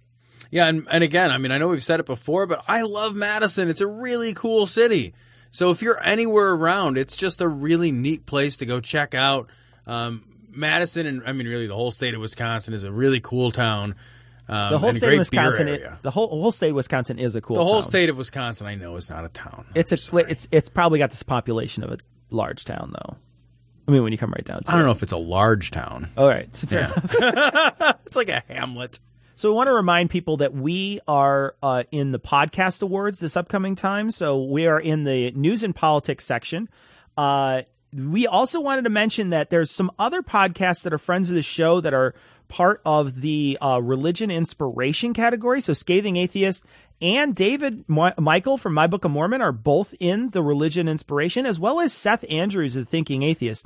Yeah, 0.50 0.68
and, 0.68 0.88
and 0.90 1.04
again, 1.04 1.32
I 1.32 1.38
mean, 1.38 1.52
I 1.52 1.58
know 1.58 1.68
we've 1.68 1.84
said 1.84 2.00
it 2.00 2.06
before, 2.06 2.46
but 2.46 2.64
I 2.68 2.84
love 2.84 3.16
Madison. 3.16 3.70
It's 3.70 3.82
a 3.82 3.88
really 3.88 4.34
cool 4.34 4.66
city. 4.66 5.14
So 5.52 5.72
if 5.72 5.82
you're 5.82 6.02
anywhere 6.04 6.52
around, 6.52 6.98
it's 6.98 7.18
just 7.18 7.42
a 7.42 7.48
really 7.48 7.92
neat 7.92 8.26
place 8.26 8.58
to 8.58 8.66
go 8.66 8.80
check 8.80 9.14
out. 9.14 9.50
Um, 9.88 10.24
Madison, 10.52 11.06
and 11.08 11.24
I 11.26 11.32
mean, 11.34 11.48
really, 11.48 11.66
the 11.68 11.76
whole 11.76 11.92
state 11.92 12.14
of 12.14 12.22
Wisconsin 12.22 12.74
is 12.74 12.84
a 12.84 12.92
really 12.92 13.20
cool 13.20 13.52
town. 13.52 13.96
Um, 14.50 14.72
the 14.72 14.78
whole 14.80 14.94
state 14.94 15.14
of 15.14 15.20
Wisconsin, 15.20 15.68
it- 15.68 15.84
the 16.04 16.12
whole 16.12 16.28
whole 16.30 16.52
state 16.52 16.70
of 16.70 16.76
Wisconsin 16.76 17.20
is 17.20 17.36
a 17.36 17.42
cool. 17.42 17.58
the 17.58 17.66
whole 17.66 17.82
town. 17.82 17.90
state 17.90 18.10
of 18.10 18.18
Wisconsin, 18.18 18.66
I 18.68 18.76
know, 18.76 18.96
is 18.96 19.10
not 19.10 19.26
a 19.26 19.30
town. 19.30 19.66
It's 19.76 19.92
a 19.92 20.18
it's 20.18 20.48
it's 20.52 20.70
probably 20.70 21.00
got 21.00 21.10
this 21.10 21.24
population 21.24 21.84
of 21.84 21.92
a 21.92 21.98
large 22.30 22.64
town 22.66 22.94
though. 22.94 23.18
I 23.88 23.92
mean, 23.92 24.04
when 24.04 24.12
you 24.12 24.18
come 24.18 24.32
right 24.32 24.44
down 24.44 24.64
to 24.64 24.70
I 24.70 24.74
don't 24.74 24.82
it. 24.82 24.86
know 24.86 24.92
if 24.92 25.04
it's 25.04 25.12
a 25.14 25.18
large 25.18 25.72
town. 25.72 26.10
All 26.18 26.28
right. 26.28 26.54
So 26.56 26.68
fair 26.68 26.92
Yeah. 27.22 27.94
it's 28.06 28.16
like 28.18 28.30
a 28.30 28.44
hamlet. 28.50 29.00
So 29.36 29.50
we 29.50 29.56
want 29.56 29.68
to 29.68 29.74
remind 29.74 30.10
people 30.10 30.38
that 30.38 30.54
we 30.54 31.00
are 31.08 31.56
uh, 31.64 31.84
in 31.92 32.12
the 32.12 32.20
podcast 32.20 32.82
awards 32.82 33.20
this 33.20 33.38
upcoming 33.38 33.76
time. 33.76 34.12
So 34.12 34.44
we 34.44 34.66
are 34.68 34.80
in 34.80 35.04
the 35.04 35.32
news 35.32 35.64
and 35.64 35.76
politics 35.76 36.26
section. 36.26 36.68
Uh, 37.18 37.62
we 37.94 38.28
also 38.28 38.60
wanted 38.60 38.84
to 38.84 38.90
mention 38.90 39.30
that 39.30 39.50
there's 39.50 39.72
some 39.72 39.92
other 39.98 40.22
podcasts 40.22 40.84
that 40.84 40.94
are 40.94 40.98
friends 40.98 41.30
of 41.30 41.36
the 41.36 41.42
show 41.42 41.82
that 41.82 41.94
are 41.94 42.14
part 42.48 42.82
of 42.86 43.22
the 43.22 43.58
uh, 43.62 43.80
religion 43.82 44.32
inspiration 44.32 45.14
category. 45.14 45.62
So 45.62 45.74
Scathing 45.74 46.16
Atheist 46.16 46.64
and 47.02 47.36
David 47.36 47.84
Mi- 47.88 48.14
Michael 48.18 48.58
from 48.58 48.74
My 48.74 48.88
Book 48.88 49.06
of 49.06 49.12
Mormon 49.12 49.42
are 49.42 49.52
both 49.52 49.94
in 50.00 50.30
the 50.32 50.42
religion 50.42 50.88
inspiration, 50.88 51.46
as 51.46 51.60
well 51.60 51.80
as 51.80 51.94
Seth 51.94 52.26
Andrews, 52.30 52.74
the 52.74 52.86
Thinking 52.86 53.24
Atheist. 53.24 53.66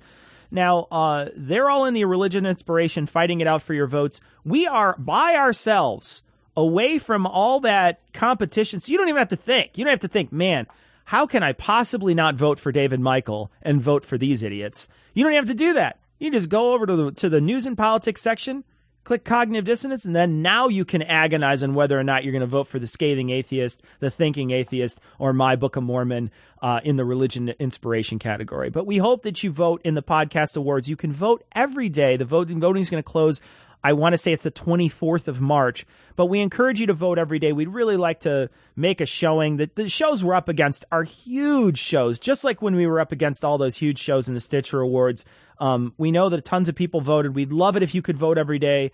Now, 0.49 0.87
uh, 0.91 1.29
they're 1.35 1.69
all 1.69 1.85
in 1.85 1.93
the 1.93 2.05
religion 2.05 2.45
inspiration, 2.45 3.05
fighting 3.05 3.39
it 3.39 3.47
out 3.47 3.61
for 3.61 3.73
your 3.73 3.87
votes. 3.87 4.19
We 4.43 4.67
are 4.67 4.95
by 4.97 5.35
ourselves, 5.35 6.23
away 6.57 6.97
from 6.97 7.25
all 7.25 7.61
that 7.61 8.01
competition. 8.13 8.79
So 8.79 8.91
you 8.91 8.97
don't 8.97 9.07
even 9.07 9.19
have 9.19 9.29
to 9.29 9.35
think. 9.37 9.77
You 9.77 9.85
don't 9.85 9.91
have 9.91 9.99
to 9.99 10.07
think, 10.09 10.31
man, 10.33 10.67
how 11.11 11.25
can 11.25 11.43
I 11.43 11.51
possibly 11.51 12.13
not 12.13 12.35
vote 12.35 12.57
for 12.57 12.71
David 12.71 13.01
Michael 13.01 13.51
and 13.61 13.81
vote 13.81 14.05
for 14.05 14.17
these 14.17 14.43
idiots? 14.43 14.87
You 15.13 15.25
don't 15.25 15.33
have 15.33 15.47
to 15.47 15.53
do 15.53 15.73
that. 15.73 15.99
You 16.19 16.31
just 16.31 16.47
go 16.47 16.73
over 16.73 16.85
to 16.85 16.95
the 16.95 17.11
to 17.11 17.27
the 17.27 17.41
news 17.41 17.65
and 17.65 17.77
politics 17.77 18.21
section, 18.21 18.63
click 19.03 19.25
cognitive 19.25 19.65
dissonance, 19.65 20.05
and 20.05 20.15
then 20.15 20.41
now 20.41 20.69
you 20.69 20.85
can 20.85 21.01
agonize 21.01 21.63
on 21.63 21.73
whether 21.73 21.99
or 21.99 22.03
not 22.05 22.23
you're 22.23 22.31
going 22.31 22.39
to 22.39 22.47
vote 22.47 22.69
for 22.69 22.79
the 22.79 22.87
scathing 22.87 23.29
atheist, 23.29 23.81
the 23.99 24.09
thinking 24.09 24.51
atheist, 24.51 25.01
or 25.19 25.33
my 25.33 25.57
Book 25.57 25.75
of 25.75 25.83
Mormon 25.83 26.31
uh, 26.61 26.79
in 26.85 26.95
the 26.95 27.03
religion 27.03 27.49
inspiration 27.59 28.17
category. 28.17 28.69
But 28.69 28.87
we 28.87 28.97
hope 28.97 29.23
that 29.23 29.43
you 29.43 29.51
vote 29.51 29.81
in 29.83 29.95
the 29.95 30.03
podcast 30.03 30.55
awards. 30.55 30.87
You 30.87 30.95
can 30.95 31.11
vote 31.11 31.43
every 31.51 31.89
day. 31.89 32.15
The 32.15 32.23
voting 32.23 32.61
voting 32.61 32.83
is 32.83 32.89
going 32.89 33.03
to 33.03 33.09
close. 33.09 33.41
I 33.83 33.93
want 33.93 34.13
to 34.13 34.17
say 34.17 34.31
it's 34.33 34.43
the 34.43 34.51
24th 34.51 35.27
of 35.27 35.41
March, 35.41 35.85
but 36.15 36.27
we 36.27 36.39
encourage 36.39 36.79
you 36.79 36.87
to 36.87 36.93
vote 36.93 37.17
every 37.17 37.39
day. 37.39 37.51
We'd 37.51 37.69
really 37.69 37.97
like 37.97 38.19
to 38.21 38.49
make 38.75 39.01
a 39.01 39.05
showing 39.05 39.57
that 39.57 39.75
the 39.75 39.89
shows 39.89 40.23
we're 40.23 40.35
up 40.35 40.47
against 40.47 40.85
are 40.91 41.03
huge 41.03 41.79
shows, 41.79 42.19
just 42.19 42.43
like 42.43 42.61
when 42.61 42.75
we 42.75 42.85
were 42.85 42.99
up 42.99 43.11
against 43.11 43.43
all 43.43 43.57
those 43.57 43.77
huge 43.77 43.97
shows 43.97 44.27
in 44.27 44.35
the 44.35 44.39
Stitcher 44.39 44.81
Awards. 44.81 45.25
Um, 45.59 45.93
we 45.97 46.11
know 46.11 46.29
that 46.29 46.45
tons 46.45 46.69
of 46.69 46.75
people 46.75 47.01
voted. 47.01 47.35
We'd 47.35 47.51
love 47.51 47.75
it 47.75 47.83
if 47.83 47.95
you 47.95 48.01
could 48.01 48.17
vote 48.17 48.37
every 48.37 48.59
day. 48.59 48.91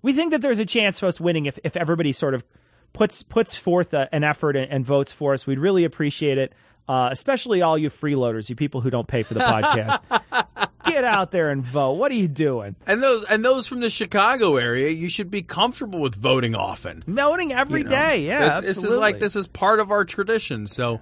We 0.00 0.12
think 0.12 0.32
that 0.32 0.42
there's 0.42 0.58
a 0.58 0.66
chance 0.66 1.00
for 1.00 1.06
us 1.06 1.20
winning 1.20 1.46
if, 1.46 1.58
if 1.64 1.76
everybody 1.76 2.12
sort 2.12 2.34
of 2.34 2.44
puts 2.92 3.22
puts 3.22 3.54
forth 3.54 3.92
a, 3.92 4.08
an 4.14 4.24
effort 4.24 4.56
and, 4.56 4.70
and 4.70 4.86
votes 4.86 5.12
for 5.12 5.34
us. 5.34 5.46
We'd 5.46 5.58
really 5.58 5.84
appreciate 5.84 6.38
it, 6.38 6.54
uh, 6.88 7.08
especially 7.12 7.62
all 7.62 7.78
you 7.78 7.90
freeloaders, 7.90 8.48
you 8.48 8.56
people 8.56 8.80
who 8.80 8.90
don't 8.90 9.06
pay 9.08 9.22
for 9.22 9.34
the 9.34 9.40
podcast. 9.40 10.00
Get 10.86 11.04
out 11.04 11.30
there 11.30 11.48
and 11.50 11.62
vote. 11.64 11.92
What 11.92 12.12
are 12.12 12.16
you 12.16 12.28
doing? 12.28 12.76
And 12.86 13.02
those 13.02 13.24
and 13.24 13.42
those 13.42 13.66
from 13.66 13.80
the 13.80 13.88
Chicago 13.88 14.56
area, 14.56 14.90
you 14.90 15.08
should 15.08 15.30
be 15.30 15.40
comfortable 15.42 15.98
with 16.00 16.14
voting 16.14 16.54
often. 16.54 17.02
Voting 17.06 17.52
every 17.52 17.80
every 17.80 17.84
day, 17.84 18.18
day. 18.18 18.26
yeah. 18.26 18.60
this 18.60 18.84
is 18.84 18.96
like 18.98 19.18
this 19.18 19.34
is 19.34 19.46
part 19.46 19.80
of 19.80 19.90
our 19.90 20.04
tradition. 20.04 20.66
So, 20.66 21.00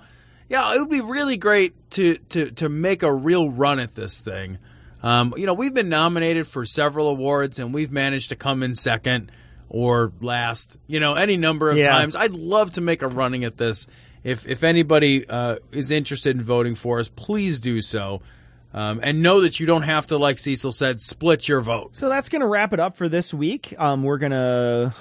yeah, 0.49 0.75
it 0.77 0.79
would 0.79 0.89
be 0.91 1.01
really 1.01 1.37
great 1.37 1.75
to 1.93 2.17
to 2.31 2.53
to 2.53 2.69
make 2.69 3.03
a 3.03 3.13
real 3.13 3.51
run 3.51 3.81
at 3.81 3.97
this 3.97 4.21
thing. 4.21 4.59
Um, 5.03 5.35
you 5.37 5.47
know, 5.47 5.55
we've 5.55 5.75
been 5.75 5.89
nominated 5.89 6.47
for 6.47 6.65
several 6.65 7.09
awards, 7.09 7.59
and 7.59 7.75
we've 7.75 7.91
managed 7.91 8.29
to 8.29 8.37
come 8.37 8.63
in 8.63 8.75
second 8.75 9.33
or 9.69 10.13
last. 10.21 10.77
You 10.87 11.01
know, 11.01 11.15
any 11.15 11.37
number 11.37 11.71
of 11.71 11.77
Yeah. 11.77 11.89
times. 11.89 12.15
I'd 12.15 12.35
love 12.35 12.75
to 12.75 12.81
make 12.81 13.03
a 13.03 13.09
running 13.09 13.43
at 13.43 13.57
this. 13.57 13.89
If 14.25 14.47
if 14.47 14.63
anybody 14.63 15.29
uh, 15.29 15.57
is 15.73 15.91
interested 15.91 16.37
in 16.37 16.43
voting 16.43 16.75
for 16.75 17.01
us, 17.01 17.09
please 17.09 17.61
do 17.61 17.83
so. 17.83 18.23
Um, 18.75 19.01
and 19.03 19.23
know 19.23 19.43
that 19.43 19.61
you 19.61 19.67
don't 19.67 19.83
have 19.83 20.07
to, 20.07 20.17
like 20.17 20.39
Cecil 20.39 20.73
said, 20.73 21.03
split 21.03 21.47
your 21.47 21.61
vote. 21.61 21.95
So 21.95 22.09
that's 22.09 22.31
going 22.31 22.41
to 22.41 22.47
wrap 22.47 22.73
it 22.73 22.81
up 22.81 22.97
for 22.97 23.07
this 23.07 23.35
week. 23.35 23.75
Um, 23.79 24.03
we're 24.03 24.17
going 24.17 24.33
to 24.33 24.95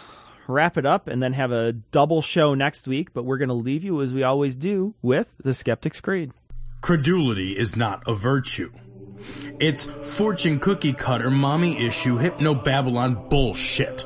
wrap 0.47 0.77
it 0.77 0.85
up 0.85 1.07
and 1.07 1.23
then 1.23 1.31
have 1.31 1.53
a 1.53 1.71
double 1.71 2.21
show 2.21 2.53
next 2.53 2.85
week, 2.85 3.13
but 3.13 3.23
we're 3.23 3.37
going 3.37 3.47
to 3.47 3.53
leave 3.55 3.85
you 3.85 4.01
as 4.01 4.13
we 4.13 4.23
always 4.23 4.57
do 4.57 4.93
with 5.01 5.33
the 5.41 5.53
Skeptic's 5.53 6.01
Creed. 6.01 6.33
Credulity 6.81 7.51
is 7.51 7.77
not 7.77 8.03
a 8.07 8.13
virtue. 8.13 8.73
It's 9.59 9.85
fortune 9.85 10.59
cookie 10.59 10.93
cutter, 10.93 11.29
mommy 11.29 11.77
issue, 11.85 12.17
hypno 12.17 12.55
Babylon 12.55 13.29
bullshit. 13.29 14.05